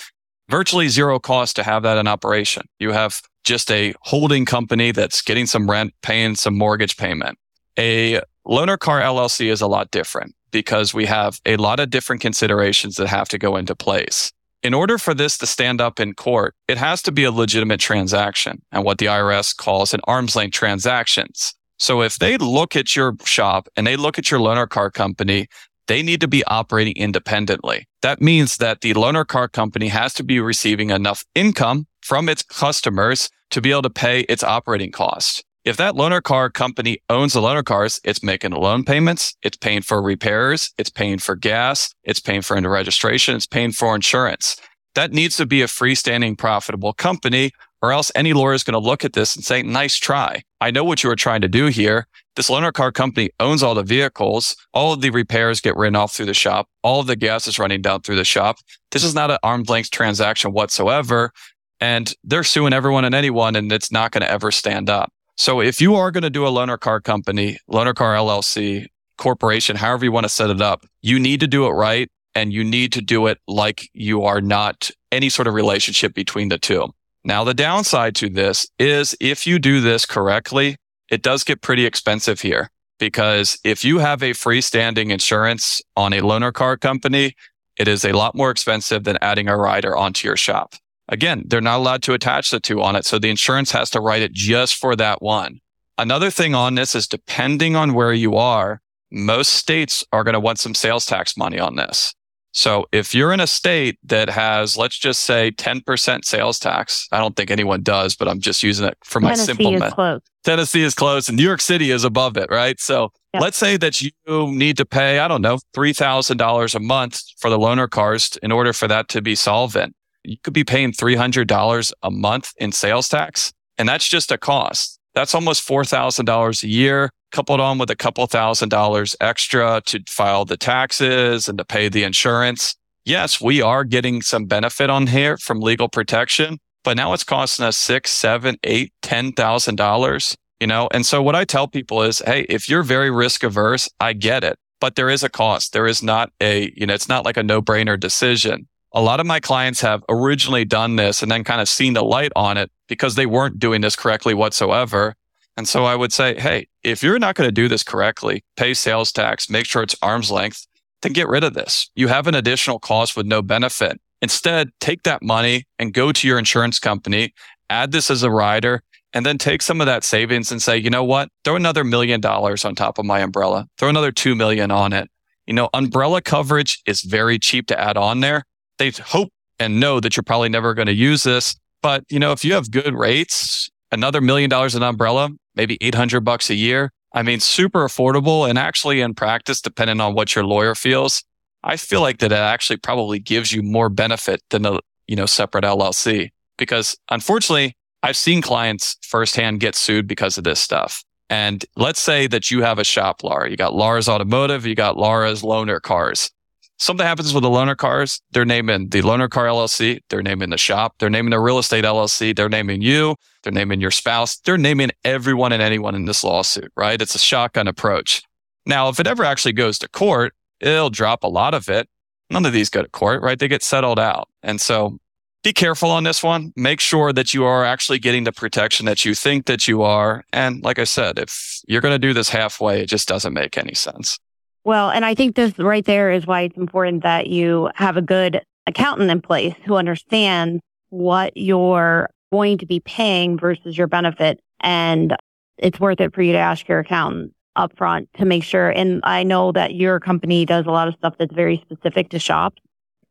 virtually 0.50 0.90
zero 0.90 1.20
cost 1.20 1.56
to 1.58 1.63
have 1.63 1.84
that 1.84 1.98
in 1.98 2.08
operation. 2.08 2.63
You 2.80 2.92
have 2.92 3.22
just 3.46 3.72
a 3.72 3.94
holding 4.02 4.46
company 4.46 4.92
that's 4.92 5.22
getting 5.22 5.46
some 5.46 5.70
rent, 5.70 5.94
paying 6.02 6.36
some 6.36 6.58
mortgage 6.58 6.98
payment. 6.98 7.38
A 7.80 8.22
loaner 8.46 8.78
car 8.78 9.00
LLC 9.00 9.50
is 9.50 9.62
a 9.62 9.68
lot 9.68 9.92
different 9.92 10.34
because 10.52 10.94
we 10.94 11.06
have 11.06 11.40
a 11.46 11.58
lot 11.58 11.80
of 11.80 11.90
different 11.90 12.22
considerations 12.22 12.96
that 12.96 13.08
have 13.08 13.30
to 13.30 13.38
go 13.38 13.56
into 13.56 13.76
place. 13.76 14.32
In 14.64 14.74
order 14.74 14.98
for 14.98 15.14
this 15.14 15.38
to 15.38 15.46
stand 15.46 15.80
up 15.80 16.00
in 16.00 16.14
court, 16.14 16.56
it 16.68 16.78
has 16.78 17.02
to 17.04 17.12
be 17.12 17.24
a 17.24 17.32
legitimate 17.32 17.80
transaction 17.80 18.62
and 18.72 18.84
what 18.84 18.98
the 18.98 19.06
IRS 19.06 19.56
calls 19.56 19.94
an 19.94 20.02
arm's 20.06 20.36
length 20.36 20.54
transactions. 20.54 21.54
So 21.78 22.02
if 22.02 22.18
they 22.18 22.38
look 22.38 22.76
at 22.76 22.96
your 22.96 23.16
shop 23.24 23.70
and 23.76 23.86
they 23.86 23.96
look 23.96 24.18
at 24.18 24.32
your 24.32 24.40
loaner 24.40 24.68
car 24.68 24.90
company, 24.90 25.48
they 25.88 26.02
need 26.04 26.22
to 26.22 26.28
be 26.28 26.44
operating 26.46 26.96
independently. 26.96 27.88
That 28.02 28.22
means 28.22 28.58
that 28.58 28.82
the 28.82 28.94
loaner 28.94 29.26
car 29.26 29.48
company 29.48 29.88
has 29.90 30.14
to 30.16 30.24
be 30.24 30.40
receiving 30.40 30.90
enough 30.90 31.24
income 31.34 31.88
from 32.02 32.28
its 32.28 32.44
customers 32.44 33.30
to 33.52 33.62
be 33.62 33.72
able 33.72 33.84
to 33.84 33.90
pay 33.90 34.22
its 34.22 34.44
operating 34.44 34.92
costs. 34.92 35.44
If 35.68 35.76
that 35.76 35.96
loaner 35.96 36.24
car 36.24 36.50
company 36.50 37.00
owns 37.10 37.34
the 37.34 37.42
loaner 37.42 37.62
cars, 37.62 38.00
it's 38.06 38.24
making 38.24 38.52
the 38.52 38.58
loan 38.58 38.86
payments, 38.86 39.36
it's 39.44 39.58
paying 39.58 39.82
for 39.82 40.02
repairs, 40.02 40.72
it's 40.78 40.90
paying 40.90 41.18
for 41.18 41.36
gas, 41.36 41.94
it's 42.06 42.22
paying 42.22 42.42
for 42.42 42.56
registration, 42.56 43.36
it's 43.36 43.46
paying 43.46 43.74
for 43.74 43.94
insurance. 43.94 44.56
That 44.96 45.12
needs 45.12 45.36
to 45.36 45.46
be 45.46 45.62
a 45.62 45.68
freestanding 45.68 46.38
profitable 46.38 46.94
company 46.94 47.52
or 47.82 47.92
else 47.92 48.14
any 48.16 48.32
lawyer 48.32 48.54
is 48.54 48.64
going 48.64 48.82
to 48.82 48.88
look 48.88 49.04
at 49.04 49.12
this 49.12 49.36
and 49.36 49.44
say, 49.44 49.62
nice 49.62 49.98
try. 49.98 50.42
I 50.62 50.72
know 50.72 50.86
what 50.86 51.04
you 51.04 51.10
were 51.10 51.18
trying 51.18 51.42
to 51.42 51.50
do 51.50 51.66
here. 51.66 52.08
This 52.38 52.50
loaner 52.50 52.72
car 52.72 52.94
company 52.94 53.32
owns 53.38 53.62
all 53.62 53.76
the 53.76 53.84
vehicles. 53.84 54.56
All 54.74 54.94
of 54.94 55.02
the 55.02 55.10
repairs 55.10 55.60
get 55.60 55.76
written 55.76 55.98
off 55.98 56.14
through 56.14 56.28
the 56.28 56.34
shop. 56.34 56.70
All 56.82 57.02
of 57.02 57.08
the 57.08 57.18
gas 57.18 57.46
is 57.46 57.60
running 57.60 57.82
down 57.82 58.04
through 58.04 58.16
the 58.16 58.24
shop. 58.24 58.56
This 58.92 59.04
is 59.04 59.14
not 59.14 59.32
an 59.32 59.40
arm's 59.44 59.68
length 59.68 59.92
transaction 59.92 60.54
whatsoever. 60.54 61.34
And 61.82 62.14
they're 62.24 62.46
suing 62.46 62.72
everyone 62.72 63.04
and 63.04 63.14
anyone 63.14 63.58
and 63.58 63.70
it's 63.70 63.92
not 63.92 64.12
going 64.12 64.22
to 64.22 64.32
ever 64.32 64.50
stand 64.50 64.90
up. 64.90 65.12
So 65.38 65.62
if 65.62 65.80
you 65.80 65.95
are 65.95 66.10
going 66.10 66.23
to 66.23 66.32
do 66.32 66.47
a 66.47 66.50
loaner 66.50 66.80
car 66.80 67.00
company, 67.00 67.60
loaner 67.71 67.93
car 67.93 68.15
LLC, 68.15 68.88
corporation, 69.17 69.76
however 69.76 70.06
you 70.06 70.12
want 70.12 70.26
to 70.26 70.30
set 70.30 70.50
it 70.50 70.62
up, 70.62 70.86
you 71.02 71.19
need 71.19 71.39
to 71.41 71.47
do 71.47 71.67
it 71.67 71.71
right. 71.71 72.10
And 72.34 72.54
you 72.54 72.63
need 72.63 72.93
to 72.93 73.02
do 73.02 73.26
it 73.26 73.39
like 73.47 73.89
you 73.93 74.23
are 74.23 74.41
not 74.41 74.91
any 75.12 75.30
sort 75.30 75.47
of 75.47 75.56
relationship 75.56 76.13
between 76.13 76.50
the 76.50 76.60
two. 76.60 76.93
Now, 77.23 77.43
the 77.43 77.56
downside 77.56 78.15
to 78.17 78.30
this 78.30 78.67
is 78.78 79.15
if 79.19 79.47
you 79.47 79.58
do 79.58 79.82
this 79.82 80.06
correctly, 80.06 80.76
it 81.10 81.23
does 81.23 81.43
get 81.43 81.62
pretty 81.62 81.86
expensive 81.86 82.41
here 82.41 82.69
because 83.00 83.58
if 83.63 83.84
you 83.84 84.00
have 84.00 84.21
a 84.21 84.32
freestanding 84.32 85.12
insurance 85.12 85.82
on 85.95 86.13
a 86.13 86.21
loaner 86.21 86.54
car 86.54 86.78
company, 86.78 87.36
it 87.78 87.88
is 87.88 88.06
a 88.06 88.12
lot 88.12 88.36
more 88.36 88.52
expensive 88.52 89.04
than 89.04 89.17
adding 89.21 89.47
a 89.47 89.58
rider 89.58 89.95
onto 89.95 90.28
your 90.28 90.38
shop. 90.38 90.73
Again, 91.10 91.43
they're 91.48 91.62
not 91.62 91.78
allowed 91.78 92.04
to 92.04 92.13
attach 92.13 92.50
the 92.52 92.60
two 92.60 92.82
on 92.82 92.96
it. 92.96 93.06
So 93.06 93.17
the 93.20 93.30
insurance 93.30 93.72
has 93.72 93.89
to 93.91 94.02
write 94.02 94.22
it 94.22 94.34
just 94.34 94.76
for 94.76 94.96
that 94.98 95.22
one. 95.22 95.60
Another 95.98 96.30
thing 96.30 96.54
on 96.54 96.76
this 96.76 96.93
is 96.96 97.08
depending 97.08 97.76
on 97.76 97.93
where 97.93 98.13
you 98.13 98.36
are, 98.36 98.82
most 99.12 99.54
states 99.54 100.06
are 100.12 100.24
going 100.24 100.34
to 100.34 100.39
want 100.39 100.60
some 100.60 100.76
sales 100.76 101.06
tax 101.06 101.38
money 101.38 101.60
on 101.60 101.76
this. 101.76 102.13
So 102.52 102.86
if 102.91 103.13
you're 103.13 103.32
in 103.34 103.39
a 103.39 103.48
state 103.48 104.00
that 104.04 104.30
has, 104.30 104.78
let's 104.78 104.98
just 104.98 105.22
say 105.22 105.52
10% 105.52 106.26
sales 106.26 106.60
tax, 106.60 107.08
I 107.12 107.20
don't 107.20 107.36
think 107.36 107.52
anyone 107.52 107.84
does, 107.84 108.15
but 108.15 108.28
I'm 108.28 108.39
just 108.39 108.63
using 108.63 108.88
it 108.88 108.98
for 109.04 109.20
my 109.20 109.30
Tennessee 109.30 109.46
simple 109.46 109.74
is 109.76 109.80
math. 109.80 109.93
close. 109.93 110.22
Tennessee 110.43 110.82
is 110.84 110.96
close 110.96 111.30
and 111.30 111.38
New 111.38 111.43
York 111.43 111.62
City 111.62 111.91
is 111.91 112.04
above 112.04 112.36
it, 112.36 112.50
right? 112.50 112.80
So 112.80 113.12
Yeah. 113.34 113.41
let's 113.41 113.58
say 113.58 113.78
that 113.78 114.02
you 114.02 114.12
need 114.28 114.78
to 114.78 114.86
pay, 114.86 115.20
I 115.20 115.28
don't 115.28 115.41
know, 115.41 115.60
$3,000 115.76 116.74
a 116.74 116.80
month 116.80 117.22
for 117.38 117.50
the 117.50 117.60
loaner 117.60 117.89
cars 117.89 118.38
in 118.41 118.52
order 118.52 118.74
for 118.74 118.88
that 118.88 119.08
to 119.10 119.22
be 119.22 119.36
solvent. 119.36 119.93
You 120.28 120.38
could 120.44 120.54
be 120.54 120.63
paying 120.63 120.92
$300 120.92 121.92
a 122.04 122.12
month 122.12 122.52
in 122.58 122.72
sales 122.72 123.10
tax. 123.10 123.54
And 123.78 123.88
that's 123.88 124.08
just 124.08 124.32
a 124.32 124.38
cost. 124.38 125.00
That's 125.16 125.34
almost 125.34 125.68
$4,000 125.68 126.63
a 126.63 126.68
year 126.68 127.10
coupled 127.32 127.60
on 127.60 127.78
with 127.78 127.90
a 127.90 127.96
couple 127.96 128.26
thousand 128.28 128.70
dollars 128.70 129.16
extra 129.20 129.82
to 129.86 130.02
file 130.08 130.46
the 130.46 130.58
taxes 130.58 131.48
and 131.48 131.58
to 131.58 131.66
pay 131.66 131.90
the 131.90 132.04
insurance. 132.04 132.76
Yes, 133.06 133.40
we 133.40 133.62
are 133.62 133.84
getting 133.84 134.22
some 134.22 134.46
benefit 134.46 134.90
on 134.90 135.08
here 135.08 135.38
from 135.38 135.62
legal 135.62 135.90
protection, 135.90 136.60
but 136.84 136.98
now 136.98 137.13
it's 137.13 137.24
costing 137.24 137.66
us 137.66 137.78
six, 137.78 138.12
seven, 138.12 138.58
eight, 138.63 138.94
ten 139.02 139.32
thousand 139.32 139.76
dollars. 139.76 140.36
You 140.60 140.68
know, 140.68 140.90
and 140.92 141.06
so 141.06 141.22
what 141.22 141.36
I 141.36 141.46
tell 141.46 141.68
people 141.68 142.02
is, 142.02 142.20
hey, 142.26 142.42
if 142.50 142.68
you're 142.68 142.82
very 142.82 143.12
risk 143.12 143.44
averse, 143.44 143.88
I 144.00 144.13
get 144.13 144.44
it, 144.44 144.58
but 144.82 144.96
there 144.96 145.10
is 145.10 145.22
a 145.22 145.30
cost. 145.30 145.72
There 145.72 145.86
is 145.86 146.02
not 146.02 146.32
a, 146.42 146.74
you 146.76 146.88
know, 146.88 146.96
it's 146.96 147.08
not 147.08 147.26
like 147.26 147.38
a 147.38 147.44
no 147.44 147.62
brainer 147.62 148.00
decision. 148.00 148.68
A 148.93 149.02
lot 149.02 149.19
of 149.19 149.26
my 149.26 149.39
clients 149.39 149.82
have 149.82 150.04
originally 150.10 150.65
done 150.65 150.95
this 150.95 151.21
and 151.21 151.32
then 151.32 151.43
kind 151.43 151.62
of 151.62 151.67
seen 151.69 151.93
the 151.93 152.04
light 152.04 152.32
on 152.36 152.58
it 152.58 152.71
because 152.88 153.15
they 153.15 153.26
weren't 153.26 153.60
doing 153.60 153.82
this 153.82 153.95
correctly 153.95 154.34
whatsoever. 154.34 155.15
And 155.58 155.67
so 155.67 155.86
I 155.86 155.95
would 155.95 156.13
say, 156.13 156.39
hey, 156.39 156.67
if 156.84 157.04
you're 157.04 157.19
not 157.19 157.36
going 157.36 157.47
to 157.47 157.52
do 157.52 157.67
this 157.67 157.84
correctly, 157.84 158.43
pay 158.56 158.73
sales 158.73 159.12
tax, 159.12 159.50
make 159.50 159.65
sure 159.65 159.84
it's 159.84 159.95
arm's 160.02 160.32
length, 160.32 160.65
then 161.02 161.13
get 161.13 161.28
rid 161.28 161.43
of 161.43 161.54
this. 161.54 161.89
You 161.95 162.08
have 162.08 162.28
an 162.28 162.36
additional 162.36 162.80
cost 162.80 163.15
with 163.15 163.26
no 163.26 163.41
benefit. 163.41 164.00
Instead, 164.21 164.69
take 164.80 165.04
that 165.04 165.21
money 165.21 165.65
and 165.78 165.93
go 165.93 166.12
to 166.12 166.28
your 166.28 166.39
insurance 166.39 166.80
company, 166.80 167.34
add 167.69 167.91
this 167.91 168.10
as 168.10 168.23
a 168.23 168.32
rider, 168.32 168.82
and 169.13 169.26
then 169.26 169.38
take 169.38 169.62
some 169.62 169.82
of 169.82 169.88
that 169.88 170.04
savings 170.04 170.52
and 170.52 170.62
say, 170.62 170.78
you 170.78 170.89
know 170.89 171.04
what? 171.04 171.30
Throw 171.43 171.56
another 171.56 171.84
million 171.84 172.21
dollars 172.21 172.65
on 172.65 172.76
top 172.76 172.97
of 172.97 173.06
my 173.06 173.19
umbrella. 173.19 173.67
Throw 173.78 173.89
another 173.89 174.12
two 174.12 174.36
million 174.36 174.71
on 174.71 174.93
it. 174.93 175.10
You 175.45 175.54
know, 175.54 175.69
umbrella 175.73 176.21
coverage 176.21 176.82
is 176.86 177.02
very 177.02 177.39
cheap 177.39 177.67
to 177.67 177.80
add 177.80 177.97
on 177.97 178.19
there. 178.19 178.43
They 178.78 178.92
hope 178.92 179.30
and 179.60 179.80
know 179.80 180.00
that 180.00 180.16
you're 180.16 180.24
probably 180.24 180.50
never 180.50 180.74
going 180.74 180.88
to 180.88 180.94
use 180.94 181.24
this. 181.24 181.56
But, 181.82 182.04
you 182.10 182.20
know, 182.20 182.32
if 182.32 182.44
you 182.44 182.54
have 182.54 182.72
good 182.72 182.94
rates, 182.94 183.70
another 183.92 184.22
million 184.22 184.50
dollars 184.50 184.76
in 184.76 184.84
umbrella, 184.84 185.30
maybe 185.56 185.78
800 185.82 186.22
bucks 186.22 186.50
a 186.50 186.56
year. 186.56 186.92
I 187.13 187.24
mean, 187.24 187.40
super 187.40 187.86
affordable 187.86 188.48
and 188.48 188.60
actually 188.60 189.02
in 189.02 189.13
practice, 189.16 189.62
depending 189.62 190.02
on 190.02 190.13
what 190.13 190.36
your 190.36 190.46
lawyer 190.46 190.76
feels, 190.76 191.24
I 191.63 191.78
feel 191.78 192.02
like 192.02 192.20
that 192.20 192.32
it 192.32 192.38
actually 192.38 192.78
probably 192.78 193.20
gives 193.20 193.52
you 193.52 193.63
more 193.63 193.90
benefit 193.90 194.42
than 194.50 194.66
a, 194.66 194.80
you 195.08 195.16
know, 195.16 195.26
separate 195.26 195.63
LLC 195.63 196.30
because 196.58 196.98
unfortunately 197.10 197.76
I've 198.04 198.18
seen 198.18 198.42
clients 198.42 198.98
firsthand 199.02 199.60
get 199.60 199.76
sued 199.76 200.08
because 200.08 200.38
of 200.38 200.44
this 200.44 200.60
stuff. 200.60 201.04
And 201.30 201.66
let's 201.76 202.02
say 202.02 202.28
that 202.28 202.52
you 202.52 202.62
have 202.62 202.80
a 202.80 202.84
shop, 202.84 203.24
Laura. 203.24 203.50
You 203.50 203.58
got 203.58 203.74
Laura's 203.74 204.08
Automotive, 204.08 204.66
you 204.66 204.76
got 204.76 204.98
Laura's 204.98 205.42
Loaner 205.42 205.82
Cars. 205.82 206.32
Something 206.80 207.06
happens 207.08 207.34
with 207.34 207.42
the 207.42 207.50
loaner 207.50 207.76
cars, 207.76 208.22
they're 208.32 208.46
naming 208.46 208.90
the 208.90 209.02
loaner 209.02 209.30
car 209.30 209.46
LLC, 209.46 210.00
they're 210.10 210.22
naming 210.22 210.52
the 210.52 210.58
shop, 210.58 210.96
they're 211.00 211.10
naming 211.10 211.32
the 211.32 211.40
real 211.40 211.58
estate 211.58 211.84
LLC, 211.84 212.36
they're 212.36 212.50
naming 212.50 212.82
you, 212.82 213.16
they're 213.42 213.52
naming 213.52 213.82
your 213.82 213.90
spouse, 213.90 214.38
they're 214.38 214.60
naming 214.60 214.92
everyone 215.04 215.52
and 215.52 215.62
anyone 215.62 215.96
in 215.96 216.06
this 216.06 216.24
lawsuit, 216.24 216.72
right? 216.78 217.02
It's 217.02 217.16
a 217.16 217.20
shotgun 217.20 217.68
approach. 217.68 218.22
Now, 218.68 218.90
if 218.90 219.00
it 219.00 219.08
ever 219.08 219.24
actually 219.24 219.54
goes 219.54 219.80
to 219.80 219.90
court, 219.90 220.34
it'll 220.60 220.92
drop 220.92 221.24
a 221.24 221.28
lot 221.28 221.56
of 221.56 221.68
it. 221.68 221.90
None 222.30 222.46
of 222.46 222.54
these 222.54 222.70
go 222.70 222.84
to 222.84 222.90
court, 222.90 223.22
right? 223.24 223.40
They 223.40 223.48
get 223.48 223.63
settled 223.63 224.00
out. 224.00 224.28
And 224.44 224.60
so 224.60 225.00
be 225.44 225.54
careful 225.54 225.90
on 225.90 226.04
this 226.04 226.22
one. 226.22 226.52
Make 226.56 226.82
sure 226.82 227.13
that 227.13 227.34
you 227.34 227.46
are 227.46 227.63
actually 227.63 228.00
getting 228.00 228.26
the 228.26 228.34
protection 228.34 228.86
that 228.86 229.06
you 229.06 229.16
think 229.16 229.46
that 229.46 229.68
you 229.68 229.82
are. 229.82 230.26
And 230.34 230.62
like 230.63 230.78
I 230.78 230.84
said, 230.84 231.18
if 231.18 231.62
you're 231.68 231.82
going 231.82 231.94
to 231.94 232.00
do 232.00 232.13
this 232.13 232.30
halfway, 232.30 232.82
it 232.82 232.88
just 232.88 233.08
doesn't 233.08 233.34
make 233.34 233.58
any 233.58 233.74
sense. 233.74 234.20
Well, 234.68 234.90
and 234.90 235.06
I 235.06 235.16
think 235.16 235.38
this 235.38 235.58
right 235.58 235.86
there 235.86 236.12
is 236.12 236.28
why 236.28 236.42
it's 236.42 236.58
important 236.58 237.04
that 237.04 237.28
you 237.28 237.70
have 237.76 237.96
a 237.96 238.02
good 238.02 238.42
accountant 238.66 239.10
in 239.10 239.22
place 239.22 239.54
who 239.66 239.76
understands 239.76 240.62
what 240.90 241.32
you're 241.38 242.10
going 242.34 242.58
to 242.58 242.66
be 242.66 242.82
paying 242.82 243.40
versus 243.40 243.78
your 243.78 243.88
benefit. 243.88 244.42
And 244.60 245.16
it's 245.58 245.80
worth 245.80 246.02
it 246.02 246.14
for 246.14 246.22
you 246.22 246.34
to 246.34 246.38
ask 246.38 246.68
your 246.68 246.80
accountant 246.80 247.32
upfront 247.58 248.08
to 248.18 248.26
make 248.26 248.44
sure. 248.44 248.70
And 248.70 249.00
I 249.04 249.24
know 249.24 249.54
that 249.54 249.74
your 249.74 250.02
company 250.02 250.46
does 250.46 250.66
a 250.66 250.72
lot 250.72 250.90
of 250.90 250.96
stuff 250.96 251.16
that's 251.18 251.34
very 251.34 251.64
specific 251.66 252.10
to 252.10 252.20
shops. 252.20 252.62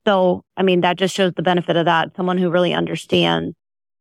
So, 0.07 0.43
I 0.59 0.63
mean, 0.63 0.83
that 0.83 0.99
just 0.99 1.15
shows 1.15 1.33
the 1.37 1.43
benefit 1.43 1.77
of 1.77 1.87
that. 1.87 2.15
Someone 2.19 2.37
who 2.37 2.51
really 2.51 2.75
understands 2.75 3.57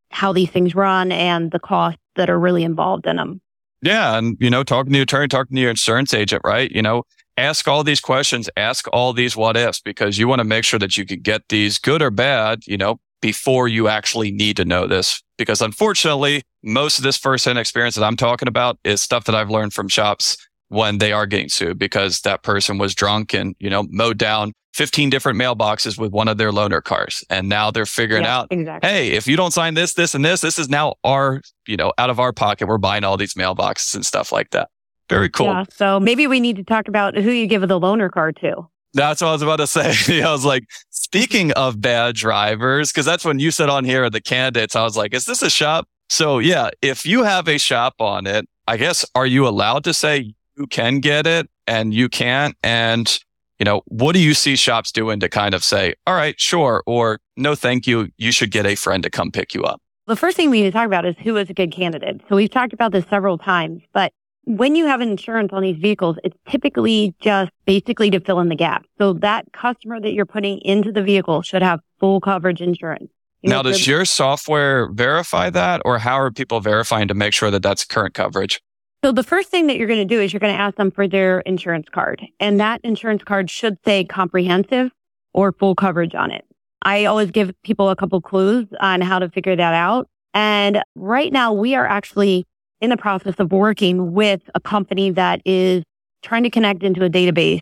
how 0.09 0.33
these 0.33 0.49
things 0.49 0.75
run 0.75 1.09
and 1.09 1.51
the 1.51 1.59
costs 1.59 2.01
that 2.17 2.29
are 2.29 2.37
really 2.37 2.65
involved 2.65 3.07
in 3.07 3.15
them. 3.15 3.39
Yeah. 3.81 4.17
And, 4.17 4.37
you 4.39 4.49
know, 4.49 4.63
talking 4.63 4.91
to 4.93 4.97
your 4.97 5.03
attorney, 5.03 5.27
talking 5.27 5.55
to 5.55 5.61
your 5.61 5.69
insurance 5.69 6.13
agent, 6.13 6.41
right? 6.43 6.71
You 6.71 6.81
know, 6.81 7.03
ask 7.37 7.67
all 7.67 7.83
these 7.83 7.99
questions, 7.99 8.49
ask 8.57 8.87
all 8.93 9.13
these 9.13 9.35
what 9.35 9.57
ifs, 9.57 9.79
because 9.81 10.17
you 10.17 10.27
want 10.27 10.39
to 10.39 10.45
make 10.45 10.63
sure 10.63 10.79
that 10.79 10.97
you 10.97 11.05
can 11.05 11.19
get 11.21 11.43
these 11.49 11.77
good 11.77 12.01
or 12.01 12.09
bad, 12.09 12.61
you 12.65 12.77
know, 12.77 12.99
before 13.21 13.67
you 13.67 13.87
actually 13.87 14.31
need 14.31 14.57
to 14.57 14.65
know 14.65 14.87
this. 14.87 15.21
Because 15.37 15.61
unfortunately, 15.61 16.43
most 16.63 16.97
of 16.97 17.03
this 17.03 17.17
firsthand 17.17 17.59
experience 17.59 17.95
that 17.95 18.05
I'm 18.05 18.15
talking 18.15 18.47
about 18.47 18.79
is 18.83 19.01
stuff 19.01 19.25
that 19.25 19.35
I've 19.35 19.49
learned 19.49 19.73
from 19.73 19.87
shops 19.87 20.37
when 20.69 20.97
they 20.97 21.11
are 21.11 21.25
getting 21.25 21.49
sued 21.49 21.77
because 21.77 22.21
that 22.21 22.43
person 22.43 22.77
was 22.77 22.95
drunk 22.95 23.33
and, 23.33 23.55
you 23.59 23.69
know, 23.69 23.85
mowed 23.89 24.17
down 24.17 24.51
15 24.73 25.09
different 25.09 25.39
mailboxes 25.39 25.97
with 25.97 26.11
one 26.11 26.27
of 26.27 26.37
their 26.37 26.51
loaner 26.51 26.83
cars. 26.83 27.23
And 27.29 27.47
now 27.47 27.71
they're 27.71 27.85
figuring 27.85 28.23
Yeah, 28.23 28.39
out, 28.39 28.47
exactly. 28.51 28.89
hey, 28.89 29.11
if 29.11 29.27
you 29.27 29.37
don't 29.37 29.51
sign 29.51 29.73
this, 29.75 29.93
this, 29.93 30.13
and 30.15 30.25
this, 30.25 30.41
this 30.41 30.59
is 30.59 30.67
now 30.67 30.95
our, 31.03 31.41
you 31.67 31.77
know, 31.77 31.93
out 31.97 32.09
of 32.09 32.19
our 32.19 32.33
pocket. 32.33 32.67
We're 32.67 32.77
buying 32.77 33.03
all 33.03 33.15
these 33.15 33.35
mailboxes 33.35 33.95
and 33.95 34.05
stuff 34.05 34.31
like 34.31 34.49
that. 34.51 34.69
Very 35.09 35.29
cool. 35.29 35.47
Yeah. 35.47 35.63
So 35.71 35.99
maybe 35.99 36.25
we 36.27 36.39
need 36.39 36.55
to 36.57 36.63
talk 36.63 36.87
about 36.87 37.15
who 37.15 37.31
you 37.31 37.45
give 37.47 37.61
the 37.61 37.79
loaner 37.79 38.11
car 38.11 38.31
to. 38.33 38.67
That's 38.93 39.21
what 39.21 39.27
I 39.27 39.31
was 39.33 39.41
about 39.41 39.57
to 39.57 39.67
say. 39.67 40.21
I 40.23 40.31
was 40.31 40.43
like, 40.45 40.63
speaking 40.89 41.51
of 41.51 41.79
bad 41.79 42.15
drivers, 42.15 42.91
because 42.91 43.05
that's 43.05 43.23
when 43.23 43.39
you 43.39 43.51
said 43.51 43.69
on 43.69 43.85
here 43.85 44.09
the 44.09 44.21
candidates, 44.21 44.75
I 44.75 44.83
was 44.83 44.97
like, 44.97 45.13
is 45.13 45.25
this 45.25 45.41
a 45.41 45.49
shop? 45.49 45.87
So 46.09 46.39
yeah, 46.39 46.69
if 46.81 47.05
you 47.05 47.23
have 47.23 47.47
a 47.47 47.57
shop 47.57 47.95
on 47.99 48.25
it, 48.25 48.45
I 48.67 48.77
guess, 48.77 49.05
are 49.15 49.27
you 49.27 49.47
allowed 49.47 49.83
to 49.83 49.93
say 49.93 50.33
you 50.57 50.67
can 50.67 50.99
get 50.99 51.27
it 51.27 51.49
and 51.67 51.93
you 51.93 52.09
can't? 52.09 52.55
And, 52.63 53.19
you 53.59 53.63
know, 53.63 53.81
what 53.85 54.13
do 54.13 54.19
you 54.19 54.33
see 54.33 54.55
shops 54.55 54.91
doing 54.91 55.19
to 55.19 55.29
kind 55.29 55.53
of 55.53 55.63
say, 55.63 55.95
all 56.05 56.15
right, 56.15 56.39
sure, 56.39 56.83
or 56.85 57.19
no, 57.37 57.55
thank 57.55 57.87
you. 57.87 58.09
You 58.17 58.31
should 58.31 58.51
get 58.51 58.65
a 58.65 58.75
friend 58.75 59.03
to 59.03 59.09
come 59.09 59.31
pick 59.31 59.53
you 59.53 59.63
up. 59.63 59.81
The 60.07 60.15
first 60.15 60.37
thing 60.37 60.49
we 60.49 60.61
need 60.61 60.69
to 60.69 60.71
talk 60.71 60.85
about 60.85 61.05
is 61.05 61.15
who 61.23 61.35
is 61.37 61.49
a 61.49 61.53
good 61.53 61.71
candidate. 61.71 62.21
So 62.29 62.35
we've 62.35 62.49
talked 62.49 62.73
about 62.73 62.91
this 62.91 63.05
several 63.09 63.37
times, 63.37 63.81
but 63.91 64.13
when 64.43 64.75
you 64.75 64.85
have 64.85 65.01
insurance 65.01 65.51
on 65.51 65.63
these 65.63 65.77
vehicles, 65.77 66.17
it's 66.23 66.37
typically 66.47 67.15
just 67.19 67.51
basically 67.65 68.11
to 68.11 68.19
fill 68.19 68.39
in 68.39 68.49
the 68.49 68.55
gap. 68.55 68.85
So 68.99 69.13
that 69.13 69.45
customer 69.53 69.99
that 69.99 70.13
you're 70.13 70.27
putting 70.27 70.59
into 70.59 70.91
the 70.91 71.01
vehicle 71.01 71.41
should 71.41 71.63
have 71.63 71.79
full 71.99 72.21
coverage 72.21 72.61
insurance. 72.61 73.09
You 73.41 73.49
now, 73.49 73.63
know, 73.63 73.71
does 73.71 73.87
your 73.87 74.05
software 74.05 74.91
verify 74.91 75.49
that 75.49 75.81
or 75.85 75.97
how 75.97 76.19
are 76.19 76.31
people 76.31 76.59
verifying 76.59 77.07
to 77.07 77.15
make 77.15 77.33
sure 77.33 77.49
that 77.49 77.63
that's 77.63 77.83
current 77.83 78.13
coverage? 78.13 78.61
So 79.05 79.11
the 79.11 79.21
first 79.21 79.49
thing 79.49 79.67
that 79.67 79.77
you're 79.77 79.87
going 79.87 79.99
to 79.99 80.15
do 80.15 80.19
is 80.19 80.33
you're 80.33 80.39
going 80.39 80.55
to 80.55 80.59
ask 80.59 80.77
them 80.77 80.89
for 80.89 81.07
their 81.07 81.41
insurance 81.41 81.85
card 81.91 82.25
and 82.39 82.59
that 82.59 82.81
insurance 82.83 83.23
card 83.23 83.51
should 83.51 83.77
say 83.85 84.03
comprehensive 84.03 84.89
or 85.31 85.51
full 85.51 85.75
coverage 85.75 86.15
on 86.15 86.31
it. 86.31 86.43
I 86.81 87.05
always 87.05 87.29
give 87.29 87.53
people 87.61 87.91
a 87.91 87.95
couple 87.95 88.19
clues 88.19 88.65
on 88.79 89.01
how 89.01 89.19
to 89.19 89.29
figure 89.29 89.55
that 89.55 89.73
out. 89.75 90.07
And 90.33 90.81
right 90.95 91.31
now 91.31 91.53
we 91.53 91.75
are 91.75 91.85
actually 91.85 92.47
in 92.81 92.89
the 92.89 92.97
process 92.97 93.35
of 93.37 93.51
working 93.51 94.13
with 94.13 94.41
a 94.55 94.59
company 94.59 95.11
that 95.11 95.39
is 95.45 95.83
trying 96.23 96.41
to 96.41 96.49
connect 96.49 96.81
into 96.81 97.05
a 97.05 97.09
database, 97.09 97.59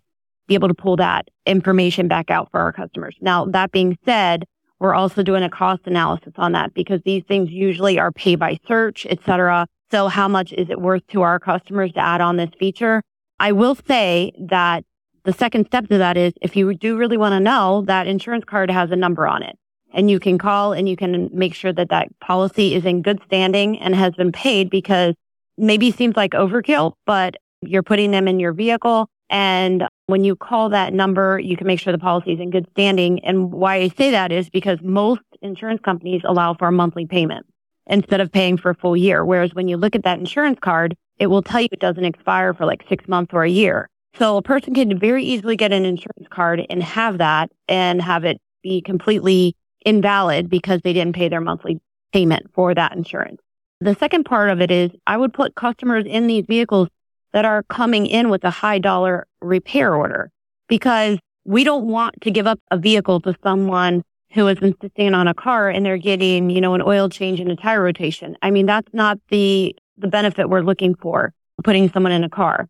be 0.48 0.54
able 0.54 0.70
to 0.70 0.74
pull 0.74 0.96
that 0.96 1.28
information 1.46 2.08
back 2.08 2.32
out 2.32 2.52
for 2.52 2.62
our 2.62 2.72
customers. 2.72 3.18
Now, 3.20 3.44
that 3.48 3.74
being 3.74 3.98
said, 4.06 4.46
we're 4.80 4.96
also 4.96 5.22
doing 5.24 5.44
a 5.44 5.50
cost 5.50 5.82
analysis 5.88 6.32
on 6.38 6.54
that 6.54 6.74
because 6.74 7.02
these 7.04 7.26
things 7.28 7.50
usually 7.52 8.00
are 8.00 8.14
pay 8.14 8.36
by 8.36 8.60
search, 8.66 9.06
et 9.10 9.20
cetera. 9.26 9.68
So 9.94 10.08
how 10.08 10.28
much 10.28 10.52
is 10.54 10.72
it 10.72 10.82
worth 10.82 11.06
to 11.10 11.22
our 11.22 11.40
customers 11.40 11.92
to 11.92 12.00
add 12.00 12.20
on 12.20 12.38
this 12.38 12.50
feature? 12.58 13.04
I 13.40 13.52
will 13.52 13.76
say 13.76 14.32
that 14.40 14.86
the 15.24 15.34
second 15.34 15.68
step 15.68 15.88
to 15.90 16.00
that 16.00 16.18
is 16.18 16.34
if 16.42 16.56
you 16.56 16.74
do 16.74 16.98
really 16.98 17.16
want 17.16 17.34
to 17.34 17.40
know 17.40 17.84
that 17.86 18.08
insurance 18.08 18.44
card 18.44 18.72
has 18.72 18.90
a 18.90 18.96
number 18.96 19.28
on 19.28 19.44
it 19.44 19.56
and 19.94 20.10
you 20.10 20.20
can 20.20 20.40
call 20.40 20.74
and 20.74 20.90
you 20.90 20.96
can 20.96 21.30
make 21.32 21.54
sure 21.54 21.72
that 21.74 21.90
that 21.90 22.08
policy 22.22 22.74
is 22.74 22.86
in 22.86 23.04
good 23.04 23.22
standing 23.28 23.78
and 23.78 23.94
has 23.94 24.16
been 24.16 24.32
paid 24.32 24.72
because 24.72 25.14
maybe 25.60 25.92
seems 25.92 26.16
like 26.16 26.32
overkill, 26.32 26.94
but 27.06 27.36
you're 27.62 27.84
putting 27.84 28.10
them 28.10 28.28
in 28.28 28.40
your 28.40 28.52
vehicle. 28.52 29.08
And 29.30 29.84
when 30.08 30.24
you 30.24 30.36
call 30.36 30.70
that 30.70 30.92
number, 30.92 31.40
you 31.40 31.56
can 31.56 31.68
make 31.68 31.80
sure 31.80 31.94
the 31.94 32.00
policy 32.00 32.34
is 32.34 32.40
in 32.40 32.50
good 32.50 32.66
standing. 32.72 33.24
And 33.24 33.52
why 33.52 33.76
I 33.76 33.90
say 33.90 34.10
that 34.10 34.32
is 34.32 34.50
because 34.50 34.80
most 34.82 35.22
insurance 35.44 35.82
companies 35.86 36.24
allow 36.26 36.56
for 36.56 36.68
a 36.68 36.72
monthly 36.72 37.06
payment 37.06 37.46
instead 37.88 38.22
of 38.22 38.32
paying 38.32 38.58
for 38.58 38.72
a 38.72 38.76
full 38.76 38.96
year. 38.96 39.26
Whereas 39.26 39.54
when 39.54 39.67
you 39.67 39.78
look 39.78 39.96
at 39.96 40.04
that 40.04 40.19
insurance 40.19 40.60
card, 40.62 40.96
it 41.19 41.28
will 41.28 41.41
tell 41.41 41.62
you 41.62 41.67
it 41.72 41.80
doesn't 41.80 42.06
expire 42.06 42.54
for 42.54 42.65
like 42.65 42.84
six 42.89 43.08
months 43.08 43.34
or 43.34 43.43
a 43.43 43.50
year. 43.50 43.89
So 44.17 44.38
a 44.38 44.41
person 44.41 44.74
can 44.74 45.00
very 45.00 45.24
easily 45.24 45.56
get 45.56 45.74
an 45.74 45.86
insurance 45.86 46.28
card 46.30 46.65
and 46.69 46.84
have 46.84 47.17
that 47.17 47.52
and 47.67 48.02
have 48.02 48.26
it 48.26 48.39
be 48.62 48.82
completely 48.82 49.56
invalid 49.86 50.50
because 50.50 50.82
they 50.84 50.93
didn't 50.93 51.15
pay 51.15 51.30
their 51.30 51.41
monthly 51.41 51.82
payment 52.12 52.50
for 52.54 52.74
that 52.74 52.96
insurance. 52.96 53.41
The 53.82 53.96
second 53.96 54.24
part 54.24 54.50
of 54.50 54.62
it 54.62 54.72
is 54.72 54.91
I 55.08 55.17
would 55.17 55.34
put 55.34 55.56
customers 55.56 56.06
in 56.08 56.28
these 56.28 56.46
vehicles 56.48 56.88
that 57.34 57.43
are 57.43 57.63
coming 57.63 58.06
in 58.06 58.30
with 58.30 58.43
a 58.43 58.50
high 58.50 58.80
dollar 58.80 59.28
repair 59.41 59.96
order 59.96 60.32
because 60.67 61.17
we 61.43 61.63
don't 61.63 61.86
want 61.86 62.22
to 62.22 62.32
give 62.32 62.48
up 62.48 62.60
a 62.72 62.78
vehicle 62.78 63.19
to 63.22 63.36
someone 63.43 64.04
who 64.34 64.48
is 64.48 64.58
insisting 64.62 65.13
on 65.13 65.28
a 65.28 65.34
car 65.34 65.69
and 65.69 65.86
they're 65.86 65.98
getting, 65.98 66.50
you 66.50 66.60
know, 66.60 66.74
an 66.74 66.82
oil 66.82 67.08
change 67.08 67.39
and 67.39 67.52
a 67.52 67.56
tire 67.56 67.84
rotation. 67.84 68.36
I 68.41 68.52
mean, 68.52 68.65
that's 68.65 68.91
not 68.93 69.19
the, 69.30 69.76
the 69.98 70.08
benefit 70.08 70.50
we're 70.50 70.62
looking 70.62 70.96
for, 70.96 71.34
putting 71.63 71.89
someone 71.91 72.12
in 72.12 72.24
a 72.24 72.30
car. 72.30 72.67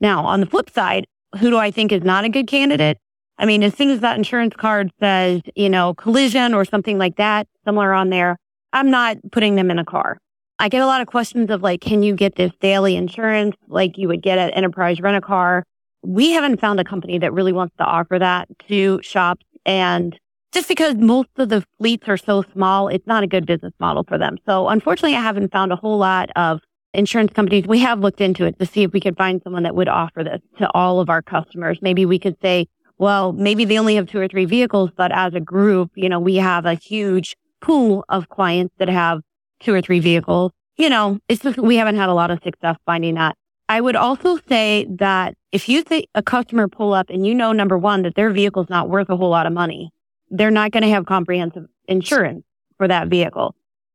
Now, 0.00 0.26
on 0.26 0.40
the 0.40 0.46
flip 0.46 0.68
side, 0.68 1.06
who 1.40 1.50
do 1.50 1.56
I 1.56 1.70
think 1.70 1.90
is 1.90 2.04
not 2.04 2.24
a 2.24 2.28
good 2.28 2.46
candidate? 2.46 2.98
I 3.38 3.46
mean, 3.46 3.62
as 3.62 3.74
soon 3.74 3.90
as 3.90 4.00
that 4.00 4.16
insurance 4.16 4.54
card 4.56 4.90
says, 5.00 5.40
you 5.54 5.68
know, 5.68 5.94
collision 5.94 6.54
or 6.54 6.64
something 6.64 6.98
like 6.98 7.16
that, 7.16 7.48
somewhere 7.64 7.92
on 7.92 8.10
there, 8.10 8.38
I'm 8.72 8.90
not 8.90 9.16
putting 9.32 9.56
them 9.56 9.70
in 9.70 9.78
a 9.78 9.84
car. 9.84 10.18
I 10.58 10.68
get 10.68 10.82
a 10.82 10.86
lot 10.86 11.00
of 11.00 11.06
questions 11.06 11.50
of 11.50 11.62
like, 11.62 11.80
can 11.80 12.02
you 12.02 12.14
get 12.14 12.36
this 12.36 12.52
daily 12.60 12.96
insurance 12.96 13.56
like 13.68 13.98
you 13.98 14.08
would 14.08 14.22
get 14.22 14.38
at 14.38 14.56
Enterprise 14.56 15.00
Rent 15.00 15.16
a 15.16 15.20
Car? 15.20 15.64
We 16.02 16.32
haven't 16.32 16.60
found 16.60 16.80
a 16.80 16.84
company 16.84 17.18
that 17.18 17.32
really 17.32 17.52
wants 17.52 17.74
to 17.76 17.84
offer 17.84 18.18
that 18.18 18.48
to 18.68 19.00
shops. 19.02 19.44
And 19.66 20.18
just 20.56 20.68
because 20.68 20.94
most 20.94 21.28
of 21.36 21.50
the 21.50 21.62
fleets 21.76 22.08
are 22.08 22.16
so 22.16 22.42
small, 22.54 22.88
it's 22.88 23.06
not 23.06 23.22
a 23.22 23.26
good 23.26 23.44
business 23.44 23.74
model 23.78 24.04
for 24.04 24.16
them. 24.16 24.38
So 24.46 24.68
unfortunately, 24.68 25.14
I 25.14 25.20
haven't 25.20 25.52
found 25.52 25.70
a 25.70 25.76
whole 25.76 25.98
lot 25.98 26.30
of 26.34 26.60
insurance 26.94 27.30
companies. 27.34 27.66
We 27.66 27.80
have 27.80 28.00
looked 28.00 28.22
into 28.22 28.46
it 28.46 28.58
to 28.58 28.64
see 28.64 28.82
if 28.82 28.94
we 28.94 29.00
could 29.00 29.18
find 29.18 29.42
someone 29.44 29.64
that 29.64 29.74
would 29.74 29.86
offer 29.86 30.24
this 30.24 30.40
to 30.56 30.70
all 30.72 30.98
of 30.98 31.10
our 31.10 31.20
customers. 31.20 31.78
Maybe 31.82 32.06
we 32.06 32.18
could 32.18 32.38
say, 32.40 32.68
well, 32.96 33.34
maybe 33.34 33.66
they 33.66 33.78
only 33.78 33.96
have 33.96 34.08
two 34.08 34.18
or 34.18 34.28
three 34.28 34.46
vehicles, 34.46 34.88
but 34.96 35.12
as 35.12 35.34
a 35.34 35.40
group, 35.40 35.90
you 35.94 36.08
know, 36.08 36.18
we 36.18 36.36
have 36.36 36.64
a 36.64 36.72
huge 36.72 37.36
pool 37.60 38.06
of 38.08 38.30
clients 38.30 38.74
that 38.78 38.88
have 38.88 39.20
two 39.60 39.74
or 39.74 39.82
three 39.82 40.00
vehicles. 40.00 40.52
You 40.78 40.88
know, 40.88 41.18
it's 41.28 41.42
just, 41.42 41.58
we 41.58 41.76
haven't 41.76 41.96
had 41.96 42.08
a 42.08 42.14
lot 42.14 42.30
of 42.30 42.42
success 42.42 42.76
finding 42.86 43.16
that. 43.16 43.36
I 43.68 43.82
would 43.82 43.96
also 43.96 44.38
say 44.48 44.86
that 44.88 45.34
if 45.52 45.68
you 45.68 45.84
see 45.86 46.08
a 46.14 46.22
customer 46.22 46.66
pull 46.66 46.94
up 46.94 47.10
and 47.10 47.26
you 47.26 47.34
know, 47.34 47.52
number 47.52 47.76
one, 47.76 48.04
that 48.04 48.14
their 48.14 48.30
vehicle's 48.30 48.70
not 48.70 48.88
worth 48.88 49.10
a 49.10 49.16
whole 49.18 49.28
lot 49.28 49.46
of 49.46 49.52
money, 49.52 49.92
they're 50.30 50.50
not 50.50 50.70
going 50.72 50.82
to 50.82 50.88
have 50.90 51.06
comprehensive 51.06 51.66
insurance 51.88 52.44
for 52.78 52.88
that 52.88 53.08
vehicle. 53.08 53.54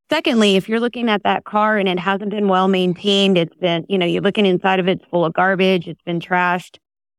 Secondly, 0.10 0.58
if 0.58 0.68
you're 0.68 0.80
looking 0.80 1.08
at 1.10 1.24
that 1.24 1.46
car 1.46 1.78
and 1.78 1.88
it 1.88 1.98
hasn't 2.00 2.32
been 2.32 2.48
well 2.50 2.68
maintained, 2.68 3.38
it's 3.38 3.56
been, 3.56 3.86
you 3.88 3.98
know, 3.98 4.06
you're 4.06 4.22
looking 4.22 4.46
inside 4.46 4.80
of 4.80 4.88
it, 4.90 5.00
it's 5.00 5.06
full 5.10 5.24
of 5.24 5.34
garbage, 5.34 5.88
it's 5.88 6.02
been 6.02 6.20
trashed. 6.20 6.78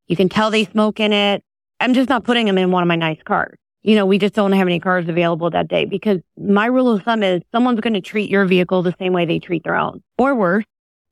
You 0.09 0.17
can 0.17 0.29
tell 0.29 0.51
they 0.51 0.65
smoke 0.67 1.01
in 1.01 1.13
it. 1.13 1.43
I'm 1.81 1.95
just 1.95 2.09
not 2.11 2.25
putting 2.25 2.45
them 2.47 2.59
in 2.59 2.71
one 2.71 2.83
of 2.83 2.89
my 2.89 2.97
nice 2.97 3.23
cars. 3.25 3.57
You 3.83 3.97
know, 3.97 4.05
we 4.07 4.19
just 4.19 4.35
don't 4.35 4.53
have 4.53 4.67
any 4.69 4.79
cars 4.79 5.09
available 5.09 5.51
that 5.51 5.69
day 5.69 5.87
because 5.87 6.19
my 6.39 6.67
rule 6.67 6.93
of 6.95 7.03
thumb 7.03 7.23
is 7.23 7.43
someone's 7.51 7.81
going 7.81 7.95
to 7.95 8.01
treat 8.01 8.31
your 8.31 8.45
vehicle 8.45 8.83
the 8.83 8.95
same 8.99 9.13
way 9.13 9.25
they 9.25 9.39
treat 9.39 9.65
their 9.65 9.75
own 9.75 10.03
or 10.19 10.35
worse. 10.35 10.65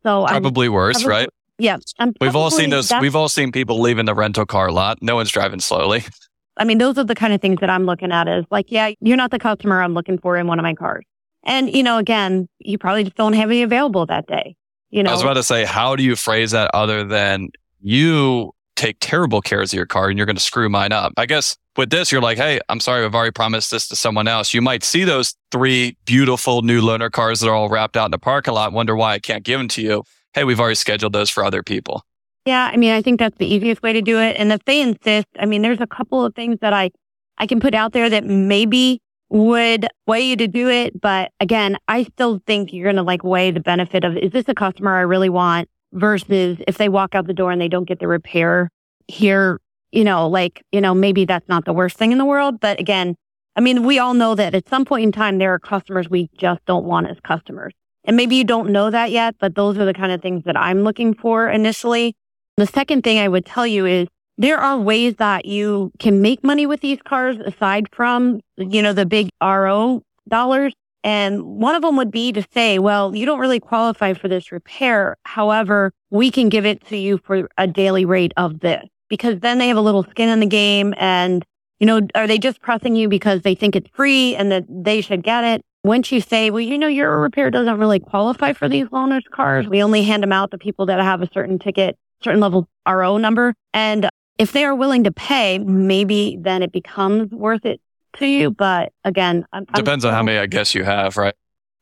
So 0.03 0.25
I'm, 0.27 0.43
Probably 0.43 0.69
worse, 0.69 1.03
probably- 1.03 1.11
right? 1.11 1.29
yeah, 1.59 1.79
I'm 1.99 2.13
We've 2.21 2.37
all 2.37 2.51
seen 2.51 2.71
those. 2.71 2.93
We've 3.01 3.17
all 3.17 3.29
seen 3.29 3.53
people 3.53 3.81
leaving 3.81 4.05
the 4.05 4.15
rental 4.15 4.47
car 4.47 4.71
lot. 4.71 4.99
No 5.03 5.17
one's 5.17 5.31
driving 5.31 5.61
slowly. 5.61 6.05
I 6.61 6.64
mean, 6.64 6.77
those 6.77 6.99
are 6.99 7.05
the 7.05 7.14
kind 7.14 7.33
of 7.33 7.40
things 7.40 7.59
that 7.61 7.70
I'm 7.70 7.87
looking 7.87 8.12
at 8.12 8.29
is 8.29 8.44
like, 8.51 8.70
yeah, 8.70 8.90
you're 9.01 9.16
not 9.16 9.31
the 9.31 9.38
customer 9.38 9.83
I'm 9.83 9.94
looking 9.94 10.18
for 10.18 10.37
in 10.37 10.46
one 10.46 10.59
of 10.59 10.62
my 10.62 10.75
cars. 10.75 11.05
And, 11.42 11.75
you 11.75 11.83
know, 11.83 11.96
again, 11.96 12.49
you 12.59 12.77
probably 12.77 13.05
just 13.05 13.16
don't 13.16 13.33
have 13.33 13.49
any 13.49 13.62
available 13.62 14.05
that 14.07 14.27
day. 14.27 14.57
You 14.90 15.03
know, 15.03 15.11
I 15.11 15.14
was 15.14 15.23
about 15.23 15.35
to 15.35 15.42
say, 15.42 15.64
how 15.64 15.96
do 15.96 16.03
you 16.03 16.16
phrase 16.16 16.51
that 16.51 16.70
other 16.75 17.03
than 17.03 17.49
you 17.81 18.53
take 18.77 18.99
terrible 19.01 19.40
cares 19.40 19.73
of 19.73 19.77
your 19.77 19.87
car 19.87 20.11
and 20.11 20.19
you're 20.19 20.27
going 20.27 20.37
to 20.37 20.42
screw 20.42 20.69
mine 20.69 20.92
up? 20.92 21.15
I 21.17 21.25
guess 21.25 21.56
with 21.79 21.88
this, 21.88 22.13
you're 22.13 22.21
like, 22.21 22.37
hey, 22.37 22.61
I'm 22.69 22.81
sorry, 22.81 23.06
I've 23.06 23.15
already 23.15 23.31
promised 23.31 23.71
this 23.71 23.88
to 23.88 23.96
someone 23.96 24.29
else. 24.29 24.52
You 24.52 24.61
might 24.61 24.85
see 24.85 25.04
those 25.04 25.35
three 25.50 25.96
beautiful 26.04 26.61
new 26.61 26.83
loaner 26.83 27.11
cars 27.11 27.40
that 27.40 27.48
are 27.48 27.54
all 27.54 27.71
wrapped 27.71 27.96
out 27.96 28.04
in 28.04 28.11
the 28.11 28.19
parking 28.19 28.52
lot, 28.52 28.75
wonder 28.75 28.94
why 28.94 29.15
I 29.15 29.19
can't 29.19 29.44
give 29.44 29.58
them 29.58 29.69
to 29.69 29.83
you. 29.83 30.04
Hey, 30.35 30.44
we've 30.44 30.61
already 30.61 30.75
scheduled 30.75 31.15
those 31.15 31.31
for 31.31 31.42
other 31.42 31.63
people. 31.63 32.04
Yeah, 32.51 32.69
I 32.73 32.77
mean, 32.77 32.90
I 32.90 33.01
think 33.01 33.21
that's 33.21 33.38
the 33.38 33.46
easiest 33.46 33.81
way 33.81 33.92
to 33.92 34.03
do 34.03 34.19
it. 34.19 34.35
And 34.37 34.51
if 34.51 34.65
they 34.65 34.81
insist, 34.83 35.29
I 35.38 35.46
mean, 35.46 35.63
there's 35.63 35.81
a 35.81 35.87
couple 35.87 36.25
of 36.25 36.35
things 36.35 36.59
that 36.63 36.73
I, 36.73 36.90
I 37.38 37.46
can 37.46 37.61
put 37.61 37.75
out 37.75 37.92
there 37.92 38.11
that 38.11 38.25
maybe 38.25 39.01
would 39.29 39.87
weigh 40.09 40.23
you 40.23 40.35
to 40.35 40.48
do 40.48 40.69
it. 40.69 41.01
But 41.01 41.31
again, 41.38 41.77
I 41.87 42.03
still 42.03 42.42
think 42.48 42.73
you're 42.73 42.87
going 42.87 42.96
to 42.96 43.05
like 43.05 43.23
weigh 43.23 43.53
the 43.53 43.61
benefit 43.61 44.03
of, 44.03 44.17
is 44.17 44.33
this 44.33 44.46
a 44.48 44.55
customer 44.57 44.96
I 44.96 45.03
really 45.03 45.29
want 45.29 45.69
versus 45.92 46.59
if 46.67 46.77
they 46.77 46.88
walk 46.88 47.15
out 47.15 47.29
the 47.29 47.33
door 47.33 47.53
and 47.53 47.61
they 47.61 47.69
don't 47.69 47.87
get 47.87 48.01
the 48.01 48.09
repair 48.09 48.69
here, 49.07 49.61
you 49.92 50.03
know, 50.03 50.27
like, 50.27 50.65
you 50.73 50.81
know, 50.81 50.92
maybe 50.92 51.25
that's 51.25 51.48
not 51.48 51.67
the 51.67 51.73
worst 51.73 51.98
thing 51.98 52.11
in 52.11 52.19
the 52.19 52.25
world. 52.25 52.59
But 52.59 52.81
again, 52.81 53.15
I 53.55 53.61
mean, 53.61 53.85
we 53.85 54.01
all 54.01 54.15
know 54.15 54.35
that 54.35 54.57
at 54.57 54.69
some 54.69 54.85
point 54.85 55.05
in 55.05 55.13
time, 55.13 55.38
there 55.38 55.55
are 55.55 55.61
customers 55.61 56.11
we 56.11 56.29
just 56.37 56.65
don't 56.65 56.85
want 56.85 57.07
as 57.07 57.21
customers. 57.21 57.75
And 58.03 58.17
maybe 58.17 58.35
you 58.35 58.42
don't 58.42 58.71
know 58.71 58.90
that 58.90 59.13
yet, 59.13 59.37
but 59.38 59.55
those 59.55 59.79
are 59.79 59.85
the 59.85 59.94
kind 59.94 60.11
of 60.11 60.21
things 60.21 60.42
that 60.46 60.57
I'm 60.57 60.83
looking 60.83 61.15
for 61.15 61.48
initially. 61.48 62.17
The 62.61 62.67
second 62.67 63.04
thing 63.04 63.19
I 63.19 63.27
would 63.27 63.46
tell 63.46 63.67
you 63.67 63.87
is 63.87 64.06
there 64.37 64.58
are 64.58 64.79
ways 64.79 65.15
that 65.15 65.46
you 65.46 65.92
can 65.98 66.21
make 66.21 66.44
money 66.44 66.67
with 66.67 66.83
these 66.83 67.00
cars 67.00 67.38
aside 67.38 67.88
from, 67.90 68.40
you 68.58 68.83
know, 68.83 68.92
the 68.92 69.06
big 69.06 69.31
RO 69.42 70.02
dollars. 70.29 70.75
And 71.02 71.42
one 71.42 71.75
of 71.75 71.81
them 71.81 71.96
would 71.96 72.11
be 72.11 72.33
to 72.33 72.44
say, 72.52 72.79
well, 72.79 73.17
you 73.17 73.25
don't 73.25 73.38
really 73.38 73.61
qualify 73.61 74.13
for 74.13 74.29
this 74.29 74.52
repair. 74.52 75.17
However, 75.25 75.90
we 76.11 76.31
can 76.31 76.50
give 76.50 76.67
it 76.67 76.85
to 76.88 76.98
you 76.98 77.17
for 77.25 77.48
a 77.56 77.67
daily 77.67 78.04
rate 78.04 78.35
of 78.37 78.61
this 78.61 78.85
because 79.08 79.40
then 79.40 79.56
they 79.56 79.69
have 79.69 79.79
a 79.79 79.81
little 79.81 80.02
skin 80.02 80.29
in 80.29 80.40
the 80.40 80.46
game. 80.46 80.92
And, 80.98 81.42
you 81.79 81.87
know, 81.87 82.06
are 82.15 82.27
they 82.27 82.37
just 82.37 82.61
pressing 82.61 82.94
you 82.94 83.08
because 83.08 83.40
they 83.40 83.54
think 83.54 83.75
it's 83.75 83.88
free 83.94 84.37
and 84.37 84.52
that 84.52 84.67
they 84.69 85.00
should 85.00 85.23
get 85.23 85.44
it? 85.44 85.63
Once 85.83 86.13
you 86.13 86.21
say, 86.21 86.50
well, 86.50 86.61
you 86.61 86.77
know, 86.77 86.88
your 86.88 87.21
repair 87.21 87.50
doesn't 87.50 87.79
really 87.79 88.00
qualify 88.00 88.52
for 88.52 88.69
these 88.69 88.87
loaners 88.88 89.25
cars. 89.33 89.67
We 89.67 89.83
only 89.83 90.02
hand 90.02 90.23
them 90.23 90.33
out 90.33 90.50
to 90.50 90.58
people 90.58 90.85
that 90.85 91.00
have 91.00 91.23
a 91.23 91.31
certain 91.33 91.58
ticket, 91.58 91.96
certain 92.23 92.40
level 92.40 92.68
RO 92.88 93.16
number. 93.16 93.54
And 93.75 94.08
if 94.38 94.52
they 94.52 94.64
are 94.64 94.75
willing 94.75 95.04
to 95.04 95.12
pay, 95.12 95.58
maybe 95.58 96.38
then 96.40 96.62
it 96.62 96.73
becomes 96.73 97.31
worth 97.31 97.64
it 97.66 97.81
to 98.14 98.27
you. 98.27 98.50
But 98.50 98.92
again, 99.04 99.46
I'm, 99.52 99.64
depends 99.75 100.04
I'm, 100.04 100.10
on 100.10 100.14
how 100.14 100.23
many 100.23 100.38
I 100.38 100.46
guess 100.46 100.75
you 100.75 100.85
have, 100.85 101.16
right? 101.16 101.35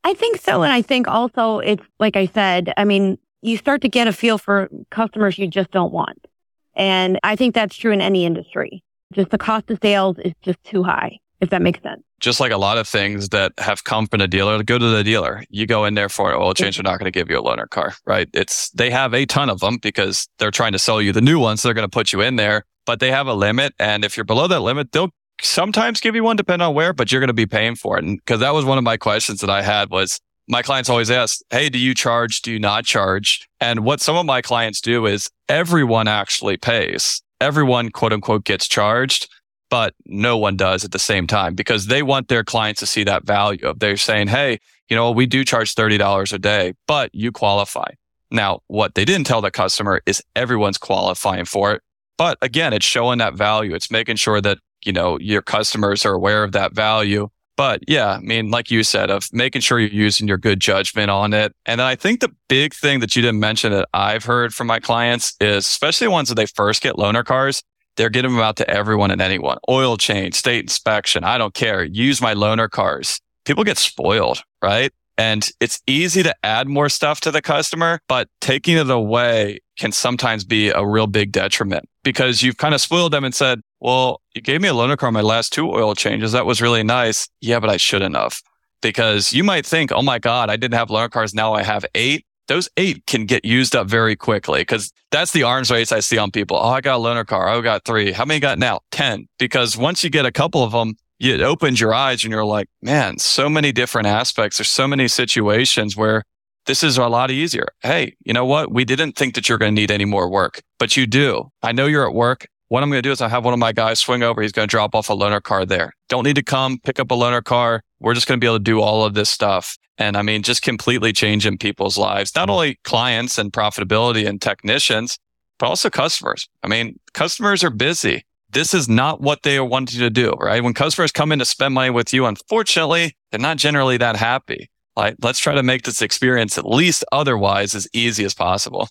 I 0.04 0.14
think 0.14 0.40
so. 0.40 0.62
And 0.62 0.72
I 0.72 0.82
think 0.82 1.08
also 1.08 1.58
it's 1.58 1.84
like 1.98 2.16
I 2.16 2.26
said, 2.26 2.72
I 2.76 2.84
mean, 2.84 3.18
you 3.42 3.56
start 3.56 3.82
to 3.82 3.88
get 3.88 4.08
a 4.08 4.12
feel 4.12 4.38
for 4.38 4.68
customers 4.90 5.38
you 5.38 5.46
just 5.46 5.70
don't 5.70 5.92
want. 5.92 6.26
And 6.74 7.18
I 7.22 7.36
think 7.36 7.54
that's 7.54 7.76
true 7.76 7.92
in 7.92 8.00
any 8.00 8.24
industry. 8.24 8.82
Just 9.12 9.30
the 9.30 9.38
cost 9.38 9.70
of 9.70 9.78
sales 9.82 10.16
is 10.18 10.32
just 10.42 10.62
too 10.64 10.82
high, 10.82 11.18
if 11.40 11.50
that 11.50 11.62
makes 11.62 11.80
sense. 11.82 12.02
Just 12.20 12.40
like 12.40 12.52
a 12.52 12.56
lot 12.56 12.78
of 12.78 12.88
things 12.88 13.28
that 13.28 13.52
have 13.58 13.84
come 13.84 14.06
from 14.06 14.20
a 14.20 14.26
dealer, 14.26 14.62
go 14.62 14.78
to 14.78 14.84
the 14.84 15.04
dealer. 15.04 15.44
You 15.50 15.66
go 15.66 15.84
in 15.84 15.94
there 15.94 16.08
for 16.08 16.32
an 16.32 16.40
oil 16.40 16.54
change, 16.54 16.76
they're 16.76 16.82
not 16.82 16.98
going 16.98 17.10
to 17.10 17.16
give 17.16 17.30
you 17.30 17.38
a 17.38 17.42
loaner 17.42 17.68
car, 17.68 17.94
right? 18.06 18.28
It's, 18.34 18.70
they 18.70 18.90
have 18.90 19.14
a 19.14 19.24
ton 19.24 19.48
of 19.48 19.60
them 19.60 19.78
because 19.78 20.28
they're 20.38 20.50
trying 20.50 20.72
to 20.72 20.78
sell 20.78 21.00
you 21.00 21.12
the 21.12 21.20
new 21.20 21.38
ones. 21.38 21.60
So 21.60 21.68
they're 21.68 21.74
going 21.74 21.88
to 21.88 21.94
put 21.94 22.12
you 22.12 22.20
in 22.20 22.36
there, 22.36 22.64
but 22.86 23.00
they 23.00 23.10
have 23.10 23.26
a 23.26 23.34
limit. 23.34 23.74
And 23.78 24.04
if 24.04 24.16
you're 24.16 24.24
below 24.24 24.48
that 24.48 24.60
limit, 24.60 24.92
they'll 24.92 25.10
sometimes 25.40 26.00
give 26.00 26.14
you 26.14 26.24
one 26.24 26.36
depending 26.36 26.66
on 26.66 26.74
where, 26.74 26.92
but 26.92 27.12
you're 27.12 27.20
going 27.20 27.28
to 27.28 27.34
be 27.34 27.46
paying 27.46 27.76
for 27.76 27.98
it. 27.98 28.04
Because 28.04 28.40
that 28.40 28.54
was 28.54 28.64
one 28.64 28.78
of 28.78 28.84
my 28.84 28.96
questions 28.96 29.40
that 29.40 29.50
I 29.50 29.62
had 29.62 29.90
was 29.90 30.20
my 30.48 30.62
clients 30.62 30.88
always 30.88 31.10
ask, 31.10 31.40
Hey, 31.50 31.68
do 31.68 31.78
you 31.78 31.94
charge? 31.94 32.42
Do 32.42 32.50
you 32.50 32.58
not 32.58 32.84
charge? 32.84 33.46
And 33.60 33.80
what 33.80 34.00
some 34.00 34.16
of 34.16 34.26
my 34.26 34.42
clients 34.42 34.80
do 34.80 35.06
is 35.06 35.30
everyone 35.48 36.08
actually 36.08 36.56
pays. 36.56 37.22
Everyone 37.40 37.90
quote 37.90 38.12
unquote 38.12 38.44
gets 38.44 38.66
charged, 38.66 39.28
but 39.70 39.94
no 40.06 40.36
one 40.36 40.56
does 40.56 40.84
at 40.84 40.92
the 40.92 40.98
same 40.98 41.26
time 41.26 41.54
because 41.54 41.86
they 41.86 42.02
want 42.02 42.28
their 42.28 42.44
clients 42.44 42.80
to 42.80 42.86
see 42.86 43.04
that 43.04 43.24
value 43.24 43.66
of 43.66 43.78
they're 43.78 43.96
saying, 43.96 44.28
Hey, 44.28 44.58
you 44.88 44.96
know, 44.96 45.10
we 45.10 45.26
do 45.26 45.44
charge 45.44 45.74
$30 45.74 46.32
a 46.32 46.38
day, 46.38 46.74
but 46.86 47.14
you 47.14 47.32
qualify. 47.32 47.90
Now, 48.30 48.60
what 48.66 48.94
they 48.94 49.04
didn't 49.04 49.26
tell 49.26 49.40
the 49.40 49.50
customer 49.50 50.02
is 50.06 50.22
everyone's 50.36 50.78
qualifying 50.78 51.44
for 51.44 51.72
it. 51.72 51.82
But 52.16 52.38
again, 52.42 52.72
it's 52.72 52.86
showing 52.86 53.18
that 53.18 53.34
value. 53.34 53.74
It's 53.74 53.90
making 53.90 54.16
sure 54.16 54.40
that, 54.40 54.58
you 54.84 54.92
know, 54.92 55.18
your 55.18 55.42
customers 55.42 56.04
are 56.04 56.12
aware 56.12 56.44
of 56.44 56.52
that 56.52 56.74
value 56.74 57.28
but 57.58 57.82
yeah, 57.88 58.10
I 58.10 58.20
mean, 58.20 58.52
like 58.52 58.70
you 58.70 58.84
said, 58.84 59.10
of 59.10 59.28
making 59.32 59.62
sure 59.62 59.80
you're 59.80 59.90
using 59.90 60.28
your 60.28 60.38
good 60.38 60.60
judgment 60.60 61.10
on 61.10 61.34
it. 61.34 61.52
And 61.66 61.82
I 61.82 61.96
think 61.96 62.20
the 62.20 62.32
big 62.48 62.72
thing 62.72 63.00
that 63.00 63.16
you 63.16 63.20
didn't 63.20 63.40
mention 63.40 63.72
that 63.72 63.88
I've 63.92 64.24
heard 64.24 64.54
from 64.54 64.68
my 64.68 64.78
clients 64.78 65.34
is 65.40 65.66
especially 65.66 66.06
ones 66.06 66.28
that 66.28 66.36
they 66.36 66.46
first 66.46 66.80
get 66.82 66.94
loaner 66.94 67.24
cars, 67.24 67.64
they're 67.98 68.08
getting 68.08 68.30
them 68.30 68.40
out 68.40 68.56
to 68.56 68.70
everyone 68.70 69.10
and 69.10 69.20
anyone. 69.20 69.58
Oil 69.68 69.98
change, 69.98 70.34
state 70.34 70.62
inspection. 70.62 71.24
I 71.24 71.36
don't 71.36 71.52
care. 71.52 71.84
Use 71.84 72.22
my 72.22 72.32
loaner 72.32 72.70
cars. 72.70 73.20
People 73.44 73.64
get 73.64 73.76
spoiled, 73.76 74.42
right? 74.62 74.92
And 75.18 75.50
it's 75.60 75.82
easy 75.88 76.22
to 76.22 76.34
add 76.44 76.68
more 76.68 76.88
stuff 76.88 77.20
to 77.22 77.32
the 77.32 77.42
customer, 77.42 78.00
but 78.08 78.28
taking 78.40 78.76
it 78.76 78.88
away 78.88 79.58
can 79.76 79.90
sometimes 79.90 80.44
be 80.44 80.68
a 80.68 80.86
real 80.86 81.08
big 81.08 81.32
detriment 81.32 81.88
because 82.04 82.40
you've 82.40 82.56
kind 82.56 82.72
of 82.72 82.80
spoiled 82.80 83.12
them 83.12 83.24
and 83.24 83.34
said, 83.34 83.60
well, 83.80 84.22
you 84.32 84.40
gave 84.40 84.60
me 84.60 84.68
a 84.68 84.72
loaner 84.72 84.96
car 84.96 85.10
my 85.10 85.20
last 85.20 85.52
two 85.52 85.68
oil 85.68 85.96
changes. 85.96 86.32
That 86.32 86.46
was 86.46 86.62
really 86.62 86.84
nice. 86.84 87.28
Yeah, 87.40 87.58
but 87.58 87.68
I 87.68 87.78
shouldn't 87.78 88.14
have 88.14 88.40
because 88.80 89.32
you 89.32 89.42
might 89.42 89.66
think, 89.66 89.90
oh 89.90 90.02
my 90.02 90.20
God, 90.20 90.50
I 90.50 90.56
didn't 90.56 90.74
have 90.78 90.88
loaner 90.88 91.10
cars. 91.10 91.34
Now 91.34 91.52
I 91.52 91.64
have 91.64 91.84
eight. 91.96 92.24
Those 92.48 92.68
eight 92.76 93.06
can 93.06 93.26
get 93.26 93.44
used 93.44 93.76
up 93.76 93.86
very 93.86 94.16
quickly 94.16 94.60
because 94.60 94.92
that's 95.10 95.32
the 95.32 95.42
arms 95.42 95.70
race 95.70 95.92
I 95.92 96.00
see 96.00 96.18
on 96.18 96.30
people. 96.30 96.56
Oh, 96.56 96.70
I 96.70 96.80
got 96.80 96.96
a 96.96 97.02
loaner 97.02 97.26
car. 97.26 97.48
Oh, 97.48 97.58
I 97.58 97.62
got 97.62 97.84
three. 97.84 98.12
How 98.12 98.24
many 98.24 98.40
got 98.40 98.58
now? 98.58 98.80
10. 98.90 99.28
Because 99.38 99.76
once 99.76 100.02
you 100.02 100.10
get 100.10 100.26
a 100.26 100.32
couple 100.32 100.62
of 100.62 100.72
them, 100.72 100.96
it 101.20 101.40
opens 101.40 101.80
your 101.80 101.94
eyes 101.94 102.24
and 102.24 102.32
you're 102.32 102.44
like, 102.44 102.68
man, 102.80 103.18
so 103.18 103.48
many 103.48 103.72
different 103.72 104.06
aspects. 104.06 104.58
There's 104.58 104.70
so 104.70 104.88
many 104.88 105.08
situations 105.08 105.96
where 105.96 106.24
this 106.66 106.82
is 106.82 106.96
a 106.96 107.08
lot 107.08 107.30
easier. 107.30 107.68
Hey, 107.82 108.14
you 108.24 108.32
know 108.32 108.44
what? 108.44 108.72
We 108.72 108.84
didn't 108.84 109.12
think 109.12 109.34
that 109.34 109.48
you're 109.48 109.58
going 109.58 109.74
to 109.74 109.80
need 109.80 109.90
any 109.90 110.04
more 110.04 110.28
work, 110.30 110.62
but 110.78 110.96
you 110.96 111.06
do. 111.06 111.50
I 111.62 111.72
know 111.72 111.86
you're 111.86 112.06
at 112.06 112.14
work. 112.14 112.46
What 112.68 112.82
I'm 112.82 112.90
going 112.90 113.02
to 113.02 113.08
do 113.08 113.12
is 113.12 113.22
I 113.22 113.28
have 113.28 113.44
one 113.44 113.54
of 113.54 113.58
my 113.58 113.72
guys 113.72 113.98
swing 113.98 114.22
over. 114.22 114.42
He's 114.42 114.52
going 114.52 114.68
to 114.68 114.70
drop 114.70 114.94
off 114.94 115.08
a 115.08 115.14
loaner 115.14 115.42
car 115.42 115.64
there. 115.64 115.94
Don't 116.10 116.24
need 116.24 116.36
to 116.36 116.42
come 116.42 116.78
pick 116.78 117.00
up 117.00 117.10
a 117.10 117.14
loaner 117.14 117.42
car. 117.42 117.82
We're 117.98 118.14
just 118.14 118.26
going 118.26 118.38
to 118.38 118.44
be 118.44 118.46
able 118.46 118.58
to 118.58 118.62
do 118.62 118.80
all 118.80 119.04
of 119.04 119.14
this 119.14 119.30
stuff. 119.30 119.76
And 119.98 120.16
I 120.16 120.22
mean, 120.22 120.42
just 120.42 120.62
completely 120.62 121.12
changing 121.12 121.58
people's 121.58 121.98
lives, 121.98 122.34
not 122.36 122.48
only 122.48 122.78
clients 122.84 123.36
and 123.36 123.52
profitability 123.52 124.26
and 124.26 124.40
technicians, 124.40 125.18
but 125.58 125.66
also 125.66 125.90
customers. 125.90 126.48
I 126.62 126.68
mean, 126.68 126.98
customers 127.14 127.64
are 127.64 127.70
busy. 127.70 128.24
This 128.50 128.72
is 128.72 128.88
not 128.88 129.20
what 129.20 129.42
they 129.42 129.58
are 129.58 129.64
wanting 129.64 129.98
to 129.98 130.08
do, 130.08 130.30
right? 130.40 130.62
When 130.62 130.72
customers 130.72 131.12
come 131.12 131.32
in 131.32 131.40
to 131.40 131.44
spend 131.44 131.74
money 131.74 131.90
with 131.90 132.14
you, 132.14 132.26
unfortunately, 132.26 133.16
they're 133.30 133.40
not 133.40 133.58
generally 133.58 133.96
that 133.98 134.16
happy. 134.16 134.70
Like, 134.96 135.16
let's 135.20 135.38
try 135.38 135.54
to 135.54 135.62
make 135.62 135.82
this 135.82 136.00
experience 136.00 136.56
at 136.56 136.66
least 136.66 137.04
otherwise 137.12 137.74
as 137.74 137.88
easy 137.92 138.24
as 138.24 138.34
possible. 138.34 138.88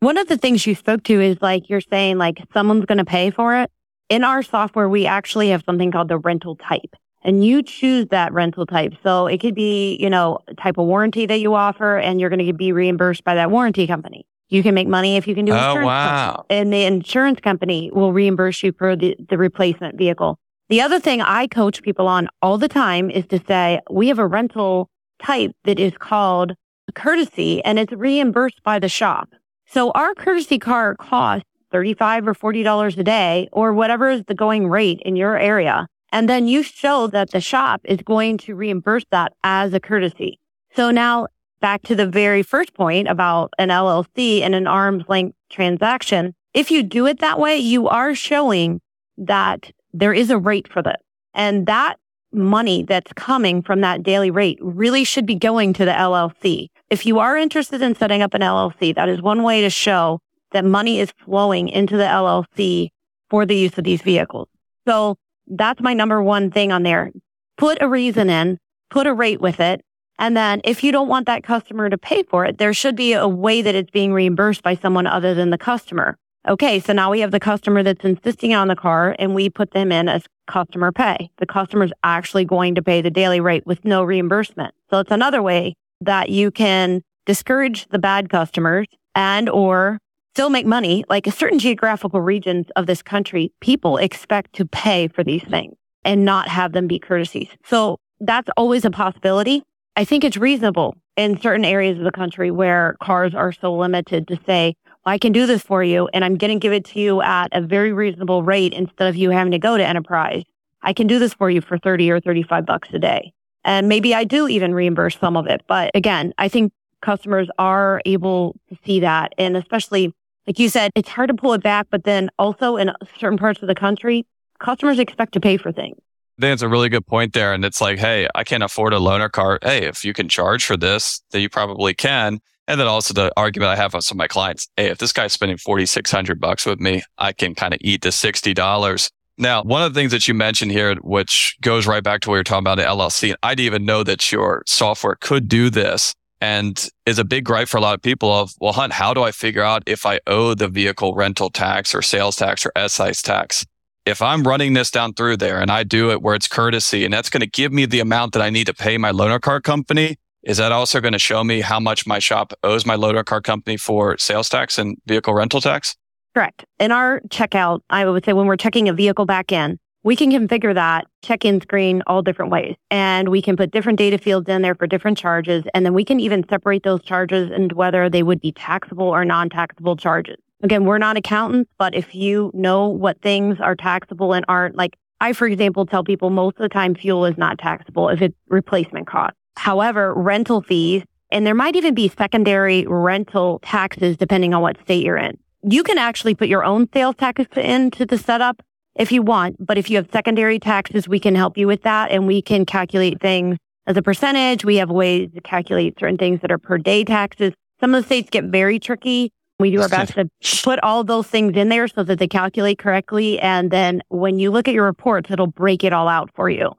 One 0.00 0.18
of 0.18 0.28
the 0.28 0.36
things 0.36 0.66
you 0.66 0.74
spoke 0.74 1.02
to 1.04 1.20
is 1.20 1.38
like 1.40 1.68
you're 1.68 1.80
saying 1.80 2.18
like 2.18 2.38
someone's 2.52 2.84
going 2.86 2.98
to 2.98 3.04
pay 3.04 3.30
for 3.30 3.56
it. 3.56 3.70
In 4.08 4.24
our 4.24 4.42
software, 4.42 4.88
we 4.88 5.06
actually 5.06 5.50
have 5.50 5.62
something 5.64 5.90
called 5.90 6.08
the 6.08 6.18
rental 6.18 6.56
type 6.56 6.94
and 7.26 7.44
you 7.44 7.60
choose 7.60 8.06
that 8.10 8.32
rental 8.32 8.64
type. 8.64 8.94
So 9.02 9.26
it 9.26 9.40
could 9.40 9.56
be, 9.56 9.96
you 9.96 10.08
know, 10.08 10.38
type 10.58 10.78
of 10.78 10.86
warranty 10.86 11.26
that 11.26 11.40
you 11.40 11.54
offer 11.54 11.98
and 11.98 12.20
you're 12.20 12.30
going 12.30 12.46
to 12.46 12.52
be 12.52 12.70
reimbursed 12.70 13.24
by 13.24 13.34
that 13.34 13.50
warranty 13.50 13.86
company. 13.86 14.24
You 14.48 14.62
can 14.62 14.76
make 14.76 14.86
money 14.86 15.16
if 15.16 15.26
you 15.26 15.34
can 15.34 15.44
do 15.44 15.52
oh, 15.52 15.84
wow. 15.84 16.46
and 16.48 16.72
the 16.72 16.84
insurance 16.84 17.40
company 17.40 17.90
will 17.92 18.12
reimburse 18.12 18.62
you 18.62 18.72
for 18.72 18.94
the, 18.94 19.16
the 19.28 19.36
replacement 19.36 19.98
vehicle. 19.98 20.38
The 20.68 20.80
other 20.80 21.00
thing 21.00 21.20
I 21.20 21.48
coach 21.48 21.82
people 21.82 22.06
on 22.06 22.28
all 22.42 22.58
the 22.58 22.68
time 22.68 23.10
is 23.10 23.26
to 23.26 23.40
say, 23.44 23.80
we 23.90 24.06
have 24.06 24.20
a 24.20 24.26
rental 24.26 24.88
type 25.20 25.50
that 25.64 25.80
is 25.80 25.94
called 25.98 26.54
courtesy 26.94 27.62
and 27.64 27.80
it's 27.80 27.92
reimbursed 27.92 28.62
by 28.62 28.78
the 28.78 28.88
shop. 28.88 29.30
So 29.66 29.90
our 29.90 30.14
courtesy 30.14 30.60
car 30.60 30.94
costs 30.94 31.48
35 31.72 32.28
or 32.28 32.34
$40 32.34 32.98
a 32.98 33.02
day 33.02 33.48
or 33.50 33.72
whatever 33.72 34.10
is 34.10 34.22
the 34.28 34.34
going 34.34 34.68
rate 34.68 35.00
in 35.04 35.16
your 35.16 35.36
area. 35.36 35.88
And 36.12 36.28
then 36.28 36.46
you 36.48 36.62
show 36.62 37.06
that 37.08 37.30
the 37.30 37.40
shop 37.40 37.80
is 37.84 37.98
going 38.02 38.38
to 38.38 38.54
reimburse 38.54 39.04
that 39.10 39.32
as 39.44 39.74
a 39.74 39.80
courtesy. 39.80 40.38
So 40.74 40.90
now 40.90 41.26
back 41.60 41.82
to 41.82 41.94
the 41.94 42.06
very 42.06 42.42
first 42.42 42.74
point 42.74 43.08
about 43.08 43.52
an 43.58 43.68
LLC 43.68 44.40
and 44.40 44.54
an 44.54 44.66
arm's 44.66 45.04
length 45.08 45.36
transaction. 45.50 46.34
If 46.54 46.70
you 46.70 46.82
do 46.82 47.06
it 47.06 47.18
that 47.20 47.38
way, 47.38 47.56
you 47.56 47.88
are 47.88 48.14
showing 48.14 48.80
that 49.18 49.72
there 49.92 50.12
is 50.12 50.30
a 50.30 50.38
rate 50.38 50.68
for 50.68 50.82
this. 50.82 51.00
And 51.34 51.66
that 51.66 51.98
money 52.32 52.82
that's 52.82 53.12
coming 53.14 53.62
from 53.62 53.80
that 53.80 54.02
daily 54.02 54.30
rate 54.30 54.58
really 54.60 55.04
should 55.04 55.26
be 55.26 55.34
going 55.34 55.72
to 55.74 55.84
the 55.84 55.92
LLC. 55.92 56.68
If 56.90 57.06
you 57.06 57.18
are 57.18 57.36
interested 57.36 57.82
in 57.82 57.94
setting 57.94 58.22
up 58.22 58.34
an 58.34 58.42
LLC, 58.42 58.94
that 58.94 59.08
is 59.08 59.22
one 59.22 59.42
way 59.42 59.62
to 59.62 59.70
show 59.70 60.20
that 60.52 60.64
money 60.64 61.00
is 61.00 61.12
flowing 61.24 61.68
into 61.68 61.96
the 61.96 62.04
LLC 62.04 62.90
for 63.28 63.44
the 63.44 63.56
use 63.56 63.76
of 63.78 63.84
these 63.84 64.02
vehicles. 64.02 64.48
So 64.86 65.16
that's 65.46 65.80
my 65.80 65.94
number 65.94 66.22
one 66.22 66.50
thing 66.50 66.72
on 66.72 66.82
there. 66.82 67.10
Put 67.56 67.78
a 67.80 67.88
reason 67.88 68.30
in, 68.30 68.58
put 68.90 69.06
a 69.06 69.14
rate 69.14 69.40
with 69.40 69.60
it. 69.60 69.82
And 70.18 70.36
then 70.36 70.60
if 70.64 70.82
you 70.82 70.92
don't 70.92 71.08
want 71.08 71.26
that 71.26 71.42
customer 71.42 71.90
to 71.90 71.98
pay 71.98 72.22
for 72.22 72.44
it, 72.44 72.58
there 72.58 72.72
should 72.72 72.96
be 72.96 73.12
a 73.12 73.28
way 73.28 73.62
that 73.62 73.74
it's 73.74 73.90
being 73.90 74.12
reimbursed 74.12 74.62
by 74.62 74.74
someone 74.74 75.06
other 75.06 75.34
than 75.34 75.50
the 75.50 75.58
customer. 75.58 76.16
Okay. 76.48 76.80
So 76.80 76.92
now 76.92 77.10
we 77.10 77.20
have 77.20 77.32
the 77.32 77.40
customer 77.40 77.82
that's 77.82 78.04
insisting 78.04 78.54
on 78.54 78.68
the 78.68 78.76
car 78.76 79.16
and 79.18 79.34
we 79.34 79.50
put 79.50 79.72
them 79.72 79.90
in 79.90 80.08
as 80.08 80.24
customer 80.46 80.92
pay. 80.92 81.30
The 81.38 81.46
customer's 81.46 81.92
actually 82.04 82.44
going 82.44 82.76
to 82.76 82.82
pay 82.82 83.02
the 83.02 83.10
daily 83.10 83.40
rate 83.40 83.66
with 83.66 83.84
no 83.84 84.04
reimbursement. 84.04 84.74
So 84.88 85.00
it's 85.00 85.10
another 85.10 85.42
way 85.42 85.74
that 86.00 86.30
you 86.30 86.50
can 86.50 87.02
discourage 87.26 87.88
the 87.88 87.98
bad 87.98 88.30
customers 88.30 88.86
and 89.14 89.48
or 89.48 89.98
still 90.36 90.50
make 90.50 90.66
money. 90.66 91.02
Like 91.08 91.26
certain 91.32 91.58
geographical 91.58 92.20
regions 92.20 92.66
of 92.76 92.84
this 92.84 93.02
country, 93.02 93.52
people 93.60 93.96
expect 93.96 94.52
to 94.56 94.66
pay 94.66 95.08
for 95.08 95.24
these 95.24 95.42
things 95.44 95.74
and 96.04 96.26
not 96.26 96.48
have 96.48 96.72
them 96.72 96.86
be 96.86 96.98
courtesies. 96.98 97.48
So 97.64 97.98
that's 98.20 98.50
always 98.56 98.84
a 98.84 98.90
possibility. 98.90 99.62
I 99.96 100.04
think 100.04 100.24
it's 100.24 100.36
reasonable 100.36 100.94
in 101.16 101.40
certain 101.40 101.64
areas 101.64 101.96
of 101.96 102.04
the 102.04 102.12
country 102.12 102.50
where 102.50 102.96
cars 103.02 103.34
are 103.34 103.50
so 103.50 103.74
limited 103.74 104.28
to 104.28 104.38
say, 104.44 104.74
well, 105.04 105.14
I 105.14 105.18
can 105.18 105.32
do 105.32 105.46
this 105.46 105.62
for 105.62 105.82
you 105.82 106.08
and 106.12 106.22
I'm 106.22 106.36
going 106.36 106.52
to 106.52 106.60
give 106.60 106.74
it 106.74 106.84
to 106.86 107.00
you 107.00 107.22
at 107.22 107.48
a 107.52 107.62
very 107.62 107.94
reasonable 107.94 108.42
rate 108.42 108.74
instead 108.74 109.08
of 109.08 109.16
you 109.16 109.30
having 109.30 109.52
to 109.52 109.58
go 109.58 109.78
to 109.78 109.86
enterprise 109.86 110.44
I 110.86 110.92
can 110.92 111.08
do 111.08 111.18
this 111.18 111.34
for 111.34 111.50
you 111.50 111.60
for 111.60 111.78
30 111.78 112.10
or 112.12 112.20
35 112.20 112.64
bucks 112.64 112.88
a 112.92 112.98
day. 113.00 113.32
And 113.64 113.88
maybe 113.88 114.14
I 114.14 114.22
do 114.22 114.46
even 114.46 114.72
reimburse 114.72 115.18
some 115.18 115.36
of 115.36 115.46
it. 115.48 115.62
But 115.66 115.90
again, 115.94 116.32
I 116.38 116.48
think 116.48 116.72
customers 117.02 117.48
are 117.58 118.00
able 118.06 118.54
to 118.68 118.78
see 118.84 119.00
that. 119.00 119.32
And 119.36 119.56
especially, 119.56 120.14
like 120.46 120.58
you 120.58 120.68
said, 120.68 120.90
it's 120.94 121.08
hard 121.08 121.28
to 121.28 121.34
pull 121.34 121.52
it 121.52 121.62
back. 121.62 121.86
But 121.90 122.04
then 122.04 122.30
also 122.38 122.76
in 122.76 122.92
certain 123.18 123.38
parts 123.38 123.62
of 123.62 123.68
the 123.68 123.74
country, 123.74 124.26
customers 124.58 124.98
expect 124.98 125.32
to 125.32 125.40
pay 125.40 125.56
for 125.56 125.72
things. 125.72 125.96
I 126.38 126.42
think 126.42 126.52
it's 126.52 126.62
a 126.62 126.68
really 126.68 126.90
good 126.90 127.06
point 127.06 127.32
there. 127.32 127.54
And 127.54 127.64
it's 127.64 127.80
like, 127.80 127.98
hey, 127.98 128.28
I 128.34 128.44
can't 128.44 128.62
afford 128.62 128.92
a 128.92 128.98
loaner 128.98 129.30
car. 129.30 129.58
Hey, 129.62 129.84
if 129.84 130.04
you 130.04 130.12
can 130.12 130.28
charge 130.28 130.64
for 130.64 130.76
this, 130.76 131.22
then 131.30 131.40
you 131.40 131.48
probably 131.48 131.94
can. 131.94 132.40
And 132.68 132.80
then 132.80 132.86
also 132.86 133.14
the 133.14 133.32
argument 133.36 133.70
I 133.70 133.76
have 133.76 133.94
with 133.94 134.04
some 134.04 134.16
of 134.16 134.18
my 134.18 134.26
clients, 134.26 134.68
hey, 134.76 134.88
if 134.88 134.98
this 134.98 135.12
guy's 135.12 135.32
spending 135.32 135.56
4,600 135.56 136.40
bucks 136.40 136.66
with 136.66 136.80
me, 136.80 137.02
I 137.16 137.32
can 137.32 137.54
kind 137.54 137.72
of 137.72 137.80
eat 137.80 138.02
the 138.02 138.10
$60. 138.10 139.10
Now, 139.38 139.62
one 139.62 139.82
of 139.82 139.94
the 139.94 140.00
things 140.00 140.12
that 140.12 140.26
you 140.26 140.34
mentioned 140.34 140.72
here, 140.72 140.94
which 140.96 141.56
goes 141.60 141.86
right 141.86 142.02
back 142.02 142.22
to 142.22 142.30
what 142.30 142.36
you're 142.36 142.44
talking 142.44 142.64
about 142.64 142.76
the 142.76 142.84
LLC, 142.84 143.34
I 143.42 143.54
didn't 143.54 143.66
even 143.66 143.84
know 143.84 144.02
that 144.02 144.32
your 144.32 144.62
software 144.66 145.14
could 145.14 145.46
do 145.46 145.70
this 145.70 146.14
and 146.46 146.88
is 147.06 147.18
a 147.18 147.24
big 147.24 147.44
gripe 147.44 147.66
for 147.66 147.76
a 147.76 147.80
lot 147.80 147.94
of 147.94 148.02
people 148.02 148.32
of, 148.32 148.52
well, 148.60 148.72
Hunt, 148.72 148.92
how 148.92 149.12
do 149.12 149.24
I 149.24 149.32
figure 149.32 149.64
out 149.64 149.82
if 149.84 150.06
I 150.06 150.20
owe 150.28 150.54
the 150.54 150.68
vehicle 150.68 151.12
rental 151.12 151.50
tax 151.50 151.92
or 151.92 152.02
sales 152.02 152.36
tax 152.36 152.64
or 152.64 152.70
excise 152.76 153.20
tax? 153.20 153.66
If 154.04 154.22
I'm 154.22 154.44
running 154.44 154.74
this 154.74 154.92
down 154.92 155.14
through 155.14 155.38
there 155.38 155.60
and 155.60 155.72
I 155.72 155.82
do 155.82 156.12
it 156.12 156.22
where 156.22 156.36
it's 156.36 156.46
courtesy 156.46 157.04
and 157.04 157.12
that's 157.12 157.30
going 157.30 157.40
to 157.40 157.48
give 157.48 157.72
me 157.72 157.84
the 157.84 157.98
amount 157.98 158.32
that 158.34 158.42
I 158.42 158.50
need 158.50 158.68
to 158.68 158.74
pay 158.74 158.96
my 158.96 159.10
loaner 159.10 159.40
car 159.40 159.60
company, 159.60 160.18
is 160.44 160.58
that 160.58 160.70
also 160.70 161.00
going 161.00 161.14
to 161.14 161.18
show 161.18 161.42
me 161.42 161.62
how 161.62 161.80
much 161.80 162.06
my 162.06 162.20
shop 162.20 162.52
owes 162.62 162.86
my 162.86 162.96
loaner 162.96 163.24
car 163.24 163.40
company 163.40 163.76
for 163.76 164.16
sales 164.16 164.48
tax 164.48 164.78
and 164.78 164.96
vehicle 165.04 165.34
rental 165.34 165.60
tax? 165.60 165.96
Correct. 166.32 166.64
In 166.78 166.92
our 166.92 167.22
checkout, 167.28 167.80
I 167.90 168.06
would 168.06 168.24
say 168.24 168.34
when 168.34 168.46
we're 168.46 168.56
checking 168.56 168.88
a 168.88 168.92
vehicle 168.92 169.26
back 169.26 169.50
in, 169.50 169.80
we 170.06 170.14
can 170.14 170.30
configure 170.30 170.72
that 170.72 171.04
check-in 171.22 171.60
screen 171.60 172.00
all 172.06 172.22
different 172.22 172.52
ways. 172.52 172.76
And 172.92 173.28
we 173.28 173.42
can 173.42 173.56
put 173.56 173.72
different 173.72 173.98
data 173.98 174.18
fields 174.18 174.48
in 174.48 174.62
there 174.62 174.76
for 174.76 174.86
different 174.86 175.18
charges. 175.18 175.64
And 175.74 175.84
then 175.84 175.94
we 175.94 176.04
can 176.04 176.20
even 176.20 176.48
separate 176.48 176.84
those 176.84 177.02
charges 177.02 177.50
and 177.50 177.72
whether 177.72 178.08
they 178.08 178.22
would 178.22 178.40
be 178.40 178.52
taxable 178.52 179.08
or 179.08 179.24
non-taxable 179.24 179.96
charges. 179.96 180.36
Again, 180.62 180.84
we're 180.84 180.98
not 180.98 181.16
accountants, 181.16 181.68
but 181.76 181.92
if 181.96 182.14
you 182.14 182.52
know 182.54 182.86
what 182.86 183.20
things 183.20 183.58
are 183.60 183.74
taxable 183.74 184.32
and 184.32 184.44
aren't, 184.48 184.76
like 184.76 184.96
I, 185.20 185.32
for 185.32 185.48
example, 185.48 185.84
tell 185.86 186.04
people 186.04 186.30
most 186.30 186.54
of 186.58 186.62
the 186.62 186.68
time 186.68 186.94
fuel 186.94 187.26
is 187.26 187.36
not 187.36 187.58
taxable 187.58 188.08
if 188.08 188.22
it's 188.22 188.36
replacement 188.48 189.08
cost. 189.08 189.34
However, 189.56 190.14
rental 190.14 190.62
fees, 190.62 191.02
and 191.32 191.44
there 191.44 191.54
might 191.56 191.74
even 191.74 191.94
be 191.94 192.12
secondary 192.16 192.86
rental 192.86 193.58
taxes 193.64 194.16
depending 194.16 194.54
on 194.54 194.62
what 194.62 194.80
state 194.84 195.04
you're 195.04 195.16
in 195.16 195.36
you 195.68 195.82
can 195.82 195.98
actually 195.98 196.34
put 196.34 196.46
your 196.46 196.64
own 196.64 196.88
sales 196.92 197.16
tax 197.16 197.44
into 197.56 198.06
the 198.06 198.16
setup 198.16 198.62
if 198.96 199.12
you 199.12 199.22
want. 199.22 199.64
But 199.64 199.78
if 199.78 199.90
you 199.90 199.96
have 199.96 200.08
secondary 200.12 200.58
taxes, 200.58 201.08
we 201.08 201.20
can 201.20 201.34
help 201.34 201.56
you 201.56 201.66
with 201.66 201.82
that 201.82 202.10
and 202.10 202.26
we 202.26 202.42
can 202.42 202.66
calculate 202.66 203.20
things 203.20 203.58
as 203.86 203.96
a 203.96 204.02
percentage. 204.02 204.64
We 204.64 204.76
have 204.76 204.90
ways 204.90 205.30
to 205.34 205.40
calculate 205.40 205.98
certain 205.98 206.18
things 206.18 206.40
that 206.40 206.50
are 206.50 206.58
per 206.58 206.78
day 206.78 207.04
taxes. 207.04 207.52
Some 207.80 207.94
of 207.94 208.02
the 208.02 208.06
states 208.06 208.30
get 208.30 208.44
very 208.44 208.78
tricky. 208.78 209.32
We 209.58 209.70
do 209.70 209.80
our 209.80 209.88
best 209.88 210.12
to 210.14 210.28
put 210.64 210.78
all 210.80 211.02
those 211.02 211.26
things 211.26 211.56
in 211.56 211.70
there 211.70 211.88
so 211.88 212.02
that 212.02 212.18
they 212.18 212.28
calculate 212.28 212.78
correctly. 212.78 213.38
And 213.40 213.70
then 213.70 214.02
when 214.08 214.38
you 214.38 214.50
look 214.50 214.68
at 214.68 214.74
your 214.74 214.84
reports, 214.84 215.30
it'll 215.30 215.46
break 215.46 215.82
it 215.82 215.94
all 215.94 216.08
out 216.08 216.30
for 216.34 216.50
you. 216.50 216.72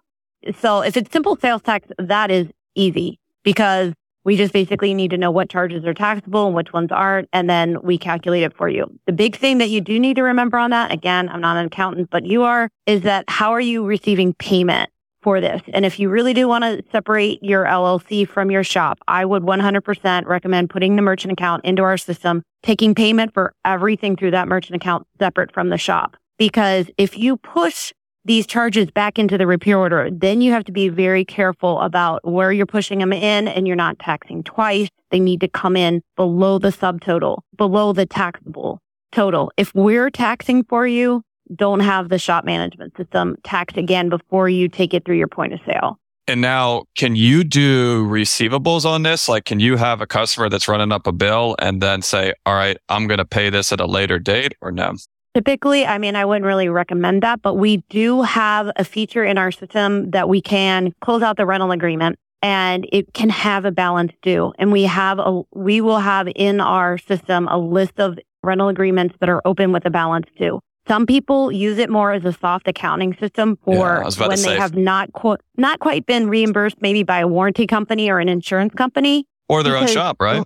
So 0.59 0.81
if 0.81 0.95
it's 0.95 1.11
simple 1.11 1.37
sales 1.37 1.63
tax, 1.63 1.87
that 1.97 2.29
is 2.29 2.47
easy 2.75 3.19
because 3.43 3.93
we 4.27 4.35
just 4.35 4.51
basically 4.51 4.93
need 4.93 5.09
to 5.11 5.17
know 5.17 5.31
what 5.31 5.49
charges 5.49 5.85
are 5.85 5.93
taxable 5.93 6.47
and 6.47 6.53
which 6.53 6.73
ones 6.73 6.91
aren't, 6.91 7.29
and 7.31 7.49
then 7.49 7.81
we 7.81 7.97
calculate 7.97 8.43
it 8.43 8.53
for 8.53 8.67
you. 8.67 8.85
The 9.05 9.13
big 9.13 9.37
thing 9.37 9.57
that 9.59 9.69
you 9.69 9.79
do 9.79 9.97
need 9.97 10.17
to 10.17 10.23
remember 10.23 10.57
on 10.57 10.71
that, 10.71 10.91
again, 10.91 11.29
I'm 11.29 11.39
not 11.39 11.55
an 11.55 11.67
accountant, 11.67 12.09
but 12.09 12.25
you 12.25 12.43
are, 12.43 12.69
is 12.85 13.03
that 13.03 13.23
how 13.29 13.51
are 13.51 13.61
you 13.61 13.85
receiving 13.85 14.33
payment 14.33 14.89
for 15.21 15.39
this? 15.39 15.61
And 15.73 15.85
if 15.85 15.97
you 15.97 16.09
really 16.09 16.33
do 16.33 16.45
want 16.45 16.65
to 16.65 16.83
separate 16.91 17.41
your 17.41 17.63
LLC 17.63 18.27
from 18.27 18.51
your 18.51 18.65
shop, 18.65 18.99
I 19.07 19.23
would 19.23 19.43
100% 19.43 20.25
recommend 20.25 20.69
putting 20.71 20.97
the 20.97 21.01
merchant 21.01 21.31
account 21.31 21.63
into 21.63 21.83
our 21.83 21.97
system, 21.97 22.43
taking 22.63 22.93
payment 22.93 23.33
for 23.33 23.53
everything 23.63 24.17
through 24.17 24.31
that 24.31 24.49
merchant 24.49 24.75
account 24.75 25.07
separate 25.19 25.53
from 25.53 25.69
the 25.69 25.77
shop. 25.77 26.17
Because 26.37 26.91
if 26.97 27.17
you 27.17 27.37
push 27.37 27.93
these 28.27 28.45
charges 28.45 28.91
back 28.91 29.17
into 29.17 29.37
the 29.37 29.47
repair 29.47 29.79
order, 29.79 30.09
then 30.11 30.41
you 30.41 30.51
have 30.51 30.65
to 30.65 30.71
be 30.71 30.89
very 30.89 31.23
careful 31.23 31.79
about 31.79 32.19
where 32.29 32.51
you're 32.51 32.65
pushing 32.65 32.99
them 32.99 33.13
in 33.13 33.47
and 33.47 33.65
you're 33.65 33.75
not 33.75 33.97
taxing 33.99 34.43
twice. 34.43 34.89
They 35.11 35.19
need 35.19 35.39
to 35.41 35.47
come 35.47 35.77
in 35.77 36.01
below 36.17 36.59
the 36.59 36.69
subtotal, 36.69 37.39
below 37.55 37.93
the 37.93 38.05
taxable 38.05 38.81
total. 39.13 39.51
If 39.55 39.73
we're 39.73 40.09
taxing 40.09 40.65
for 40.65 40.85
you, 40.85 41.23
don't 41.55 41.79
have 41.79 42.09
the 42.09 42.19
shop 42.19 42.43
management 42.43 42.95
system 42.97 43.37
taxed 43.43 43.77
again 43.77 44.09
before 44.09 44.49
you 44.49 44.67
take 44.67 44.93
it 44.93 45.05
through 45.05 45.15
your 45.15 45.29
point 45.29 45.53
of 45.53 45.61
sale. 45.65 45.97
And 46.29 46.41
now, 46.41 46.83
can 46.97 47.15
you 47.15 47.45
do 47.45 48.05
receivables 48.05 48.83
on 48.83 49.03
this? 49.03 49.29
Like, 49.29 49.45
can 49.45 49.61
you 49.61 49.77
have 49.77 50.01
a 50.01 50.05
customer 50.05 50.49
that's 50.49 50.67
running 50.67 50.91
up 50.91 51.07
a 51.07 51.13
bill 51.13 51.55
and 51.59 51.81
then 51.81 52.01
say, 52.01 52.33
all 52.45 52.55
right, 52.55 52.75
I'm 52.89 53.07
going 53.07 53.19
to 53.19 53.25
pay 53.25 53.49
this 53.49 53.71
at 53.71 53.79
a 53.79 53.85
later 53.85 54.19
date 54.19 54.53
or 54.61 54.73
no? 54.73 54.95
Typically, 55.33 55.85
I 55.85 55.97
mean, 55.97 56.15
I 56.15 56.25
wouldn't 56.25 56.45
really 56.45 56.69
recommend 56.69 57.21
that, 57.23 57.41
but 57.41 57.55
we 57.55 57.77
do 57.89 58.23
have 58.23 58.71
a 58.75 58.83
feature 58.83 59.23
in 59.23 59.37
our 59.37 59.51
system 59.51 60.09
that 60.11 60.27
we 60.27 60.41
can 60.41 60.93
close 61.01 61.21
out 61.21 61.37
the 61.37 61.45
rental 61.45 61.71
agreement 61.71 62.17
and 62.41 62.87
it 62.91 63.13
can 63.13 63.29
have 63.29 63.65
a 63.65 63.71
balance 63.71 64.13
due. 64.21 64.53
And 64.57 64.71
we 64.71 64.83
have 64.83 65.19
a, 65.19 65.41
we 65.53 65.81
will 65.81 65.99
have 65.99 66.27
in 66.35 66.59
our 66.59 66.97
system 66.97 67.47
a 67.47 67.57
list 67.57 67.99
of 67.99 68.17
rental 68.43 68.67
agreements 68.69 69.15
that 69.19 69.29
are 69.29 69.41
open 69.45 69.71
with 69.71 69.85
a 69.85 69.89
balance 69.89 70.27
due. 70.37 70.59
Some 70.87 71.05
people 71.05 71.51
use 71.51 71.77
it 71.79 71.89
more 71.89 72.13
as 72.13 72.23
a 72.23 72.31
soft 72.31 72.67
accounting 72.67 73.15
system 73.17 73.57
for 73.65 74.05
yeah, 74.05 74.27
when 74.27 74.41
they 74.41 74.55
have 74.55 74.75
not 74.75 75.11
qu- 75.11 75.37
not 75.57 75.79
quite 75.79 76.05
been 76.05 76.29
reimbursed 76.29 76.77
maybe 76.79 77.03
by 77.03 77.19
a 77.19 77.27
warranty 77.27 77.67
company 77.67 78.09
or 78.09 78.19
an 78.19 78.29
insurance 78.29 78.73
company 78.73 79.27
or 79.49 79.63
their 79.63 79.73
because, 79.73 79.89
own 79.89 79.93
shop, 79.93 80.17
right? 80.21 80.43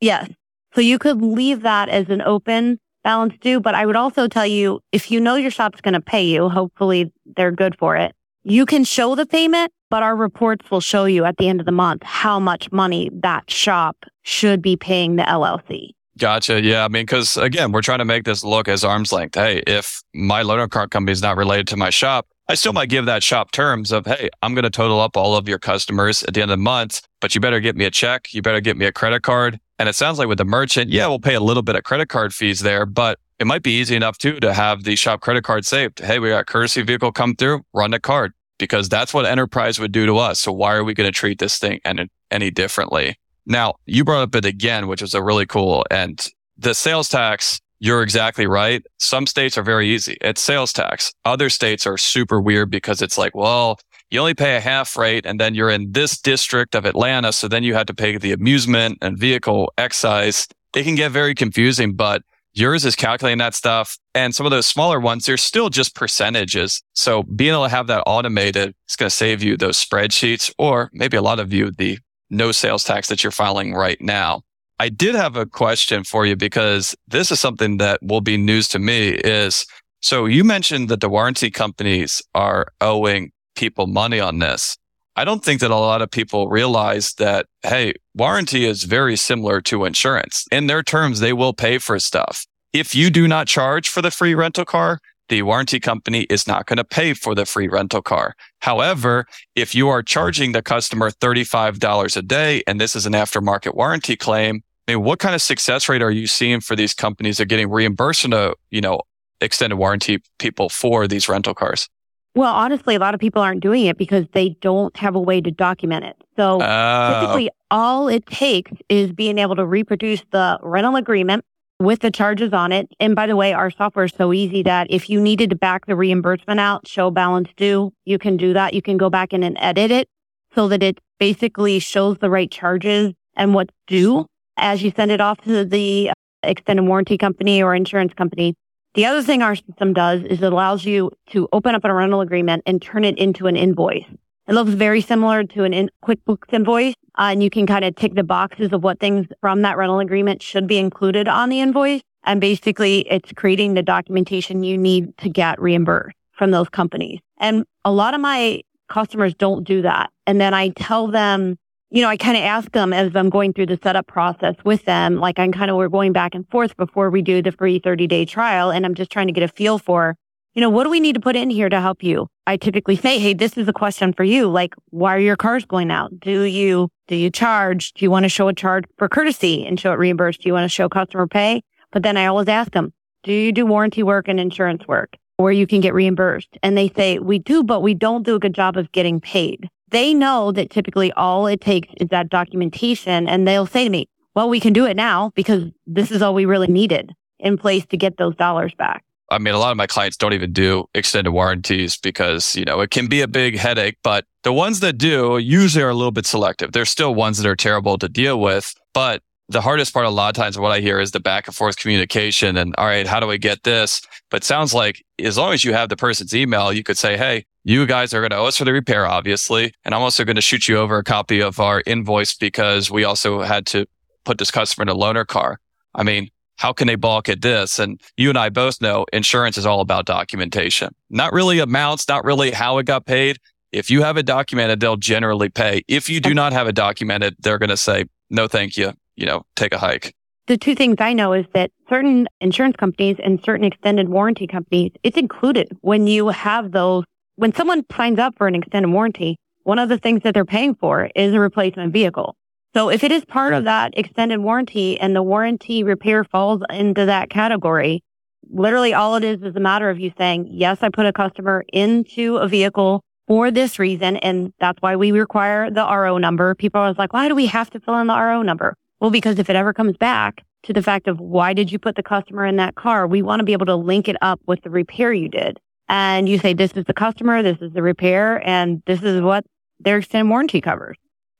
Yes. 0.00 0.28
So 0.74 0.80
you 0.80 0.98
could 0.98 1.22
leave 1.22 1.62
that 1.62 1.88
as 1.88 2.08
an 2.08 2.22
open 2.22 2.80
balance 3.04 3.34
due. 3.40 3.60
But 3.60 3.74
I 3.74 3.86
would 3.86 3.96
also 3.96 4.26
tell 4.26 4.46
you, 4.46 4.80
if 4.90 5.10
you 5.10 5.20
know 5.20 5.36
your 5.36 5.52
shop's 5.52 5.80
going 5.80 5.94
to 5.94 6.00
pay 6.00 6.24
you, 6.24 6.48
hopefully 6.48 7.12
they're 7.36 7.52
good 7.52 7.78
for 7.78 7.96
it. 7.96 8.14
You 8.42 8.66
can 8.66 8.84
show 8.84 9.14
the 9.14 9.24
payment, 9.24 9.72
but 9.88 10.02
our 10.02 10.16
reports 10.16 10.70
will 10.70 10.80
show 10.80 11.04
you 11.04 11.24
at 11.24 11.36
the 11.36 11.48
end 11.48 11.60
of 11.60 11.66
the 11.66 11.72
month 11.72 12.02
how 12.02 12.40
much 12.40 12.72
money 12.72 13.10
that 13.22 13.50
shop 13.50 14.04
should 14.22 14.60
be 14.60 14.76
paying 14.76 15.16
the 15.16 15.22
LLC. 15.22 15.90
Gotcha. 16.18 16.60
Yeah. 16.60 16.84
I 16.84 16.88
mean, 16.88 17.06
cause 17.06 17.36
again, 17.36 17.72
we're 17.72 17.82
trying 17.82 17.98
to 17.98 18.04
make 18.04 18.24
this 18.24 18.44
look 18.44 18.68
as 18.68 18.84
arm's 18.84 19.12
length. 19.12 19.34
Hey, 19.34 19.62
if 19.66 20.02
my 20.14 20.42
loaner 20.42 20.70
car 20.70 20.86
company 20.86 21.12
is 21.12 21.22
not 21.22 21.36
related 21.36 21.66
to 21.68 21.76
my 21.76 21.90
shop, 21.90 22.28
I 22.48 22.54
still 22.54 22.72
might 22.72 22.88
give 22.88 23.06
that 23.06 23.22
shop 23.22 23.50
terms 23.50 23.90
of, 23.90 24.06
Hey, 24.06 24.28
I'm 24.42 24.54
going 24.54 24.64
to 24.64 24.70
total 24.70 25.00
up 25.00 25.16
all 25.16 25.36
of 25.36 25.48
your 25.48 25.58
customers 25.58 26.22
at 26.22 26.34
the 26.34 26.42
end 26.42 26.50
of 26.50 26.58
the 26.58 26.62
month, 26.62 27.02
but 27.20 27.34
you 27.34 27.40
better 27.40 27.58
get 27.58 27.74
me 27.74 27.84
a 27.84 27.90
check. 27.90 28.32
You 28.32 28.42
better 28.42 28.60
get 28.60 28.76
me 28.76 28.84
a 28.84 28.92
credit 28.92 29.22
card. 29.22 29.58
And 29.78 29.88
it 29.88 29.94
sounds 29.94 30.18
like 30.18 30.28
with 30.28 30.38
the 30.38 30.44
merchant, 30.44 30.90
yeah, 30.90 31.06
we'll 31.06 31.18
pay 31.18 31.34
a 31.34 31.40
little 31.40 31.62
bit 31.62 31.76
of 31.76 31.82
credit 31.82 32.08
card 32.08 32.32
fees 32.32 32.60
there, 32.60 32.86
but 32.86 33.18
it 33.38 33.46
might 33.46 33.62
be 33.62 33.72
easy 33.72 33.96
enough 33.96 34.18
too 34.18 34.38
to 34.40 34.52
have 34.54 34.84
the 34.84 34.96
shop 34.96 35.20
credit 35.20 35.42
card 35.42 35.66
saved. 35.66 35.98
Hey, 35.98 36.18
we 36.18 36.28
got 36.28 36.46
courtesy 36.46 36.82
vehicle 36.82 37.12
come 37.12 37.34
through, 37.34 37.62
run 37.72 37.90
the 37.90 38.00
card 38.00 38.32
because 38.58 38.88
that's 38.88 39.12
what 39.12 39.26
enterprise 39.26 39.80
would 39.80 39.92
do 39.92 40.06
to 40.06 40.18
us. 40.18 40.40
So 40.40 40.52
why 40.52 40.74
are 40.74 40.84
we 40.84 40.94
going 40.94 41.08
to 41.08 41.12
treat 41.12 41.38
this 41.38 41.58
thing 41.58 41.80
any, 41.84 42.08
any 42.30 42.50
differently? 42.50 43.18
Now 43.46 43.74
you 43.86 44.04
brought 44.04 44.22
up 44.22 44.34
it 44.36 44.44
again, 44.44 44.86
which 44.86 45.02
is 45.02 45.14
a 45.14 45.22
really 45.22 45.46
cool 45.46 45.84
and 45.90 46.24
the 46.56 46.74
sales 46.74 47.08
tax. 47.08 47.60
You're 47.80 48.02
exactly 48.02 48.46
right. 48.46 48.82
Some 48.98 49.26
states 49.26 49.58
are 49.58 49.62
very 49.62 49.88
easy. 49.88 50.16
It's 50.20 50.40
sales 50.40 50.72
tax. 50.72 51.12
Other 51.24 51.50
states 51.50 51.86
are 51.86 51.98
super 51.98 52.40
weird 52.40 52.70
because 52.70 53.02
it's 53.02 53.18
like, 53.18 53.34
well, 53.34 53.78
you 54.14 54.20
only 54.20 54.34
pay 54.34 54.56
a 54.56 54.60
half 54.60 54.96
rate 54.96 55.26
and 55.26 55.40
then 55.40 55.56
you're 55.56 55.70
in 55.70 55.90
this 55.90 56.18
district 56.18 56.76
of 56.76 56.86
Atlanta. 56.86 57.32
So 57.32 57.48
then 57.48 57.64
you 57.64 57.74
have 57.74 57.86
to 57.86 57.94
pay 57.94 58.16
the 58.16 58.30
amusement 58.30 58.98
and 59.02 59.18
vehicle 59.18 59.72
excise. 59.76 60.46
It 60.74 60.84
can 60.84 60.94
get 60.94 61.10
very 61.10 61.34
confusing, 61.34 61.94
but 61.94 62.22
yours 62.52 62.84
is 62.84 62.94
calculating 62.94 63.38
that 63.38 63.54
stuff. 63.54 63.98
And 64.14 64.32
some 64.32 64.46
of 64.46 64.50
those 64.50 64.66
smaller 64.66 65.00
ones, 65.00 65.26
they're 65.26 65.36
still 65.36 65.68
just 65.68 65.96
percentages. 65.96 66.80
So 66.92 67.24
being 67.24 67.52
able 67.52 67.64
to 67.64 67.68
have 67.68 67.88
that 67.88 68.04
automated 68.06 68.74
is 68.88 68.94
going 68.94 69.10
to 69.10 69.14
save 69.14 69.42
you 69.42 69.56
those 69.56 69.84
spreadsheets 69.84 70.52
or 70.58 70.90
maybe 70.92 71.16
a 71.16 71.22
lot 71.22 71.40
of 71.40 71.52
you, 71.52 71.72
the 71.72 71.98
no 72.30 72.52
sales 72.52 72.84
tax 72.84 73.08
that 73.08 73.24
you're 73.24 73.32
filing 73.32 73.74
right 73.74 74.00
now. 74.00 74.42
I 74.78 74.90
did 74.90 75.16
have 75.16 75.36
a 75.36 75.46
question 75.46 76.04
for 76.04 76.24
you 76.24 76.36
because 76.36 76.94
this 77.08 77.32
is 77.32 77.40
something 77.40 77.78
that 77.78 78.00
will 78.02 78.20
be 78.20 78.36
news 78.36 78.68
to 78.68 78.78
me 78.78 79.08
is 79.08 79.66
so 80.04 80.26
you 80.26 80.44
mentioned 80.44 80.90
that 80.90 81.00
the 81.00 81.08
warranty 81.08 81.50
companies 81.50 82.20
are 82.34 82.66
owing 82.82 83.32
people 83.54 83.86
money 83.86 84.20
on 84.20 84.38
this. 84.38 84.76
I 85.16 85.24
don't 85.24 85.44
think 85.44 85.60
that 85.60 85.70
a 85.70 85.76
lot 85.76 86.02
of 86.02 86.10
people 86.10 86.48
realize 86.48 87.14
that, 87.14 87.46
hey, 87.62 87.94
warranty 88.14 88.64
is 88.64 88.82
very 88.82 89.16
similar 89.16 89.60
to 89.62 89.84
insurance. 89.84 90.44
In 90.50 90.66
their 90.66 90.82
terms, 90.82 91.20
they 91.20 91.32
will 91.32 91.52
pay 91.52 91.78
for 91.78 92.00
stuff. 92.00 92.46
If 92.72 92.96
you 92.96 93.10
do 93.10 93.28
not 93.28 93.46
charge 93.46 93.88
for 93.88 94.02
the 94.02 94.10
free 94.10 94.34
rental 94.34 94.64
car, 94.64 94.98
the 95.28 95.42
warranty 95.42 95.78
company 95.80 96.22
is 96.22 96.46
not 96.46 96.66
going 96.66 96.76
to 96.78 96.84
pay 96.84 97.14
for 97.14 97.34
the 97.34 97.46
free 97.46 97.68
rental 97.68 98.02
car. 98.02 98.34
However, 98.58 99.26
if 99.54 99.74
you 99.74 99.88
are 99.88 100.02
charging 100.02 100.52
the 100.52 100.62
customer 100.62 101.10
$35 101.10 102.16
a 102.16 102.22
day 102.22 102.62
and 102.66 102.80
this 102.80 102.94
is 102.96 103.06
an 103.06 103.12
aftermarket 103.12 103.74
warranty 103.74 104.16
claim, 104.16 104.62
I 104.86 104.92
mean, 104.92 105.04
what 105.04 105.20
kind 105.20 105.34
of 105.34 105.40
success 105.40 105.88
rate 105.88 106.02
are 106.02 106.10
you 106.10 106.26
seeing 106.26 106.60
for 106.60 106.76
these 106.76 106.92
companies 106.92 107.38
that 107.38 107.44
are 107.44 107.46
getting 107.46 107.70
reimbursed, 107.70 108.26
you 108.70 108.80
know, 108.80 109.00
extended 109.40 109.76
warranty 109.76 110.22
people 110.38 110.68
for 110.68 111.08
these 111.08 111.28
rental 111.28 111.54
cars? 111.54 111.88
Well, 112.34 112.52
honestly, 112.52 112.96
a 112.96 112.98
lot 112.98 113.14
of 113.14 113.20
people 113.20 113.42
aren't 113.42 113.60
doing 113.62 113.86
it 113.86 113.96
because 113.96 114.26
they 114.32 114.50
don't 114.60 114.96
have 114.96 115.14
a 115.14 115.20
way 115.20 115.40
to 115.40 115.50
document 115.50 116.04
it. 116.04 116.16
So 116.36 116.58
Oh, 116.60 117.20
typically 117.20 117.48
all 117.70 118.08
it 118.08 118.26
takes 118.26 118.72
is 118.88 119.12
being 119.12 119.38
able 119.38 119.54
to 119.56 119.64
reproduce 119.64 120.22
the 120.32 120.58
rental 120.62 120.96
agreement 120.96 121.44
with 121.78 122.00
the 122.00 122.10
charges 122.10 122.52
on 122.52 122.72
it. 122.72 122.88
And 122.98 123.14
by 123.14 123.26
the 123.26 123.36
way, 123.36 123.52
our 123.52 123.70
software 123.70 124.06
is 124.06 124.12
so 124.16 124.32
easy 124.32 124.62
that 124.64 124.88
if 124.90 125.08
you 125.08 125.20
needed 125.20 125.50
to 125.50 125.56
back 125.56 125.86
the 125.86 125.94
reimbursement 125.96 126.58
out, 126.58 126.88
show 126.88 127.10
balance 127.10 127.50
due, 127.56 127.92
you 128.04 128.18
can 128.18 128.36
do 128.36 128.52
that. 128.52 128.74
You 128.74 128.82
can 128.82 128.96
go 128.96 129.10
back 129.10 129.32
in 129.32 129.42
and 129.44 129.56
edit 129.60 129.90
it 129.90 130.08
so 130.54 130.68
that 130.68 130.82
it 130.82 130.98
basically 131.18 131.78
shows 131.78 132.18
the 132.18 132.30
right 132.30 132.50
charges 132.50 133.12
and 133.36 133.54
what's 133.54 133.74
due 133.86 134.26
as 134.56 134.82
you 134.82 134.92
send 134.94 135.10
it 135.10 135.20
off 135.20 135.40
to 135.42 135.64
the 135.64 136.10
uh, 136.10 136.14
extended 136.42 136.82
warranty 136.84 137.18
company 137.18 137.62
or 137.62 137.74
insurance 137.74 138.12
company. 138.14 138.54
The 138.94 139.06
other 139.06 139.22
thing 139.22 139.42
our 139.42 139.56
system 139.56 139.92
does 139.92 140.22
is 140.22 140.40
it 140.40 140.52
allows 140.52 140.84
you 140.84 141.10
to 141.30 141.48
open 141.52 141.74
up 141.74 141.84
a 141.84 141.92
rental 141.92 142.20
agreement 142.20 142.62
and 142.64 142.80
turn 142.80 143.04
it 143.04 143.18
into 143.18 143.48
an 143.48 143.56
invoice. 143.56 144.06
It 144.46 144.52
looks 144.52 144.70
very 144.70 145.00
similar 145.00 145.42
to 145.42 145.64
an 145.64 145.74
in- 145.74 145.90
QuickBooks 146.04 146.52
invoice, 146.52 146.94
uh, 147.18 147.30
and 147.32 147.42
you 147.42 147.50
can 147.50 147.66
kind 147.66 147.84
of 147.84 147.96
tick 147.96 148.14
the 148.14 148.22
boxes 148.22 148.72
of 148.72 148.84
what 148.84 149.00
things 149.00 149.26
from 149.40 149.62
that 149.62 149.76
rental 149.76 149.98
agreement 149.98 150.42
should 150.42 150.68
be 150.68 150.78
included 150.78 151.26
on 151.26 151.48
the 151.48 151.60
invoice. 151.60 152.02
And 152.22 152.40
basically, 152.40 153.00
it's 153.10 153.32
creating 153.32 153.74
the 153.74 153.82
documentation 153.82 154.62
you 154.62 154.78
need 154.78 155.16
to 155.18 155.28
get 155.28 155.60
reimbursed 155.60 156.16
from 156.30 156.52
those 156.52 156.68
companies. 156.68 157.18
And 157.38 157.64
a 157.84 157.90
lot 157.90 158.14
of 158.14 158.20
my 158.20 158.62
customers 158.88 159.34
don't 159.34 159.64
do 159.64 159.82
that. 159.82 160.10
And 160.26 160.40
then 160.40 160.54
I 160.54 160.68
tell 160.68 161.08
them, 161.08 161.58
you 161.94 162.02
know, 162.02 162.08
I 162.08 162.16
kind 162.16 162.36
of 162.36 162.42
ask 162.42 162.72
them 162.72 162.92
as 162.92 163.14
I'm 163.14 163.30
going 163.30 163.52
through 163.52 163.66
the 163.66 163.78
setup 163.80 164.08
process 164.08 164.56
with 164.64 164.84
them, 164.84 165.20
like 165.20 165.38
I'm 165.38 165.52
kind 165.52 165.70
of, 165.70 165.76
we're 165.76 165.88
going 165.88 166.12
back 166.12 166.34
and 166.34 166.44
forth 166.50 166.76
before 166.76 167.08
we 167.08 167.22
do 167.22 167.40
the 167.40 167.52
free 167.52 167.78
30 167.78 168.08
day 168.08 168.24
trial. 168.24 168.72
And 168.72 168.84
I'm 168.84 168.96
just 168.96 169.12
trying 169.12 169.28
to 169.28 169.32
get 169.32 169.44
a 169.44 169.48
feel 169.48 169.78
for, 169.78 170.16
you 170.54 170.60
know, 170.60 170.70
what 170.70 170.82
do 170.82 170.90
we 170.90 170.98
need 170.98 171.12
to 171.12 171.20
put 171.20 171.36
in 171.36 171.50
here 171.50 171.68
to 171.68 171.80
help 171.80 172.02
you? 172.02 172.26
I 172.48 172.56
typically 172.56 172.96
say, 172.96 173.20
Hey, 173.20 173.32
this 173.32 173.56
is 173.56 173.68
a 173.68 173.72
question 173.72 174.12
for 174.12 174.24
you. 174.24 174.50
Like, 174.50 174.74
why 174.90 175.14
are 175.14 175.20
your 175.20 175.36
cars 175.36 175.64
going 175.64 175.92
out? 175.92 176.18
Do 176.18 176.42
you, 176.42 176.88
do 177.06 177.14
you 177.14 177.30
charge? 177.30 177.92
Do 177.92 178.04
you 178.04 178.10
want 178.10 178.24
to 178.24 178.28
show 178.28 178.48
a 178.48 178.52
charge 178.52 178.86
for 178.98 179.08
courtesy 179.08 179.64
and 179.64 179.78
show 179.78 179.92
it 179.92 179.98
reimbursed? 179.98 180.40
Do 180.40 180.48
you 180.48 180.52
want 180.52 180.64
to 180.64 180.68
show 180.68 180.88
customer 180.88 181.28
pay? 181.28 181.62
But 181.92 182.02
then 182.02 182.16
I 182.16 182.26
always 182.26 182.48
ask 182.48 182.72
them, 182.72 182.92
do 183.22 183.32
you 183.32 183.52
do 183.52 183.66
warranty 183.66 184.02
work 184.02 184.26
and 184.26 184.40
insurance 184.40 184.84
work 184.88 185.16
where 185.36 185.52
you 185.52 185.68
can 185.68 185.80
get 185.80 185.94
reimbursed? 185.94 186.58
And 186.60 186.76
they 186.76 186.88
say, 186.88 187.20
we 187.20 187.38
do, 187.38 187.62
but 187.62 187.82
we 187.82 187.94
don't 187.94 188.24
do 188.24 188.34
a 188.34 188.40
good 188.40 188.52
job 188.52 188.76
of 188.76 188.90
getting 188.90 189.20
paid. 189.20 189.70
They 189.94 190.12
know 190.12 190.50
that 190.50 190.70
typically 190.70 191.12
all 191.12 191.46
it 191.46 191.60
takes 191.60 191.88
is 191.98 192.08
that 192.08 192.28
documentation 192.28 193.28
and 193.28 193.46
they'll 193.46 193.64
say 193.64 193.84
to 193.84 193.90
me, 193.90 194.08
well, 194.34 194.48
we 194.48 194.58
can 194.58 194.72
do 194.72 194.86
it 194.86 194.96
now 194.96 195.30
because 195.36 195.70
this 195.86 196.10
is 196.10 196.20
all 196.20 196.34
we 196.34 196.46
really 196.46 196.66
needed 196.66 197.12
in 197.38 197.56
place 197.56 197.86
to 197.86 197.96
get 197.96 198.16
those 198.16 198.34
dollars 198.34 198.74
back. 198.76 199.04
I 199.30 199.38
mean, 199.38 199.54
a 199.54 199.58
lot 199.58 199.70
of 199.70 199.76
my 199.76 199.86
clients 199.86 200.16
don't 200.16 200.32
even 200.32 200.52
do 200.52 200.86
extended 200.96 201.30
warranties 201.30 201.96
because, 201.96 202.56
you 202.56 202.64
know, 202.64 202.80
it 202.80 202.90
can 202.90 203.06
be 203.06 203.20
a 203.20 203.28
big 203.28 203.56
headache, 203.56 203.96
but 204.02 204.24
the 204.42 204.52
ones 204.52 204.80
that 204.80 204.98
do 204.98 205.38
usually 205.38 205.84
are 205.84 205.90
a 205.90 205.94
little 205.94 206.10
bit 206.10 206.26
selective. 206.26 206.72
There's 206.72 206.90
still 206.90 207.14
ones 207.14 207.38
that 207.38 207.48
are 207.48 207.54
terrible 207.54 207.96
to 207.98 208.08
deal 208.08 208.40
with, 208.40 208.74
but 208.94 209.22
the 209.48 209.60
hardest 209.60 209.92
part 209.92 210.06
a 210.06 210.10
lot 210.10 210.36
of 210.36 210.42
times 210.42 210.58
what 210.58 210.72
I 210.72 210.80
hear 210.80 211.00
is 211.00 211.10
the 211.10 211.20
back 211.20 211.46
and 211.46 211.54
forth 211.54 211.76
communication 211.76 212.56
and 212.56 212.74
all 212.78 212.86
right, 212.86 213.06
how 213.06 213.20
do 213.20 213.30
I 213.30 213.36
get 213.36 213.62
this? 213.62 214.00
But 214.30 214.42
sounds 214.42 214.72
like 214.72 215.04
as 215.22 215.36
long 215.36 215.52
as 215.52 215.64
you 215.64 215.74
have 215.74 215.90
the 215.90 215.96
person's 215.96 216.34
email, 216.34 216.72
you 216.72 216.82
could 216.82 216.96
say, 216.96 217.16
Hey, 217.16 217.44
you 217.62 217.86
guys 217.86 218.14
are 218.14 218.20
going 218.20 218.30
to 218.30 218.36
owe 218.36 218.46
us 218.46 218.56
for 218.56 218.64
the 218.64 218.72
repair, 218.72 219.06
obviously. 219.06 219.72
And 219.84 219.94
I'm 219.94 220.02
also 220.02 220.24
going 220.24 220.36
to 220.36 220.42
shoot 220.42 220.68
you 220.68 220.78
over 220.78 220.98
a 220.98 221.04
copy 221.04 221.40
of 221.40 221.60
our 221.60 221.82
invoice 221.86 222.34
because 222.34 222.90
we 222.90 223.04
also 223.04 223.42
had 223.42 223.66
to 223.66 223.86
put 224.24 224.38
this 224.38 224.50
customer 224.50 224.82
in 224.82 224.88
a 224.88 224.94
loaner 224.94 225.26
car. 225.26 225.60
I 225.94 226.02
mean, 226.02 226.28
how 226.56 226.72
can 226.72 226.86
they 226.86 226.94
balk 226.94 227.28
at 227.28 227.42
this? 227.42 227.78
And 227.78 228.00
you 228.16 228.28
and 228.28 228.38
I 228.38 228.48
both 228.48 228.80
know 228.80 229.06
insurance 229.12 229.58
is 229.58 229.66
all 229.66 229.80
about 229.80 230.06
documentation, 230.06 230.94
not 231.10 231.32
really 231.32 231.58
amounts, 231.58 232.08
not 232.08 232.24
really 232.24 232.50
how 232.50 232.78
it 232.78 232.86
got 232.86 233.06
paid. 233.06 233.38
If 233.72 233.90
you 233.90 234.02
have 234.02 234.16
it 234.16 234.24
documented, 234.24 234.80
they'll 234.80 234.96
generally 234.96 235.48
pay. 235.48 235.82
If 235.88 236.08
you 236.08 236.20
do 236.20 236.32
not 236.32 236.52
have 236.52 236.68
it 236.68 236.76
documented, 236.76 237.36
they're 237.40 237.58
going 237.58 237.70
to 237.70 237.76
say, 237.76 238.04
no, 238.30 238.46
thank 238.46 238.76
you. 238.76 238.92
You 239.16 239.26
know, 239.26 239.44
take 239.56 239.72
a 239.72 239.78
hike. 239.78 240.14
The 240.46 240.58
two 240.58 240.74
things 240.74 240.96
I 240.98 241.14
know 241.14 241.32
is 241.32 241.46
that 241.54 241.70
certain 241.88 242.28
insurance 242.40 242.76
companies 242.76 243.16
and 243.22 243.42
certain 243.42 243.64
extended 243.64 244.08
warranty 244.08 244.46
companies, 244.46 244.92
it's 245.02 245.16
included 245.16 245.76
when 245.80 246.06
you 246.06 246.28
have 246.28 246.72
those. 246.72 247.04
When 247.36 247.54
someone 247.54 247.84
signs 247.94 248.18
up 248.18 248.36
for 248.36 248.46
an 248.46 248.54
extended 248.54 248.90
warranty, 248.90 249.36
one 249.62 249.78
of 249.78 249.88
the 249.88 249.98
things 249.98 250.22
that 250.22 250.34
they're 250.34 250.44
paying 250.44 250.74
for 250.74 251.08
is 251.16 251.32
a 251.32 251.40
replacement 251.40 251.92
vehicle. 251.92 252.36
So 252.74 252.90
if 252.90 253.04
it 253.04 253.12
is 253.12 253.24
part 253.24 253.54
of 253.54 253.64
that 253.64 253.96
extended 253.96 254.40
warranty 254.40 254.98
and 254.98 255.14
the 255.14 255.22
warranty 255.22 255.84
repair 255.84 256.24
falls 256.24 256.60
into 256.70 257.06
that 257.06 257.30
category, 257.30 258.02
literally 258.50 258.92
all 258.92 259.16
it 259.16 259.24
is 259.24 259.42
is 259.42 259.56
a 259.56 259.60
matter 259.60 259.90
of 259.90 259.98
you 259.98 260.12
saying, 260.18 260.48
yes, 260.50 260.78
I 260.82 260.88
put 260.88 261.06
a 261.06 261.12
customer 261.12 261.64
into 261.72 262.36
a 262.36 262.48
vehicle 262.48 263.02
for 263.26 263.50
this 263.50 263.78
reason. 263.78 264.16
And 264.18 264.52
that's 264.58 264.82
why 264.82 264.96
we 264.96 265.12
require 265.12 265.70
the 265.70 265.82
RO 265.82 266.18
number. 266.18 266.54
People 266.54 266.80
are 266.80 266.84
always 266.84 266.98
like, 266.98 267.12
why 267.12 267.28
do 267.28 267.34
we 267.34 267.46
have 267.46 267.70
to 267.70 267.80
fill 267.80 267.98
in 267.98 268.08
the 268.08 268.14
RO 268.14 268.42
number? 268.42 268.76
Well, 269.00 269.10
because 269.10 269.38
if 269.38 269.50
it 269.50 269.56
ever 269.56 269.72
comes 269.72 269.96
back 269.96 270.42
to 270.64 270.72
the 270.72 270.82
fact 270.82 271.08
of 271.08 271.20
why 271.20 271.52
did 271.52 271.70
you 271.70 271.78
put 271.78 271.96
the 271.96 272.02
customer 272.02 272.46
in 272.46 272.56
that 272.56 272.74
car, 272.74 273.06
we 273.06 273.22
want 273.22 273.40
to 273.40 273.44
be 273.44 273.52
able 273.52 273.66
to 273.66 273.76
link 273.76 274.08
it 274.08 274.16
up 274.22 274.40
with 274.46 274.62
the 274.62 274.70
repair 274.70 275.12
you 275.12 275.28
did. 275.28 275.58
And 275.88 276.28
you 276.28 276.38
say, 276.38 276.54
this 276.54 276.72
is 276.72 276.84
the 276.86 276.94
customer, 276.94 277.42
this 277.42 277.58
is 277.60 277.72
the 277.74 277.82
repair, 277.82 278.46
and 278.48 278.82
this 278.86 279.02
is 279.02 279.20
what 279.20 279.44
their 279.80 279.98
extended 279.98 280.30
warranty 280.30 280.62
covers. 280.62 280.96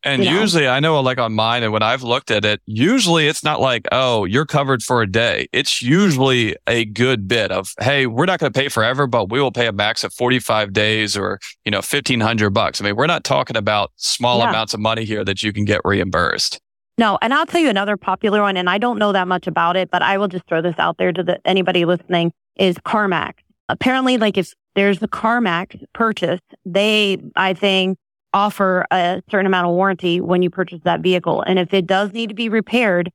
And 0.06 0.22
You 0.22 0.30
know? 0.30 0.40
usually 0.42 0.68
I 0.68 0.80
know 0.80 1.00
like 1.00 1.16
on 1.16 1.32
mine 1.32 1.62
and 1.62 1.72
when 1.72 1.82
I've 1.82 2.02
looked 2.02 2.30
at 2.30 2.44
it, 2.44 2.60
usually 2.66 3.26
it's 3.26 3.42
not 3.42 3.62
like, 3.62 3.88
oh, 3.90 4.26
you're 4.26 4.44
covered 4.44 4.82
for 4.82 5.00
a 5.00 5.10
day. 5.10 5.46
It's 5.50 5.80
usually 5.80 6.54
a 6.66 6.84
good 6.84 7.26
bit 7.26 7.50
of, 7.50 7.72
hey, 7.80 8.06
we're 8.06 8.26
not 8.26 8.38
going 8.38 8.52
to 8.52 8.58
pay 8.60 8.68
forever, 8.68 9.06
but 9.06 9.30
we 9.30 9.40
will 9.40 9.50
pay 9.52 9.66
a 9.66 9.72
max 9.72 10.04
of 10.04 10.12
45 10.12 10.74
days 10.74 11.16
or, 11.16 11.38
you 11.64 11.70
know, 11.70 11.78
1500 11.78 12.50
bucks. 12.50 12.82
I 12.82 12.84
mean, 12.84 12.96
we're 12.96 13.06
not 13.06 13.24
talking 13.24 13.56
about 13.56 13.92
small 13.96 14.40
Yeah. 14.40 14.50
amounts 14.50 14.74
of 14.74 14.80
money 14.80 15.06
here 15.06 15.24
that 15.24 15.42
you 15.42 15.54
can 15.54 15.64
get 15.64 15.80
reimbursed. 15.86 16.60
No, 16.96 17.18
and 17.20 17.34
I'll 17.34 17.46
tell 17.46 17.60
you 17.60 17.68
another 17.68 17.96
popular 17.96 18.42
one, 18.42 18.56
and 18.56 18.70
I 18.70 18.78
don't 18.78 18.98
know 18.98 19.12
that 19.12 19.26
much 19.26 19.46
about 19.46 19.76
it, 19.76 19.90
but 19.90 20.02
I 20.02 20.16
will 20.16 20.28
just 20.28 20.46
throw 20.46 20.62
this 20.62 20.76
out 20.78 20.96
there 20.96 21.12
to 21.12 21.22
the, 21.22 21.40
anybody 21.44 21.84
listening 21.84 22.32
is 22.56 22.76
CarMax. 22.76 23.34
Apparently, 23.68 24.16
like 24.16 24.36
if 24.36 24.54
there's 24.76 25.02
a 25.02 25.08
CarMax 25.08 25.82
purchase, 25.92 26.40
they, 26.64 27.18
I 27.34 27.54
think, 27.54 27.98
offer 28.32 28.84
a 28.90 29.22
certain 29.30 29.46
amount 29.46 29.66
of 29.66 29.74
warranty 29.74 30.20
when 30.20 30.42
you 30.42 30.50
purchase 30.50 30.80
that 30.84 31.00
vehicle. 31.00 31.42
And 31.42 31.58
if 31.58 31.72
it 31.72 31.86
does 31.86 32.12
need 32.12 32.28
to 32.28 32.34
be 32.34 32.48
repaired, 32.48 33.10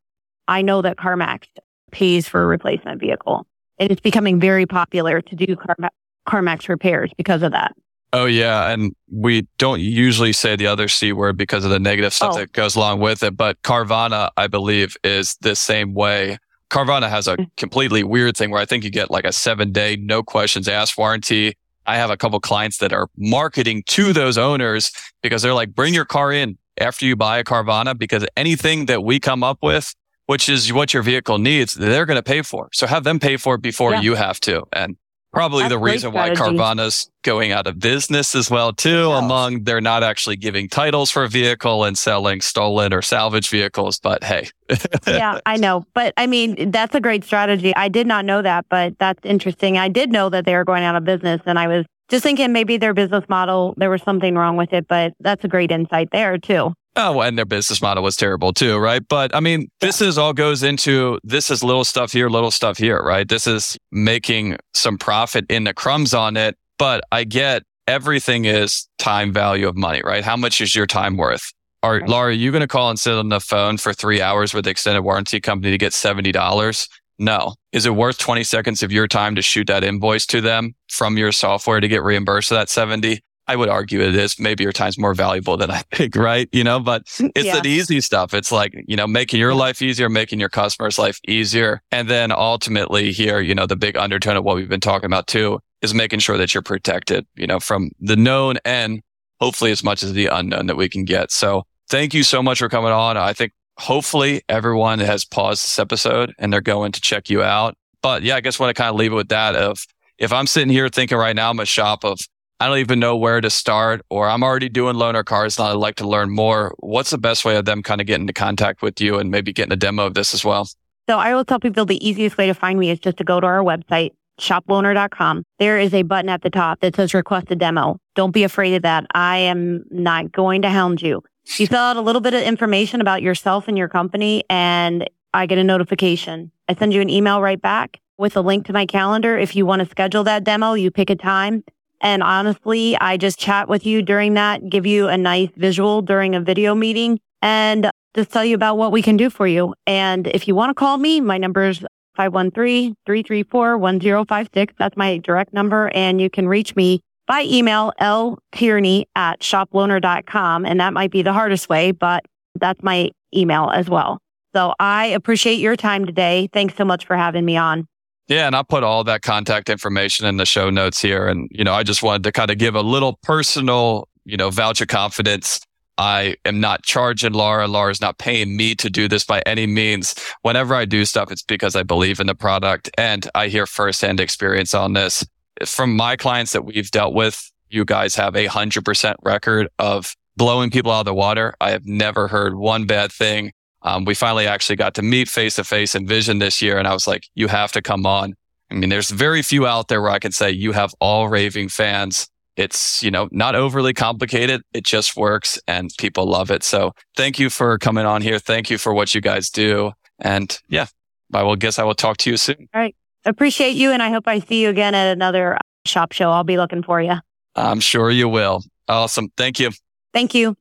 I 0.47 0.61
know 0.61 0.81
that 0.81 0.97
CarMax 0.97 1.43
pays 1.91 2.27
for 2.27 2.43
a 2.43 2.47
replacement 2.47 2.99
vehicle. 2.99 3.45
And 3.77 3.91
it's 3.91 4.01
becoming 4.01 4.39
very 4.39 4.65
popular 4.65 5.21
to 5.21 5.35
do 5.35 5.55
CarMax, 5.55 5.89
CarMax 6.27 6.67
repairs 6.67 7.11
because 7.17 7.43
of 7.43 7.51
that. 7.51 7.73
Oh 8.11 8.25
yeah, 8.25 8.69
and 8.71 8.93
we 9.11 9.47
don't 9.59 9.81
usually 9.81 10.33
say 10.33 10.55
the 10.55 10.65
other 10.67 10.87
c 10.87 11.11
word 11.13 11.37
because 11.37 11.63
of 11.63 11.69
the 11.69 11.79
negative 11.79 12.13
stuff 12.13 12.33
Oh. 12.33 12.39
that 12.39 12.53
goes 12.53 12.75
along 12.75 12.99
with 13.01 13.21
it. 13.21 13.37
But 13.37 13.61
Carvana, 13.61 14.31
I 14.35 14.47
believe, 14.47 14.97
is 15.03 15.37
the 15.41 15.55
same 15.55 15.93
way. 15.93 16.39
Carvana 16.71 17.09
has 17.09 17.27
a 17.27 17.37
Mm. 17.37 17.47
completely 17.57 18.03
weird 18.03 18.35
thing 18.35 18.49
where 18.51 18.61
I 18.61 18.65
think 18.65 18.83
you 18.83 18.89
get 18.89 19.11
like 19.11 19.25
a 19.25 19.31
seven 19.31 19.71
day, 19.71 19.95
no 19.95 20.23
questions 20.23 20.67
asked 20.67 20.97
warranty. 20.97 21.53
I 21.85 21.97
have 21.97 22.09
a 22.09 22.17
couple 22.17 22.39
clients 22.39 22.77
that 22.77 22.93
are 22.93 23.07
marketing 23.17 23.83
to 23.87 24.11
those 24.13 24.37
owners 24.37 24.91
because 25.23 25.41
they're 25.41 25.53
like, 25.55 25.73
bring 25.75 25.93
your 25.93 26.05
car 26.05 26.31
in 26.31 26.57
after 26.79 27.05
you 27.05 27.15
buy 27.15 27.37
a 27.39 27.43
Carvana 27.43 27.97
because 27.97 28.25
anything 28.37 28.85
that 28.87 29.03
we 29.03 29.19
come 29.19 29.43
up 29.43 29.59
with, 29.63 29.93
which 30.27 30.47
is 30.49 30.71
what 30.71 30.93
your 30.93 31.01
vehicle 31.03 31.37
needs, 31.39 31.73
they're 31.73 32.05
going 32.05 32.15
to 32.17 32.23
pay 32.23 32.41
for. 32.43 32.69
So 32.73 32.85
have 32.85 33.03
them 33.03 33.19
pay 33.19 33.37
for 33.37 33.55
it 33.55 33.61
before 33.61 33.93
Yeah. 33.93 34.01
you 34.01 34.15
have 34.15 34.39
to. 34.41 34.63
And 34.71 34.95
probably 35.31 35.63
That's 35.63 35.73
the 35.73 35.79
reason 35.79 36.11
why. 36.11 36.31
Carvana's 36.31 37.09
going 37.23 37.51
out 37.51 37.67
of 37.67 37.79
business 37.79 38.35
as 38.35 38.49
well 38.49 38.73
too, 38.73 39.07
Yeah. 39.09 39.19
among 39.19 39.63
they're 39.63 39.81
not 39.81 40.03
actually 40.03 40.35
giving 40.37 40.67
titles 40.67 41.11
for 41.11 41.23
a 41.23 41.27
vehicle 41.27 41.83
and 41.83 41.97
selling 41.97 42.41
stolen 42.41 42.93
or 42.93 43.01
salvage 43.01 43.49
vehicles. 43.49 43.99
But 43.99 44.23
hey, 44.23 44.49
yeah, 45.07 45.39
I 45.45 45.57
know. 45.57 45.85
But 45.93 46.13
I 46.17 46.27
mean, 46.27 46.71
that's 46.71 46.95
a 46.95 47.01
great 47.01 47.23
strategy. 47.23 47.75
I 47.75 47.89
did 47.89 48.07
not 48.07 48.25
know 48.25 48.41
that, 48.41 48.65
but 48.69 48.97
that's 48.99 49.19
interesting. 49.23 49.77
I 49.77 49.87
did 49.89 50.11
know 50.11 50.29
that 50.29 50.45
they 50.45 50.55
were 50.55 50.65
going 50.65 50.83
out 50.83 50.95
of 50.95 51.03
business 51.03 51.41
and 51.45 51.59
I 51.59 51.67
was 51.67 51.85
just 52.09 52.23
thinking 52.23 52.51
maybe 52.51 52.77
their 52.77 52.95
business 52.95 53.23
model, 53.29 53.75
there 53.77 53.89
was 53.91 54.01
something 54.01 54.33
wrong 54.35 54.57
with 54.57 54.73
it, 54.73 54.87
but 54.87 55.13
that's 55.19 55.43
a 55.43 55.47
great 55.47 55.69
insight 55.71 56.09
there 56.11 56.37
too. 56.39 56.73
Oh, 56.95 57.21
and 57.21 57.37
their 57.37 57.45
business 57.45 57.81
model 57.81 58.03
was 58.03 58.15
terrible 58.15 58.51
too, 58.51 58.77
right? 58.77 59.01
But 59.07 59.35
I 59.35 59.39
mean, 59.39 59.69
this 59.79 60.01
is 60.01 60.17
all 60.17 60.33
goes 60.33 60.63
into 60.63 61.19
this 61.23 61.49
is 61.49 61.63
little 61.63 61.85
stuff 61.85 62.11
here, 62.11 62.29
little 62.29 62.51
stuff 62.51 62.77
here, 62.77 63.01
right? 63.01 63.27
This 63.27 63.47
is 63.47 63.77
making 63.91 64.57
some 64.73 64.97
profit 64.97 65.45
in 65.49 65.63
the 65.63 65.73
crumbs 65.73 66.13
on 66.13 66.35
it. 66.35 66.57
But 66.77 67.03
I 67.11 67.23
get 67.23 67.63
everything 67.87 68.45
is 68.45 68.87
time 68.97 69.33
value 69.33 69.67
of 69.67 69.75
money, 69.75 70.01
right? 70.03 70.23
How 70.23 70.35
much 70.35 70.61
is 70.61 70.75
your 70.75 70.87
time 70.87 71.17
worth? 71.17 71.51
Are 71.81 71.99
Right. 71.99 72.09
Laura, 72.09 72.29
are 72.29 72.31
you 72.31 72.51
going 72.51 72.61
to 72.61 72.67
call 72.67 72.89
and 72.89 72.99
sit 72.99 73.13
on 73.13 73.29
the 73.29 73.39
phone 73.39 73.77
for 73.77 73.93
three 73.93 74.21
hours 74.21 74.53
with 74.53 74.65
the 74.65 74.71
extended 74.71 75.01
warranty 75.01 75.39
company 75.39 75.71
to 75.71 75.77
get 75.77 75.93
seventy 75.93 76.31
dollars? 76.31 76.89
No. 77.19 77.55
Is 77.73 77.85
it 77.85 77.95
worth 77.95 78.17
20 78.17 78.43
seconds 78.45 78.81
of 78.81 78.93
your 78.93 79.05
time 79.05 79.35
to 79.35 79.41
shoot 79.41 79.67
that 79.67 79.83
invoice 79.83 80.25
to 80.27 80.39
them 80.39 80.73
from 80.87 81.17
your 81.17 81.33
software 81.33 81.81
to 81.81 81.87
get 81.87 82.01
reimbursed 82.01 82.47
for 82.47 82.55
that 82.55 82.69
70? 82.69 83.19
I 83.49 83.55
would 83.55 83.67
argue 83.69 83.99
it 84.01 84.15
is. 84.15 84.39
Maybe 84.39 84.63
your 84.63 84.71
time's 84.71 84.97
more 84.97 85.13
valuable 85.13 85.57
than 85.57 85.71
I 85.71 85.81
think, 85.93 86.15
right? 86.15 86.47
You 86.51 86.63
know, 86.63 86.79
but 86.79 87.01
it's 87.19 87.45
Yeah. 87.45 87.55
that 87.55 87.65
easy 87.65 87.99
stuff. 88.01 88.33
It's 88.33 88.51
like, 88.51 88.73
you 88.87 88.95
know, 88.95 89.07
making 89.07 89.39
your 89.39 89.53
life 89.55 89.81
easier, 89.81 90.07
making 90.09 90.39
your 90.39 90.49
customer's 90.49 90.99
life 90.99 91.19
easier. 91.27 91.81
And 91.91 92.07
then 92.07 92.31
ultimately 92.31 93.11
here, 93.11 93.39
you 93.39 93.55
know, 93.55 93.65
the 93.65 93.75
big 93.75 93.97
undertone 93.97 94.37
of 94.37 94.43
what 94.43 94.55
we've 94.55 94.69
been 94.69 94.79
talking 94.79 95.07
about 95.07 95.27
too 95.27 95.59
is 95.81 95.93
making 95.93 96.19
sure 96.19 96.37
that 96.37 96.53
you're 96.53 96.61
protected, 96.61 97.25
you 97.35 97.47
know, 97.47 97.59
from 97.59 97.89
the 97.99 98.15
known 98.15 98.57
and 98.65 99.01
hopefully 99.39 99.71
as 99.71 99.83
much 99.83 100.03
as 100.03 100.13
the 100.13 100.27
unknown 100.27 100.67
that 100.67 100.75
we 100.77 100.87
can 100.89 101.05
get. 101.05 101.31
So 101.31 101.63
thank 101.89 102.13
you 102.13 102.23
so 102.23 102.43
much 102.43 102.59
for 102.59 102.69
coming 102.69 102.91
on. 102.91 103.17
I 103.17 103.33
think 103.33 103.53
hopefully 103.77 104.41
everyone 104.49 104.99
has 104.99 105.25
paused 105.25 105.63
this 105.63 105.79
episode 105.79 106.33
and 106.37 106.51
they're 106.53 106.61
going 106.61 106.91
to 106.91 107.01
check 107.01 107.29
you 107.29 107.41
out. 107.41 107.75
But 108.03 108.23
yeah, 108.23 108.35
I 108.35 108.41
guess 108.41 108.59
I 108.59 108.63
want 108.63 108.75
to 108.75 108.79
kind 108.81 108.89
of 108.89 108.95
leave 108.97 109.11
it 109.11 109.15
with 109.15 109.29
that 109.29 109.55
of 109.55 109.79
if 110.17 110.31
I'm 110.33 110.45
sitting 110.47 110.69
here 110.69 110.89
thinking 110.89 111.17
right 111.17 111.35
now, 111.35 111.49
I'm 111.49 111.59
a 111.59 111.65
shop 111.65 112.03
of 112.03 112.19
I 112.61 112.67
don't 112.67 112.79
even 112.79 112.99
know 112.99 113.15
where 113.15 113.39
to 113.39 113.49
start, 113.49 114.01
or 114.09 114.27
I'm 114.27 114.43
already 114.43 114.67
doing 114.67 114.97
loaner 114.97 115.23
cars 115.23 115.57
and 115.57 115.69
I'd 115.69 115.73
like 115.73 115.95
to 115.95 116.07
learn 116.07 116.29
more. 116.29 116.75
What's 116.79 117.09
the 117.09 117.17
best 117.17 117.45
way 117.45 117.55
of 117.55 117.63
them 117.63 117.81
kind 117.81 118.01
of 118.01 118.07
getting 118.07 118.23
into 118.23 118.33
contact 118.33 118.81
with 118.81 118.99
you 118.99 119.17
and 119.17 119.31
maybe 119.31 119.53
getting 119.53 119.71
a 119.71 119.77
demo 119.77 120.05
of 120.05 120.13
this 120.13 120.33
as 120.33 120.43
well? 120.43 120.67
So 121.09 121.17
I 121.17 121.33
will 121.33 121.45
tell 121.45 121.61
people 121.61 121.85
the 121.85 122.05
easiest 122.05 122.37
way 122.37 122.47
to 122.47 122.53
find 122.53 122.77
me 122.77 122.89
is 122.89 122.99
just 122.99 123.15
to 123.17 123.23
go 123.23 123.39
to 123.39 123.47
our 123.47 123.63
website, 123.63 124.11
shoploaner.com. 124.41 125.43
There 125.57 125.79
is 125.79 125.93
a 125.93 126.03
button 126.03 126.27
at 126.27 126.41
the 126.41 126.49
top 126.49 126.81
that 126.81 126.97
says 126.97 127.13
request 127.13 127.49
a 127.49 127.55
demo. 127.55 127.97
Don't 128.15 128.31
be 128.31 128.43
afraid 128.43 128.75
of 128.75 128.81
that. 128.81 129.05
I 129.15 129.37
am 129.37 129.85
not 129.89 130.33
going 130.33 130.61
to 130.63 130.69
hound 130.69 131.01
you. 131.01 131.23
You 131.57 131.65
fill 131.65 131.79
out 131.79 131.95
a 131.95 132.01
little 132.01 132.21
bit 132.21 132.33
of 132.33 132.43
information 132.43 132.99
about 132.99 133.21
yourself 133.21 133.69
and 133.69 133.77
your 133.77 133.87
company 133.87 134.43
and 134.49 135.09
I 135.33 135.45
get 135.45 135.57
a 135.57 135.63
notification. 135.63 136.51
I 136.67 136.75
send 136.75 136.93
you 136.93 136.99
an 136.99 137.09
email 137.09 137.41
right 137.41 137.61
back 137.61 138.01
with 138.17 138.35
a 138.35 138.41
link 138.41 138.65
to 138.65 138.73
my 138.73 138.85
calendar. 138.85 139.37
If 139.37 139.55
you 139.55 139.65
want 139.65 139.81
to 139.81 139.87
schedule 139.87 140.25
that 140.25 140.43
demo, 140.43 140.73
you 140.73 140.91
pick 140.91 141.09
a 141.09 141.15
time 141.15 141.63
and 142.01 142.23
honestly, 142.23 142.97
I 142.97 143.17
just 143.17 143.39
chat 143.39 143.67
with 143.67 143.85
you 143.85 144.01
during 144.01 144.35
that, 144.35 144.69
give 144.69 144.85
you 144.85 145.07
a 145.07 145.17
nice 145.17 145.49
visual 145.55 146.01
during 146.01 146.35
a 146.35 146.41
video 146.41 146.75
meeting 146.75 147.19
and 147.41 147.89
just 148.15 148.31
tell 148.31 148.45
you 148.45 148.55
about 148.55 148.77
what 148.77 148.91
we 148.91 149.01
can 149.01 149.17
do 149.17 149.29
for 149.29 149.47
you. 149.47 149.73
And 149.85 150.27
if 150.27 150.47
you 150.47 150.55
want 150.55 150.71
to 150.71 150.73
call 150.73 150.97
me, 150.97 151.21
my 151.21 151.37
number 151.37 151.67
is 151.67 151.85
513-334-1056. 152.17 154.69
That's 154.77 154.97
my 154.97 155.17
direct 155.17 155.53
number. 155.53 155.91
And 155.93 156.19
you 156.19 156.29
can 156.29 156.47
reach 156.47 156.75
me 156.75 157.01
by 157.27 157.43
email, 157.43 157.93
ltierney 158.01 159.05
at 159.15 159.41
shoploaner.com. 159.41 160.65
And 160.65 160.79
that 160.79 160.93
might 160.93 161.11
be 161.11 161.21
the 161.21 161.33
hardest 161.33 161.69
way, 161.69 161.91
but 161.91 162.25
that's 162.55 162.81
my 162.81 163.11
email 163.35 163.69
as 163.69 163.89
well. 163.89 164.19
So 164.53 164.73
I 164.79 165.07
appreciate 165.07 165.59
your 165.59 165.75
time 165.75 166.05
today. 166.05 166.49
Thanks 166.51 166.75
so 166.75 166.83
much 166.83 167.05
for 167.05 167.15
having 167.15 167.45
me 167.45 167.55
on. 167.55 167.87
Yeah, 168.29 168.45
and 168.45 168.55
I'll 168.55 168.63
put 168.63 168.83
all 168.83 169.03
that 169.05 169.23
contact 169.23 169.69
information 169.69 170.27
in 170.27 170.37
the 170.37 170.45
show 170.45 170.69
notes 170.69 171.01
here. 171.01 171.27
And, 171.27 171.49
you 171.51 171.63
know, 171.63 171.73
I 171.73 171.81
just 171.81 172.03
wanted 172.03 172.23
to 172.25 172.31
kind 172.31 172.51
of 172.51 172.59
give 172.59 172.75
a 172.75 172.81
little 172.81 173.17
personal, 173.23 174.07
you 174.23 174.37
know, 174.37 174.51
voucher 174.51 174.85
confidence. 174.85 175.59
I 175.97 176.35
am 176.45 176.59
not 176.59 176.83
charging 176.83 177.33
Laura. 177.33 177.67
Laura's 177.67 177.99
not 177.99 178.19
paying 178.19 178.55
me 178.55 178.75
to 178.75 178.89
do 178.89 179.07
this 179.07 179.25
by 179.25 179.41
any 179.47 179.65
means. 179.65 180.15
Whenever 180.43 180.75
I 180.75 180.85
do 180.85 181.05
stuff, 181.05 181.31
it's 181.31 181.41
because 181.41 181.75
I 181.75 181.81
believe 181.81 182.19
in 182.19 182.27
the 182.27 182.35
product 182.35 182.91
and 182.99 183.27
I 183.33 183.47
hear 183.47 183.65
firsthand 183.65 184.19
experience 184.19 184.75
on 184.75 184.93
this. 184.93 185.25
From 185.65 185.95
my 185.95 186.15
clients 186.15 186.51
that 186.53 186.63
we've 186.63 186.89
dealt 186.91 187.15
with, 187.15 187.51
you 187.69 187.83
guys 187.83 188.15
have 188.15 188.35
a 188.35 188.45
hundred 188.45 188.85
percent 188.85 189.17
record 189.23 189.69
of 189.79 190.15
blowing 190.37 190.69
people 190.69 190.91
out 190.91 191.01
of 191.01 191.05
the 191.05 191.15
water. 191.15 191.55
I 191.59 191.71
have 191.71 191.85
never 191.85 192.27
heard 192.27 192.55
one 192.55 192.85
bad 192.85 193.11
thing. 193.11 193.51
Um, 193.81 194.05
we 194.05 194.13
finally 194.13 194.47
actually 194.47 194.75
got 194.75 194.93
to 194.95 195.01
meet 195.01 195.27
face 195.27 195.55
to 195.55 195.63
face 195.63 195.95
in 195.95 196.05
Vision 196.05 196.39
this 196.39 196.61
year. 196.61 196.77
And 196.77 196.87
I 196.87 196.93
was 196.93 197.07
like, 197.07 197.27
you 197.35 197.47
have 197.47 197.71
to 197.73 197.81
come 197.81 198.05
on. 198.05 198.33
I 198.71 198.75
mean, 198.75 198.89
there's 198.89 199.09
very 199.09 199.41
few 199.41 199.65
out 199.65 199.87
there 199.87 200.01
where 200.01 200.11
I 200.11 200.19
can 200.19 200.31
say 200.31 200.51
you 200.51 200.73
have 200.73 200.93
all 200.99 201.27
raving 201.27 201.69
fans. 201.69 202.27
It's, 202.55 203.01
you 203.01 203.09
know, 203.09 203.29
not 203.31 203.55
overly 203.55 203.93
complicated. 203.93 204.61
It 204.73 204.83
just 204.83 205.15
works 205.15 205.59
and 205.67 205.89
people 205.97 206.25
love 206.25 206.51
it. 206.51 206.63
So 206.63 206.91
thank 207.15 207.39
you 207.39 207.49
for 207.49 207.77
coming 207.77 208.05
on 208.05 208.21
here. 208.21 208.37
Thank 208.37 208.69
you 208.69 208.77
for 208.77 208.93
what 208.93 209.15
you 209.15 209.21
guys 209.21 209.49
do. 209.49 209.93
And 210.19 210.55
yeah, 210.67 210.87
I 211.33 211.43
will 211.43 211.55
guess 211.55 211.79
I 211.79 211.83
will 211.83 211.95
talk 211.95 212.17
to 212.17 212.29
you 212.29 212.37
soon. 212.37 212.67
All 212.73 212.81
right. 212.81 212.95
Appreciate 213.25 213.75
you. 213.75 213.91
And 213.91 214.03
I 214.03 214.09
hope 214.09 214.27
I 214.27 214.39
see 214.39 214.61
you 214.61 214.69
again 214.69 214.93
at 214.93 215.11
another 215.11 215.57
shop 215.85 216.11
show. 216.11 216.31
I'll 216.31 216.43
be 216.43 216.57
looking 216.57 216.83
for 216.83 217.01
you. 217.01 217.15
I'm 217.55 217.79
sure 217.79 218.11
you 218.11 218.27
will. 218.27 218.63
Awesome. 218.87 219.31
Thank 219.37 219.59
you. 219.59 219.71
Thank 220.13 220.33
you. 220.33 220.57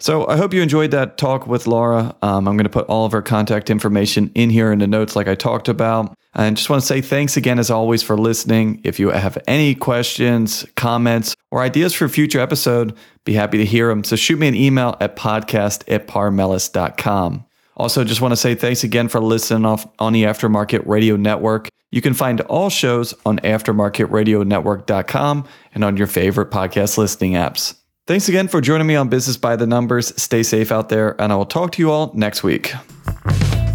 So 0.00 0.26
I 0.26 0.36
hope 0.36 0.52
you 0.52 0.60
enjoyed 0.60 0.90
that 0.90 1.18
talk 1.18 1.46
with 1.46 1.66
Laura. 1.66 2.16
Um, 2.20 2.48
I'm 2.48 2.56
going 2.56 2.64
to 2.64 2.70
put 2.70 2.86
all 2.86 3.06
of 3.06 3.12
her 3.12 3.22
contact 3.22 3.70
information 3.70 4.30
in 4.34 4.50
here 4.50 4.72
in 4.72 4.80
the 4.80 4.86
notes, 4.86 5.14
like 5.14 5.28
I 5.28 5.34
talked 5.34 5.68
about. 5.68 6.14
And 6.34 6.56
just 6.56 6.68
want 6.68 6.82
to 6.82 6.86
say 6.86 7.00
thanks 7.00 7.36
again, 7.36 7.60
as 7.60 7.70
always, 7.70 8.02
for 8.02 8.18
listening. 8.18 8.80
If 8.82 8.98
you 8.98 9.10
have 9.10 9.38
any 9.46 9.76
questions, 9.76 10.66
comments, 10.74 11.36
or 11.52 11.60
ideas 11.60 11.94
for 11.94 12.06
a 12.06 12.10
future 12.10 12.40
episode, 12.40 12.96
be 13.24 13.34
happy 13.34 13.58
to 13.58 13.64
hear 13.64 13.88
them. 13.88 14.02
So 14.02 14.16
shoot 14.16 14.38
me 14.38 14.48
an 14.48 14.56
email 14.56 14.96
at 15.00 15.16
podcast 15.16 15.84
at 15.86 16.08
paarmelis.com. 16.08 17.46
Also, 17.76 18.04
just 18.04 18.20
want 18.20 18.32
to 18.32 18.36
say 18.36 18.54
thanks 18.54 18.84
again 18.84 19.08
for 19.08 19.20
listening 19.20 19.64
off 19.64 19.86
on 19.98 20.12
the 20.12 20.24
Aftermarket 20.24 20.86
Radio 20.86 21.16
Network. 21.16 21.68
You 21.90 22.00
can 22.00 22.14
find 22.14 22.40
all 22.42 22.70
shows 22.70 23.14
on 23.24 23.38
aftermarketradionetwork.com 23.38 25.48
and 25.74 25.84
on 25.84 25.96
your 25.96 26.08
favorite 26.08 26.50
podcast 26.50 26.98
listening 26.98 27.32
apps. 27.32 27.74
Thanks 28.06 28.28
again 28.28 28.48
for 28.48 28.60
joining 28.60 28.86
me 28.86 28.96
on 28.96 29.08
Business 29.08 29.38
by 29.38 29.56
the 29.56 29.66
Numbers. 29.66 30.12
Stay 30.20 30.42
safe 30.42 30.70
out 30.70 30.90
there, 30.90 31.18
and 31.18 31.32
I 31.32 31.36
will 31.36 31.46
talk 31.46 31.72
to 31.72 31.80
you 31.80 31.90
all 31.90 32.12
next 32.12 32.42
week. 32.42 32.74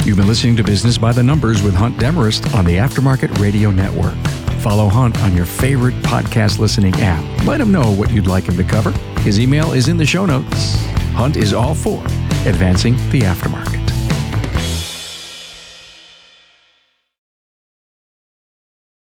You've 0.05 0.17
been 0.17 0.27
listening 0.27 0.55
to 0.57 0.63
Business 0.63 0.99
by 0.99 1.13
the 1.13 1.23
Numbers 1.23 1.63
with 1.63 1.73
Hunt 1.73 1.97
Demarest 1.97 2.53
on 2.53 2.63
the 2.63 2.75
Aftermarket 2.75 3.39
Radio 3.39 3.71
Network. 3.71 4.13
Follow 4.61 4.87
Hunt 4.87 5.19
on 5.23 5.35
your 5.35 5.47
favorite 5.47 5.95
podcast 6.03 6.59
listening 6.59 6.93
app. 6.97 7.47
Let 7.47 7.59
him 7.59 7.71
know 7.71 7.91
what 7.91 8.11
you'd 8.11 8.27
like 8.27 8.43
him 8.43 8.55
to 8.57 8.63
cover. 8.63 8.91
His 9.21 9.39
email 9.39 9.71
is 9.71 9.87
in 9.87 9.97
the 9.97 10.05
show 10.05 10.27
notes. 10.27 10.75
Hunt 11.15 11.35
is 11.35 11.51
all 11.51 11.73
for 11.73 11.99
advancing 12.45 12.97
the 13.09 13.21
aftermarket. 13.21 13.88